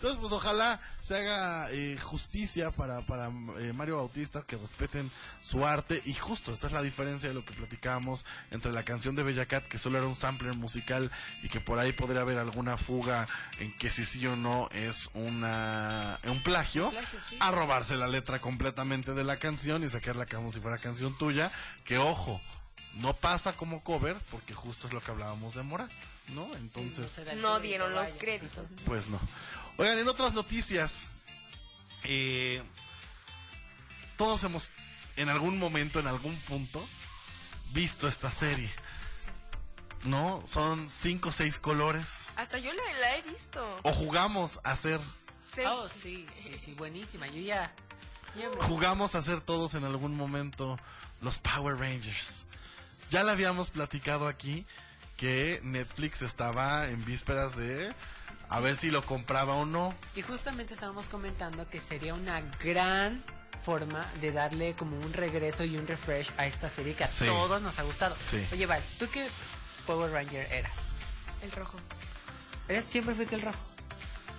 Entonces, 0.00 0.18
pues 0.18 0.32
ojalá 0.32 0.80
se 1.02 1.14
haga 1.14 1.70
eh, 1.72 1.98
justicia 2.02 2.70
para, 2.70 3.02
para 3.02 3.26
eh, 3.58 3.74
Mario 3.74 3.98
Bautista, 3.98 4.44
que 4.46 4.56
respeten 4.56 5.10
su 5.42 5.66
arte. 5.66 6.00
Y 6.06 6.14
justo, 6.14 6.52
esta 6.52 6.68
es 6.68 6.72
la 6.72 6.80
diferencia 6.80 7.28
de 7.28 7.34
lo 7.34 7.44
que 7.44 7.52
platicábamos 7.52 8.24
entre 8.50 8.72
la 8.72 8.82
canción 8.82 9.14
de 9.14 9.24
Bella 9.24 9.44
Cat, 9.44 9.68
que 9.68 9.76
solo 9.76 9.98
era 9.98 10.06
un 10.06 10.16
sampler 10.16 10.54
musical 10.54 11.10
y 11.42 11.50
que 11.50 11.60
por 11.60 11.78
ahí 11.78 11.92
podría 11.92 12.22
haber 12.22 12.38
alguna 12.38 12.78
fuga 12.78 13.28
en 13.58 13.76
que 13.76 13.90
si 13.90 14.06
sí 14.06 14.26
o 14.26 14.36
no 14.36 14.70
es 14.72 15.10
una 15.12 16.18
un 16.24 16.42
plagio, 16.42 16.90
Plagio, 16.90 17.20
sí. 17.20 17.36
a 17.38 17.50
robarse 17.50 17.98
la 17.98 18.08
letra 18.08 18.40
completamente 18.40 19.12
de 19.12 19.24
la 19.24 19.38
canción 19.38 19.84
y 19.84 19.90
sacarla 19.90 20.24
como 20.24 20.50
si 20.50 20.60
fuera 20.60 20.78
canción 20.78 21.16
tuya. 21.18 21.52
Que 21.84 21.98
ojo, 21.98 22.40
no 22.94 23.14
pasa 23.14 23.52
como 23.52 23.82
cover, 23.82 24.16
porque 24.30 24.54
justo 24.54 24.86
es 24.86 24.92
lo 24.92 25.00
que 25.00 25.10
hablábamos 25.10 25.54
de 25.54 25.62
Mora, 25.62 25.88
¿no? 26.28 26.54
Entonces... 26.56 27.20
No 27.36 27.60
dieron 27.60 27.94
los 27.94 28.08
créditos. 28.10 28.68
Pues 28.84 29.08
no. 29.08 29.20
Oigan, 29.76 29.98
en 29.98 30.08
otras 30.08 30.34
noticias, 30.34 31.06
eh, 32.04 32.62
todos 34.16 34.44
hemos 34.44 34.70
en 35.16 35.28
algún 35.28 35.58
momento, 35.58 35.98
en 36.00 36.06
algún 36.06 36.36
punto, 36.40 36.86
visto 37.72 38.08
esta 38.08 38.30
serie. 38.30 38.72
¿No? 40.04 40.42
Son 40.46 40.88
cinco 40.88 41.28
o 41.28 41.32
seis 41.32 41.60
colores. 41.60 42.04
Hasta 42.36 42.58
yo 42.58 42.72
la, 42.72 42.82
la 43.00 43.16
he 43.16 43.22
visto. 43.22 43.80
O 43.82 43.92
jugamos 43.92 44.60
a 44.64 44.74
ser 44.76 44.98
Sí. 45.54 45.62
Oh, 45.66 45.88
sí, 45.88 46.26
sí, 46.32 46.56
sí, 46.56 46.74
buenísima. 46.74 47.26
Yo 47.26 47.40
ya... 47.40 47.74
ya 48.36 48.48
me- 48.48 48.56
Jugamos 48.60 49.14
a 49.16 49.22
ser 49.22 49.40
todos 49.40 49.74
en 49.74 49.84
algún 49.84 50.16
momento 50.16 50.78
los 51.22 51.38
Power 51.40 51.76
Rangers. 51.76 52.44
Ya 53.10 53.24
le 53.24 53.32
habíamos 53.32 53.68
platicado 53.70 54.28
aquí 54.28 54.64
que 55.16 55.60
Netflix 55.64 56.22
estaba 56.22 56.86
en 56.88 57.04
vísperas 57.04 57.56
de 57.56 57.92
a 58.50 58.60
ver 58.60 58.76
si 58.76 58.90
lo 58.90 59.04
compraba 59.04 59.54
o 59.54 59.64
no. 59.64 59.94
Y 60.14 60.22
justamente 60.22 60.74
estábamos 60.74 61.06
comentando 61.06 61.68
que 61.70 61.80
sería 61.80 62.14
una 62.14 62.40
gran 62.62 63.22
forma 63.62 64.06
de 64.20 64.32
darle 64.32 64.74
como 64.74 64.96
un 64.98 65.12
regreso 65.12 65.64
y 65.64 65.76
un 65.76 65.86
refresh 65.86 66.30
a 66.36 66.46
esta 66.46 66.68
serie 66.68 66.94
que 66.94 67.04
a 67.04 67.08
Sí. 67.08 67.26
todos 67.26 67.60
nos 67.62 67.78
ha 67.78 67.82
gustado. 67.82 68.16
Sí. 68.20 68.46
Oye, 68.52 68.66
Val, 68.66 68.82
¿tú 68.98 69.08
qué 69.10 69.28
Power 69.86 70.10
Ranger 70.10 70.50
eras? 70.52 70.78
El 71.42 71.52
rojo. 71.52 71.78
¿Eres 72.68 72.84
siempre 72.84 73.14
fuiste 73.14 73.34
el 73.34 73.42
rojo? 73.42 73.58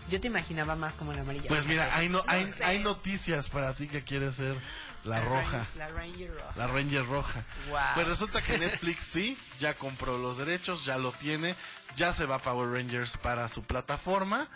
Yo 0.10 0.20
te 0.20 0.28
imaginaba 0.28 0.76
más 0.76 0.94
como 0.96 1.12
el 1.14 1.20
amarillo. 1.20 1.48
Pues 1.48 1.66
mira, 1.66 1.90
hay, 1.96 2.10
no, 2.10 2.24
hay, 2.28 2.46
sé. 2.46 2.64
hay 2.66 2.80
noticias 2.80 3.50
para 3.50 3.74
ti 3.74 3.88
que 3.88 4.02
quieres 4.04 4.36
ser 4.36 4.56
la 5.04 5.22
roja. 5.22 5.66
La 5.78 5.88
Ranger 5.90 6.34
roja. 6.34 6.54
La 6.58 6.68
Ranger 6.68 7.06
roja. 7.06 7.46
Wow. 7.70 7.80
Pues 7.96 8.08
resulta 8.08 8.42
que 8.42 8.58
Netflix 8.58 9.06
sí, 9.06 9.38
ya 9.60 9.74
compró 9.76 10.18
los 10.18 10.38
derechos, 10.38 10.84
ya 10.86 10.98
lo 10.98 11.12
tiene, 11.14 11.56
ya 11.96 12.14
se 12.14 12.26
va 12.26 12.40
Power 12.40 12.70
Rangers 12.70 13.18
para 13.18 13.50
su 13.50 13.64
plataforma. 13.64 14.48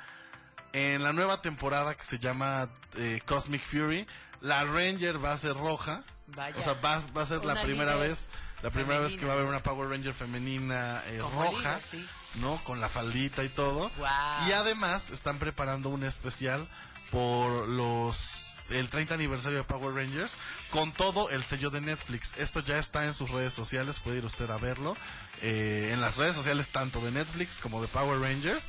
En 0.73 1.03
la 1.03 1.13
nueva 1.13 1.41
temporada 1.41 1.95
que 1.95 2.03
se 2.03 2.19
llama 2.19 2.69
eh, 2.95 3.21
Cosmic 3.25 3.63
Fury, 3.63 4.05
la 4.41 4.63
Ranger 4.65 5.23
va 5.23 5.33
a 5.33 5.37
ser 5.37 5.55
roja. 5.55 6.03
Vaya. 6.27 6.55
O 6.57 6.61
sea, 6.61 6.73
va, 6.73 7.01
va 7.15 7.21
a 7.21 7.25
ser 7.25 7.45
la 7.45 7.61
primera 7.61 7.95
vez, 7.95 8.29
la 8.61 8.71
primera 8.71 8.99
vez 8.99 9.15
que 9.15 9.25
va 9.25 9.33
a 9.33 9.35
haber 9.35 9.47
una 9.47 9.61
Power 9.61 9.89
Ranger 9.89 10.13
femenina 10.13 11.01
eh, 11.05 11.19
roja, 11.19 11.75
líder, 11.77 11.81
sí. 11.81 12.07
¿no? 12.35 12.57
Con 12.63 12.81
la 12.81 12.89
faldita 12.89 13.43
y 13.43 13.49
todo. 13.49 13.91
Y 14.47 14.51
además 14.51 15.11
están 15.11 15.37
preparando 15.37 15.89
un 15.89 16.03
especial 16.03 16.67
por 17.11 17.69
los 17.69 18.44
el 18.69 18.89
30 18.89 19.13
aniversario 19.13 19.59
de 19.59 19.63
Power 19.63 19.95
Rangers 19.95 20.33
con 20.71 20.91
todo 20.91 21.29
el 21.29 21.43
sello 21.43 21.69
de 21.69 21.81
Netflix. 21.81 22.37
Esto 22.37 22.61
ya 22.61 22.77
está 22.77 23.05
en 23.05 23.13
sus 23.13 23.31
redes 23.31 23.53
sociales, 23.53 23.99
puede 23.99 24.17
ir 24.17 24.25
usted 24.25 24.49
a 24.49 24.57
verlo. 24.57 24.95
Eh, 25.41 25.91
en 25.93 26.01
las 26.01 26.17
redes 26.17 26.35
sociales 26.35 26.69
tanto 26.69 27.01
de 27.01 27.11
Netflix 27.11 27.59
como 27.59 27.81
de 27.81 27.87
Power 27.87 28.19
Rangers. 28.19 28.63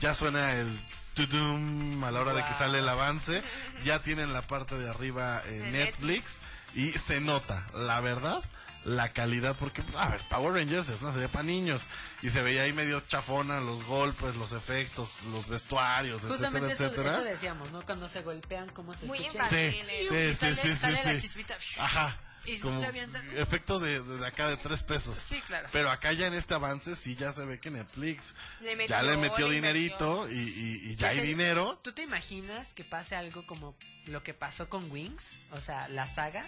Ya 0.00 0.14
suena 0.14 0.54
el 0.54 0.78
tudum 1.14 2.02
a 2.04 2.10
la 2.10 2.20
hora 2.20 2.34
de 2.34 2.44
que 2.44 2.54
sale 2.54 2.78
el 2.78 2.88
avance. 2.88 3.42
Ya 3.84 3.98
tienen 4.02 4.32
la 4.32 4.42
parte 4.42 4.78
de 4.78 4.88
arriba 4.88 5.42
eh, 5.46 5.68
Netflix 5.72 6.40
y 6.74 6.92
se 6.92 7.20
nota, 7.20 7.66
la 7.74 8.00
verdad, 8.00 8.42
la 8.84 9.12
calidad, 9.12 9.56
porque, 9.58 9.82
a 9.96 10.08
ver, 10.08 10.20
Power 10.30 10.54
Rangers 10.54 10.88
es 10.88 11.02
una 11.02 11.12
serie 11.12 11.28
para 11.28 11.42
niños 11.42 11.86
y 12.22 12.30
se 12.30 12.42
veía 12.42 12.62
ahí 12.62 12.72
medio 12.72 13.00
chafona 13.08 13.60
los 13.60 13.84
golpes, 13.84 14.36
los 14.36 14.52
efectos, 14.52 15.22
los 15.32 15.48
vestuarios, 15.48 16.22
Justamente 16.22 16.72
etcétera, 16.72 16.86
eso, 16.88 16.94
etcétera. 17.02 17.14
eso 17.16 17.24
decíamos, 17.24 17.70
¿no? 17.72 17.84
Cuando 17.84 18.08
se 18.08 18.22
golpean, 18.22 18.68
cómo 18.70 18.94
se 18.94 19.06
Muy 19.06 19.18
escucha. 19.18 19.44
Sí, 19.48 19.70
sí, 19.70 19.78
Y 20.04 20.08
sí, 20.08 20.34
sale- 20.34 20.54
sí, 20.54 20.68
sí, 20.70 20.76
sale 20.76 20.94
la 21.04 21.12
sí. 21.12 21.18
chispita. 21.20 21.56
Ajá. 21.78 22.18
Y 22.46 22.58
Como 22.58 22.80
se 22.80 22.86
avientan. 22.86 23.22
efectos 23.36 23.82
de, 23.82 24.02
de 24.02 24.26
acá 24.26 24.48
de 24.48 24.56
tres 24.56 24.82
pesos. 24.82 25.14
Sí, 25.14 25.42
claro. 25.42 25.68
Pero 25.72 25.90
acá 25.90 26.14
ya 26.14 26.26
en 26.26 26.32
este 26.32 26.54
avance 26.54 26.96
sí 26.96 27.14
ya 27.14 27.32
se 27.34 27.44
ve 27.44 27.60
que 27.60 27.70
Netflix 27.70 28.34
Le 28.62 28.76
metió, 28.76 28.96
ya 28.96 29.02
le 29.02 29.18
metió 29.18 29.46
le 29.46 29.56
dinerito 29.56 30.26
y, 30.30 30.38
y- 30.38 30.90
y 30.90 30.96
ya 30.96 31.08
hay 31.08 31.20
dinero. 31.20 31.78
¿Tú 31.82 31.92
te 31.92 32.00
imaginas 32.00 32.72
que 32.72 32.82
pase 32.82 33.14
algo 33.14 33.46
como 33.46 33.76
lo 34.06 34.22
que 34.22 34.32
pasó 34.32 34.70
con 34.70 34.90
Wings? 34.90 35.38
O 35.50 35.60
sea, 35.60 35.86
la 35.88 36.06
saga. 36.06 36.46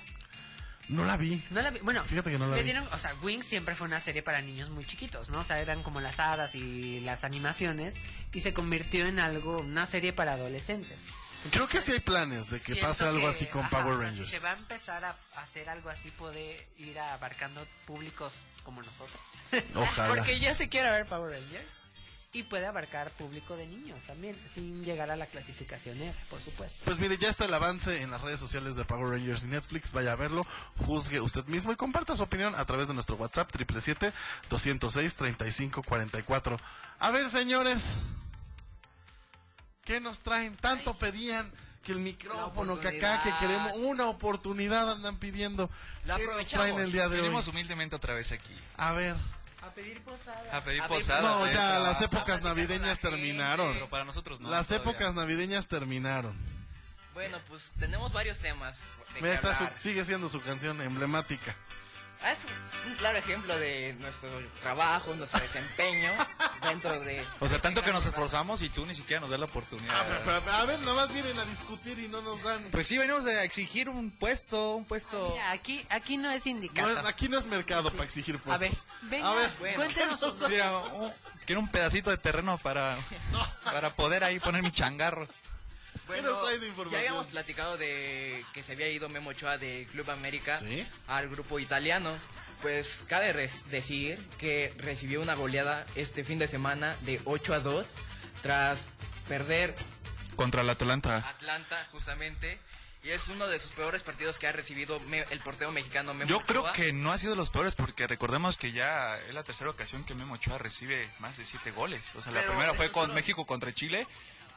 No 0.89 1.05
la 1.05 1.17
vi. 1.17 1.43
No 1.51 1.63
la 1.63 1.71
vi- 1.71 1.79
Bueno, 1.81 2.05
Fíjate 2.05 2.31
que 2.31 2.39
no 2.39 2.47
la 2.49 2.57
vi. 2.57 2.63
dieron, 2.63 2.87
o 2.93 2.99
sea, 2.99 3.15
Wings 3.23 3.47
siempre 3.47 3.75
fue 3.75 3.87
una 3.87 4.01
serie 4.01 4.23
para 4.23 4.43
niños 4.43 4.69
muy 4.71 4.85
chiquitos, 4.85 5.31
¿no? 5.31 5.41
O 5.41 5.45
sea, 5.45 5.61
eran 5.61 5.83
como 5.83 6.01
las 6.01 6.19
hadas 6.21 6.55
y 6.55 7.01
las 7.01 7.25
animaciones 7.25 7.95
y 8.33 8.41
se 8.41 8.53
convirtió 8.53 9.07
en 9.07 9.19
algo, 9.21 9.59
una 9.61 9.87
serie 9.87 10.13
para 10.13 10.33
adolescentes. 10.35 10.99
Creo 11.51 11.67
que 11.67 11.81
sí 11.81 11.91
hay 11.93 11.99
planes 12.01 12.51
de 12.51 12.61
que 12.61 12.77
pase 12.77 13.05
algo 13.05 13.21
que, 13.23 13.27
así 13.27 13.47
con 13.47 13.63
ajá, 13.63 13.71
Power 13.71 13.95
o 13.95 13.99
sea, 13.99 14.07
Rangers. 14.09 14.29
Si 14.29 14.35
se 14.37 14.41
va 14.41 14.51
a 14.51 14.57
empezar 14.57 15.05
a 15.05 15.17
hacer 15.37 15.69
algo 15.69 15.89
así, 15.91 16.11
puede 16.13 16.69
ir 16.79 16.99
abarcando 16.99 17.67
públicos 17.87 18.35
como 18.63 18.81
nosotros. 18.83 19.21
Ojalá. 19.75 20.09
Porque 20.15 20.39
yo 20.39 20.55
sí 20.55 20.69
quiero 20.69 20.91
ver 20.93 21.05
Power 21.07 21.33
Rangers. 21.33 21.79
Y 22.35 22.45
puede 22.45 22.65
abarcar 22.65 23.11
público 23.11 23.57
de 23.57 23.67
niños 23.67 24.01
también, 24.07 24.35
sin 24.51 24.83
llegar 24.83 25.11
a 25.11 25.17
la 25.17 25.27
clasificación 25.27 26.01
R, 26.01 26.15
por 26.31 26.41
supuesto. 26.41 26.81
Pues 26.83 26.99
mire, 26.99 27.19
ya 27.19 27.29
está 27.29 27.45
el 27.45 27.53
avance 27.53 28.01
en 28.01 28.11
las 28.11 28.23
redes 28.23 28.41
sociales 28.41 28.75
de 28.75 28.87
Power 28.87 29.11
Rangers 29.11 29.43
y 29.43 29.49
Netflix. 29.49 29.93
Vaya 29.93 30.13
a 30.13 30.17
verlo, 30.17 30.47
juzgue 30.79 31.21
usted 31.21 31.45
mismo 31.45 31.73
y 31.73 31.77
comparta 31.77 32.17
su 32.17 32.23
opinión 32.23 32.55
a 32.55 32.65
través 32.65 32.89
de 32.89 32.95
nuestro 32.95 33.17
WhatsApp 33.17 33.51
777-206-3544. 34.49 36.59
A 37.01 37.11
ver, 37.11 37.29
señores, 37.29 38.05
¿qué 39.85 40.01
nos 40.01 40.23
traen? 40.23 40.57
Tanto 40.57 40.95
pedían 40.95 41.53
que 41.83 41.93
el 41.93 41.99
micrófono, 41.99 42.81
que 42.81 42.89
acá, 42.89 43.21
que 43.23 43.31
queremos 43.41 43.73
una 43.77 44.07
oportunidad 44.07 44.91
andan 44.91 45.19
pidiendo. 45.19 45.69
La 46.07 46.17
¿Qué 46.17 46.27
nos 46.27 46.49
traen 46.49 46.79
el 46.79 46.93
día 46.93 47.11
de 47.11 47.17
hoy? 47.17 47.23
Venimos 47.23 47.47
humildemente 47.49 47.95
otra 47.95 48.15
vez 48.15 48.33
aquí. 48.33 48.57
A 48.79 48.93
ver. 48.93 49.17
A 49.63 49.71
pedir 49.75 50.03
posada. 50.03 50.57
A 50.57 50.65
pedir 50.65 50.83
posada. 50.85 51.23
No, 51.23 51.47
ya 51.51 51.79
las 51.79 52.01
épocas 52.03 52.43
navideñas 52.43 52.99
terminaron. 52.99 53.73
Pero 53.73 53.89
para 53.89 54.05
nosotros 54.05 54.41
no. 54.41 54.51
Las 54.51 54.67
todavía. 54.69 54.91
épocas 54.91 55.15
navideñas 55.15 55.67
terminaron. 55.69 56.33
Bueno, 57.15 57.39
pues 57.49 57.73
tenemos 57.79 58.13
varios 58.13 58.39
temas. 58.39 58.81
de 59.15 59.21
Mira, 59.21 59.35
esta 59.35 59.55
su- 59.57 59.69
sigue 59.81 60.05
siendo 60.05 60.29
su 60.29 60.41
canción 60.41 60.81
emblemática. 60.81 61.55
Ah, 62.25 62.33
es 62.33 62.47
un 62.87 62.95
claro 62.95 63.19
ejemplo 63.19 63.59
de 63.59 63.97
nuestro 64.01 64.31
trabajo, 64.61 65.13
nuestro 65.17 65.41
desempeño 65.41 66.11
dentro 66.63 67.01
de... 67.01 67.25
O 67.41 67.49
sea, 67.49 67.59
tanto 67.59 67.83
que 67.83 67.91
nos 67.93 68.07
esforzamos 68.07 68.63
y 68.63 68.69
tú 68.69 68.87
ni 68.87 68.95
siquiera 68.95 69.21
nos 69.21 69.29
das 69.31 69.41
la 69.41 69.47
oportunidad. 69.47 69.93
Ah, 69.93 70.05
pero- 70.25 70.41
pero- 70.45 70.57
a 70.57 70.65
ver, 70.65 70.79
nomás 70.81 71.13
vienen 71.13 71.37
a 71.39 71.45
discutir 71.47 71.99
y 71.99 72.07
no 72.09 72.23
nos 72.23 72.43
dan. 72.45 72.63
Pues 72.71 72.87
sí, 72.87 72.97
venimos 72.97 73.27
a 73.27 73.43
exigir 73.43 73.89
un 73.89 74.11
puesto, 74.13 74.77
un 74.77 74.85
puesto. 74.85 75.31
Mira, 75.33 75.51
aquí, 75.51 75.85
aquí 75.91 76.17
no 76.17 76.31
es 76.31 76.47
No 76.47 76.89
es- 76.89 77.07
aquí 77.07 77.29
no 77.29 77.39
es 77.39 77.47
mercado 77.47 77.91
para 77.91 78.05
exigir 78.05 78.41
a 78.47 78.57
ver, 78.57 78.71
puestos. 78.71 78.87
venga, 79.03 79.29
A 79.31 79.35
ver, 79.35 79.51
bueno. 79.59 79.77
cuéntenos 79.77 80.21
sus 80.21 80.49
Mira, 80.49 80.79
un- 80.79 81.13
quiero 81.45 81.61
un 81.61 81.69
pedacito 81.69 82.11
de 82.11 82.19
terreno 82.19 82.57
para, 82.59 82.97
para 83.65 83.91
poder 83.91 84.23
ahí 84.25 84.39
poner 84.39 84.63
mi 84.63 84.71
changarro. 84.71 85.27
¿Qué 86.17 86.23
nos 86.23 86.43
trae 86.43 86.59
de 86.59 86.69
información? 86.69 87.03
ya 87.03 87.09
habíamos 87.09 87.27
platicado 87.29 87.77
de 87.77 88.45
que 88.53 88.63
se 88.63 88.73
había 88.73 88.89
ido 88.89 89.09
Memo 89.09 89.31
Ochoa 89.31 89.59
de 89.59 89.87
Club 89.93 90.11
América 90.11 90.57
Sí. 90.57 90.87
al 91.09 91.29
grupo 91.29 91.59
italiano. 91.59 92.17
Pues 92.63 93.05
cabe 93.09 93.33
decir 93.71 94.25
que 94.39 94.73
recibió 94.79 95.21
una 95.21 95.35
goleada 95.35 95.85
este 95.97 96.23
fin 96.23 96.39
de 96.39 96.47
semana 96.47 96.97
de 97.01 97.21
8 97.25 97.55
a 97.55 97.59
2 97.61 97.87
tras 98.43 98.87
perder 99.29 99.75
Contra 100.37 100.63
el 100.63 100.71
Atalanta. 100.71 101.17
Atlanta 101.29 101.87
justamente. 101.91 102.59
Y 103.05 103.11
es 103.11 103.27
uno 103.27 103.49
de 103.49 103.59
sus 103.59 103.73
peores 103.73 104.03
partidos 104.03 104.39
que 104.39 104.47
ha 104.47 104.53
recibido 104.53 105.01
me- 105.01 105.27
el 105.31 105.41
portero 105.41 105.73
mexicano 105.73 106.15
Memo 106.15 106.29
Yo 106.31 106.37
Ochoa. 106.37 106.47
creo 106.47 106.73
que 106.73 106.93
no 106.93 107.11
ha 107.13 107.19
sido 107.19 107.35
los 107.35 107.51
peores 107.51 107.75
porque 107.75 108.07
recordemos 108.07 108.57
que 108.57 108.71
ya 108.71 109.19
es 109.29 109.35
la 109.35 109.43
tercera 109.43 109.71
ocasión 109.71 110.05
que 110.05 110.15
Memo 110.15 110.35
Ochoa 110.35 110.57
recibe 110.59 111.11
más 111.19 111.37
de 111.37 111.45
siete 111.45 111.73
goles. 111.73 112.15
O 112.15 112.23
sea, 112.23 112.31
la 112.31 112.43
primera 112.47 112.75
fue 112.75 112.93
con 112.93 113.13
México 113.13 113.45
contra 113.45 113.73
Chile, 113.75 114.07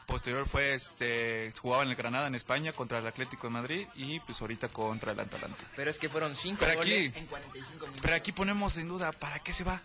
posterior 0.06 0.48
fue 0.48 0.74
este 0.74 1.52
jugaba 1.60 1.82
en 1.82 1.90
el 1.90 1.96
Granada 1.96 2.26
en 2.28 2.34
España 2.34 2.72
contra 2.72 2.98
el 2.98 3.06
Atlético 3.06 3.48
de 3.48 3.52
Madrid 3.52 3.86
y 3.96 4.20
pues 4.20 4.40
ahorita 4.40 4.68
contra 4.68 5.12
el 5.12 5.20
Atalanta. 5.20 5.62
Pero 5.74 5.90
es 5.90 5.98
que 5.98 6.08
fueron 6.08 6.34
5 6.36 6.56
Pero 6.60 6.78
goles 6.78 7.10
aquí- 7.10 7.18
en 7.18 7.26
45 7.26 7.86
minutos. 7.86 8.00
Pero 8.02 8.14
aquí 8.14 8.32
ponemos 8.32 8.76
en 8.78 8.88
duda, 8.88 9.12
¿para 9.12 9.38
qué 9.40 9.52
se 9.52 9.64
va? 9.64 9.82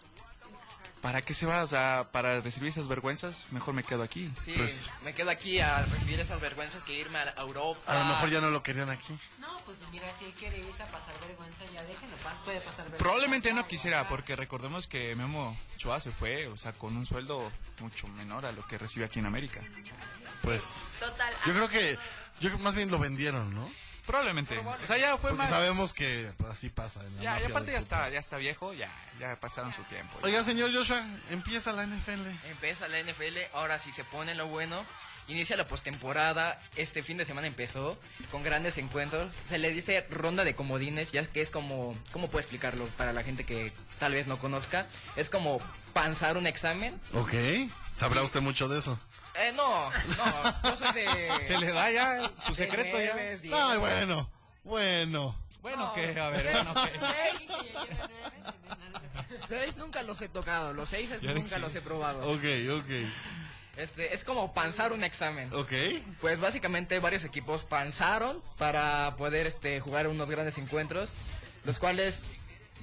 ¿Para 1.02 1.22
qué 1.24 1.34
se 1.34 1.48
va? 1.48 1.64
O 1.64 1.68
sea, 1.68 2.08
para 2.12 2.40
recibir 2.42 2.70
esas 2.70 2.88
vergüenzas, 2.88 3.46
mejor 3.52 3.74
me 3.74 3.84
quedo 3.84 4.04
aquí. 4.04 4.32
Sí, 4.44 4.54
Pues- 4.56 4.86
me 5.04 5.14
quedo 5.16 5.32
aquí 5.32 5.60
a 5.60 5.82
recibir 5.84 6.20
esas 6.20 6.40
vergüenzas 6.40 6.84
que 6.84 6.94
irme 6.94 7.18
a 7.18 7.34
Europa. 7.42 7.80
A 7.92 7.98
lo 7.98 8.06
mejor 8.06 8.30
ya 8.30 8.40
no 8.40 8.52
lo 8.52 8.62
querían 8.62 8.90
aquí. 8.90 9.18
No, 9.40 9.48
pues 9.66 9.80
mira, 9.92 10.06
si 10.18 10.26
él 10.26 10.34
quiere 10.34 10.60
irse 10.60 10.84
a 10.84 10.86
pasar 10.86 11.14
vergüenza, 11.28 11.66
ya 11.74 11.84
déjenlo, 11.86 12.16
puede 12.46 12.60
pasar 12.62 12.84
vergüenza. 12.86 12.98
Probablemente 12.98 13.54
no 13.54 13.68
quisiera, 13.68 14.08
porque 14.08 14.36
recordemos 14.36 14.86
que 14.88 15.16
Memo 15.16 15.58
Ochoa 15.76 16.00
se 16.00 16.12
fue, 16.12 16.48
o 16.48 16.58
sea, 16.58 16.72
con 16.74 16.96
un 16.96 17.06
sueldo 17.08 17.52
mucho 17.80 18.08
menor 18.10 18.46
a 18.46 18.52
lo 18.52 18.66
que 18.68 18.78
recibe 18.78 19.06
aquí 19.06 19.18
en 19.20 19.26
América. 19.26 19.60
Pues 20.44 20.64
Total. 21.00 21.34
yo 21.48 21.54
creo 21.54 21.68
que 21.70 21.94
yo 22.40 22.50
creo 22.50 22.58
que 22.58 22.64
más 22.64 22.76
bien 22.76 22.90
lo 22.92 23.00
vendieron, 23.00 23.54
¿no? 23.56 23.68
Probablemente. 24.12 24.58
O 24.58 24.88
sea, 24.88 24.98
ya 24.98 25.12
fue 25.12 25.30
Porque 25.30 25.38
más. 25.38 25.50
sabemos 25.50 25.94
que 25.94 26.30
pues, 26.36 26.52
así 26.52 26.68
pasa. 26.68 27.00
En 27.06 27.16
la 27.16 27.22
Ya, 27.22 27.42
y 27.42 27.46
aparte 27.46 27.72
ya 27.72 27.78
está, 27.78 28.10
ya 28.10 28.20
está 28.20 28.36
viejo, 28.36 28.74
ya, 28.74 28.92
ya 29.22 29.40
pasaron 29.40 29.72
su 29.72 29.84
tiempo. 29.84 30.20
Oiga, 30.22 30.44
señor 30.44 30.74
Joshua, 30.74 31.02
empieza 31.30 31.72
la 31.72 31.86
NFL. 31.86 32.28
Empieza 32.50 32.90
la 32.90 33.02
NFL, 33.02 33.38
ahora 33.54 33.80
sí 33.80 33.94
se 33.94 34.04
pone 34.04 34.36
lo 34.36 34.48
bueno. 34.48 34.86
Inicia 35.30 35.56
la 35.56 35.66
postemporada, 35.66 36.62
este 36.76 37.04
fin 37.04 37.16
de 37.16 37.24
semana 37.24 37.48
empezó 37.48 37.98
con 38.32 38.44
grandes 38.44 38.78
encuentros. 38.78 39.34
Se 39.48 39.58
le 39.60 39.72
dice 39.72 40.06
ronda 40.10 40.44
de 40.44 40.56
comodines, 40.56 41.14
ya 41.14 41.26
que 41.26 41.42
es 41.42 41.50
como, 41.50 41.98
¿cómo 42.12 42.28
puedo 42.28 42.42
explicarlo 42.42 42.88
para 42.98 43.14
la 43.14 43.24
gente 43.24 43.46
que 43.46 43.72
tal 43.98 44.12
vez 44.12 44.28
no 44.28 44.40
conozca? 44.40 44.88
Es 45.16 45.30
como 45.30 45.62
panzar 45.94 46.36
un 46.36 46.48
examen. 46.48 47.00
Ok, 47.14 47.34
sabrá 47.94 48.24
usted 48.24 48.42
mucho 48.42 48.68
de 48.68 48.80
eso. 48.80 49.00
Eh, 49.36 49.54
no, 49.56 49.90
no, 50.64 50.76
soy 50.76 50.94
de... 50.94 51.32
Se 51.42 51.58
le 51.58 51.72
da 51.72 51.92
ya 51.92 52.32
su 52.38 52.54
secreto 52.54 53.00
ya. 53.00 53.16
Ay, 53.16 53.78
bueno, 53.78 54.30
bueno. 54.64 55.36
Bueno, 55.62 55.94
que, 55.94 56.20
a 56.20 56.30
ver, 56.30 56.44
bueno, 56.44 56.74
que. 56.74 56.92
Seis 59.48 59.78
nunca 59.78 60.04
los 60.04 60.22
he 60.22 60.30
tocado, 60.30 60.74
los 60.74 60.90
seis 60.90 61.10
nunca 61.22 61.58
los 61.60 61.76
he 61.76 61.82
probado. 61.82 62.32
Ok, 62.32 62.44
ok. 62.72 62.90
Este, 63.78 64.14
es 64.14 64.24
como 64.24 64.54
panzar 64.54 64.92
un 64.92 65.04
examen. 65.04 65.54
Ok. 65.54 65.72
Pues 66.20 66.40
básicamente 66.40 67.00
varios 67.00 67.24
equipos 67.24 67.64
panzaron 67.64 68.42
para 68.58 69.16
poder 69.18 69.48
este, 69.48 69.80
jugar 69.80 70.08
unos 70.08 70.30
grandes 70.30 70.58
encuentros, 70.58 71.14
los 71.64 71.80
cuales 71.80 72.24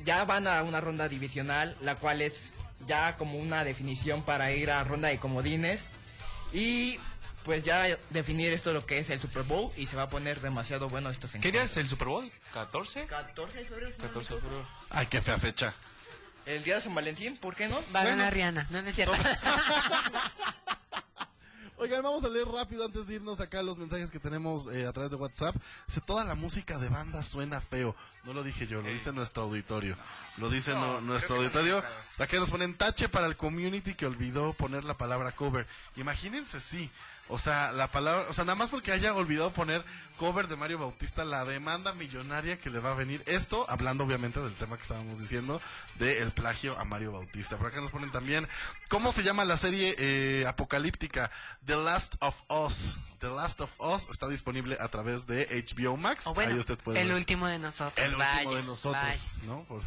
ya 0.05 0.25
van 0.25 0.47
a 0.47 0.63
una 0.63 0.81
ronda 0.81 1.09
divisional, 1.09 1.77
la 1.81 1.97
cual 1.97 2.23
es 2.23 2.53
ya 2.87 3.17
como 3.17 3.39
una 3.39 3.65
definición 3.65 4.23
para 4.23 4.53
ir 4.53 4.71
a 4.71 4.85
ronda 4.85 5.09
de 5.09 5.19
comodines 5.19 5.89
y 6.53 6.99
pues 7.45 7.63
ya 7.63 7.85
definir 8.11 8.53
esto 8.53 8.73
lo 8.73 8.85
que 8.85 8.99
es 8.99 9.09
el 9.11 9.21
Super 9.21 9.43
Bowl 9.43 9.71
y 9.77 9.87
se 9.87 9.97
va 9.97 10.03
a 10.03 10.09
poner 10.09 10.41
demasiado 10.41 10.89
bueno 10.89 11.09
estos 11.11 11.33
¿Qué 11.33 11.39
encuentros. 11.39 11.53
día 11.63 11.65
es 11.71 11.77
el 11.79 11.89
Super 11.89 12.09
Bowl? 12.09 12.31
¿14? 12.55 13.07
14 13.07 13.59
de 13.59 13.65
febrero. 13.65 13.93
si 13.93 13.99
no 13.99 14.05
me 14.05 14.09
14 14.11 14.35
de 14.35 14.41
febrero. 14.41 14.67
Ay, 14.91 15.07
qué 15.07 15.23
fea 15.23 15.39
fecha. 15.39 15.75
El 16.47 16.63
día 16.65 16.77
de 16.77 16.81
San 16.81 16.95
Valentín, 16.95 17.37
¿por 17.37 17.55
qué 17.55 17.69
no? 17.69 17.77
Va 17.95 18.01
a 18.01 18.03
Bueno, 18.05 18.17
ganar 18.17 18.33
Rihanna. 18.35 18.67
No, 18.71 18.83
no 18.83 18.89
es 18.89 18.95
cierto. 18.95 19.15
Oigan, 21.81 22.03
vamos 22.03 22.25
a 22.25 22.29
leer 22.29 22.47
rápido 22.49 22.85
antes 22.85 23.07
de 23.07 23.15
irnos 23.15 23.41
acá 23.41 23.63
los 23.63 23.79
mensajes 23.79 24.11
que 24.11 24.19
tenemos 24.19 24.67
eh, 24.75 24.87
a 24.87 24.93
través 24.93 25.11
de 25.13 25.17
WhatsApp. 25.17 25.55
Dice, 25.87 26.01
toda 26.01 26.25
la 26.25 26.35
música 26.35 26.77
de 26.79 26.89
banda 26.89 27.23
suena 27.23 27.61
feo. 27.61 27.95
No 28.29 28.35
lo 28.35 28.43
dije 28.45 28.67
yo, 28.67 28.83
lo 28.83 28.89
dice 28.91 29.11
nuestro 29.11 29.45
auditorio. 29.45 29.97
Lo 30.37 30.51
dice 30.51 30.73
No, 30.73 30.81
no- 30.81 31.01
nuestro 31.01 31.37
auditorio. 31.37 31.83
que 32.29 32.39
nos 32.39 32.51
ponen 32.51 32.75
tache 32.75 33.09
para 33.09 33.27
el 33.27 33.39
community 33.39 33.95
que 33.95 34.05
olvidó 34.05 34.53
poner 34.53 34.85
la 34.85 34.99
palabra 34.99 35.33
cover. 35.33 35.67
Imagínense, 35.97 36.61
sí. 36.61 36.91
O 37.31 37.39
sea, 37.39 37.73
la 37.73 37.91
palabra, 37.91 38.27
o 38.29 38.35
sea, 38.35 38.45
nada 38.45 38.55
más 38.57 38.69
porque 38.69 38.93
haya 38.93 39.15
olvidado 39.15 39.51
poner 39.51 39.83
cover 40.19 40.47
de 40.49 40.57
Mario 40.57 40.79
Bautista, 40.79 41.25
la 41.25 41.45
demanda 41.47 41.95
millonaria 41.95 42.59
que 42.59 42.69
le 42.71 42.81
va 42.81 42.93
a 42.93 42.95
venir. 42.95 43.23
Esto, 43.27 43.65
hablando 43.69 44.05
obviamente 44.05 44.41
del 44.41 44.55
tema 44.55 44.77
que 44.77 44.83
estábamos 44.83 45.19
diciendo, 45.19 45.61
del 45.99 46.31
plagio 46.33 46.79
a 46.79 46.85
Mario 46.85 47.13
Bautista. 47.13 47.57
Por 47.57 47.69
acá 47.69 47.81
nos 47.81 47.91
ponen 47.91 48.11
también, 48.13 48.47
¿cómo 48.89 49.11
se 49.13 49.23
llama 49.23 49.45
la 49.47 49.57
serie 49.57 49.95
eh, 49.99 50.47
apocalíptica? 50.47 51.31
The 51.65 51.77
Last 51.77 52.15
of 52.21 52.35
Us. 52.49 52.97
The 53.21 53.29
Last 53.29 53.61
of 53.61 53.71
Us 53.81 54.09
está 54.11 54.29
disponible 54.29 54.79
a 54.81 54.89
través 54.89 55.27
de 55.27 55.47
HBO 55.77 55.97
Max. 55.97 56.27
O 56.29 56.35
bueno, 56.35 56.53
Ahí 56.55 56.59
usted 56.61 56.79
puede 56.79 57.01
el 57.01 57.09
ver. 57.09 57.17
último 57.17 57.47
de 57.49 57.59
nosotros. 57.59 58.07
El 58.07 58.17
Vaya, 58.19 58.35
último 58.43 58.55
de 58.57 58.63
nosotros, 58.65 59.05
vaya. 59.05 59.47
¿no? 59.47 59.63
Por, 59.65 59.83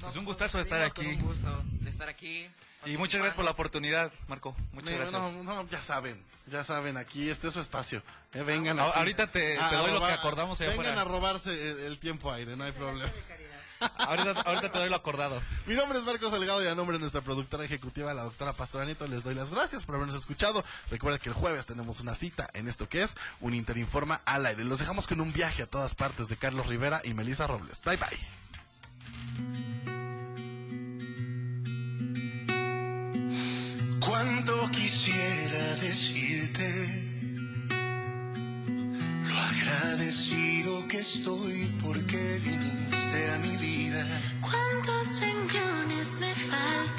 Pues 0.00 0.16
un 0.16 0.24
gustazo 0.24 0.58
de 0.58 0.64
estar 0.64 0.82
aquí. 0.82 1.06
Un 1.06 1.22
gusto 1.22 1.62
de 1.80 1.90
estar 1.90 2.08
aquí. 2.08 2.48
Y 2.84 2.96
muchas 2.96 3.18
gracias 3.20 3.34
por 3.34 3.44
la 3.44 3.50
oportunidad, 3.50 4.12
Marco. 4.28 4.54
Muchas 4.72 4.90
No, 4.92 4.96
gracias. 4.98 5.22
No, 5.22 5.42
no, 5.42 5.68
ya 5.68 5.82
saben, 5.82 6.22
ya 6.46 6.62
saben, 6.62 6.96
aquí 6.96 7.30
este 7.30 7.48
es 7.48 7.54
su 7.54 7.60
espacio. 7.60 8.02
Eh, 8.32 8.42
vengan 8.42 8.78
Ah, 8.78 8.92
ahorita 8.96 9.26
te- 9.26 9.56
doy 9.56 9.90
lo 9.92 9.98
que 10.00 10.12
acordamos 10.12 10.60
allá 10.60 10.70
Vengan 10.70 10.98
a 10.98 11.04
robarse 11.04 11.50
el, 11.70 11.78
el 11.80 11.98
tiempo 11.98 12.30
aire, 12.32 12.56
no 12.56 12.64
hay 12.64 12.72
problema. 12.72 13.10
Ahorita, 13.98 14.40
ahorita 14.46 14.72
te 14.72 14.78
doy 14.78 14.88
lo 14.88 14.96
acordado. 14.96 15.38
Mi 15.66 15.74
nombre 15.74 15.98
es 15.98 16.04
Marcos 16.06 16.30
Salgado 16.30 16.64
y 16.64 16.66
a 16.66 16.74
nombre 16.74 16.94
de 16.94 17.00
nuestra 17.00 17.20
productora 17.20 17.62
ejecutiva, 17.62 18.14
la 18.14 18.22
doctora 18.22 18.54
Pastora 18.54 18.86
Nieto, 18.86 19.06
les 19.06 19.22
doy 19.22 19.34
las 19.34 19.50
gracias 19.50 19.84
por 19.84 19.96
habernos 19.96 20.16
escuchado. 20.16 20.64
Recuerda 20.90 21.18
que 21.18 21.28
el 21.28 21.34
jueves 21.34 21.66
tenemos 21.66 22.00
una 22.00 22.14
cita 22.14 22.48
en 22.54 22.68
esto 22.68 22.88
que 22.88 23.02
es 23.02 23.16
un 23.42 23.52
Interinforma 23.52 24.22
al 24.24 24.46
aire. 24.46 24.64
Los 24.64 24.78
dejamos 24.78 25.06
con 25.06 25.20
un 25.20 25.30
viaje 25.30 25.62
a 25.62 25.66
todas 25.66 25.94
partes 25.94 26.28
de 26.28 26.38
Carlos 26.38 26.68
Rivera 26.68 27.02
y 27.04 27.12
Melissa 27.12 27.46
Robles. 27.46 27.82
Bye 27.82 27.98
bye. 27.98 29.75
Cuánto 34.16 34.70
quisiera 34.70 35.76
decirte 35.82 36.66
lo 39.28 39.36
agradecido 39.52 40.88
que 40.88 41.00
estoy 41.00 41.70
porque 41.82 42.40
viniste 42.42 43.30
a 43.34 43.38
mi 43.40 43.54
vida. 43.58 44.06
¿Cuántos 44.40 45.20
renglones 45.20 46.18
me 46.18 46.34
faltan 46.34 46.95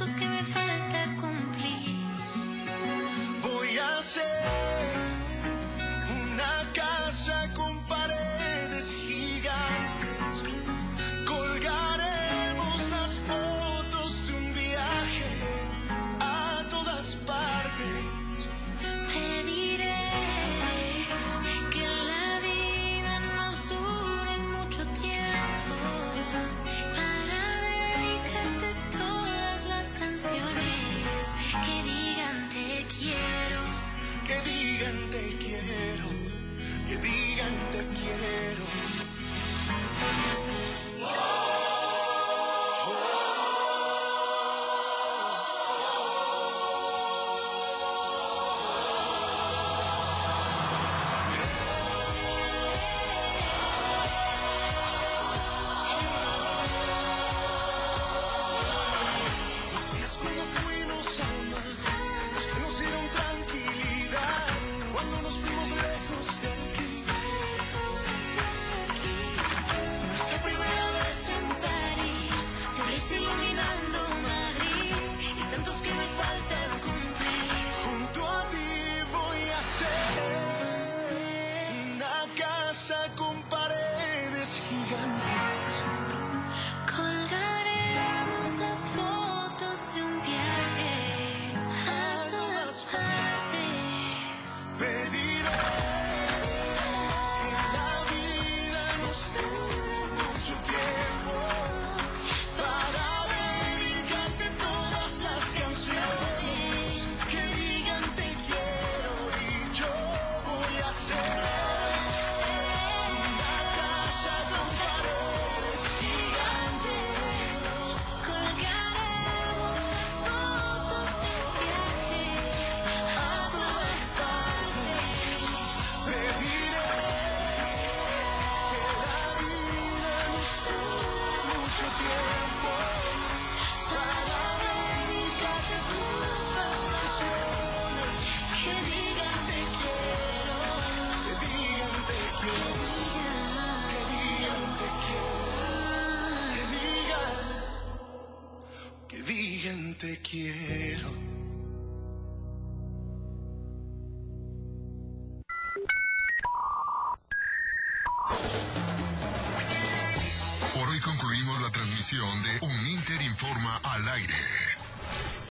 tantos 0.00 0.16
que 0.16 0.39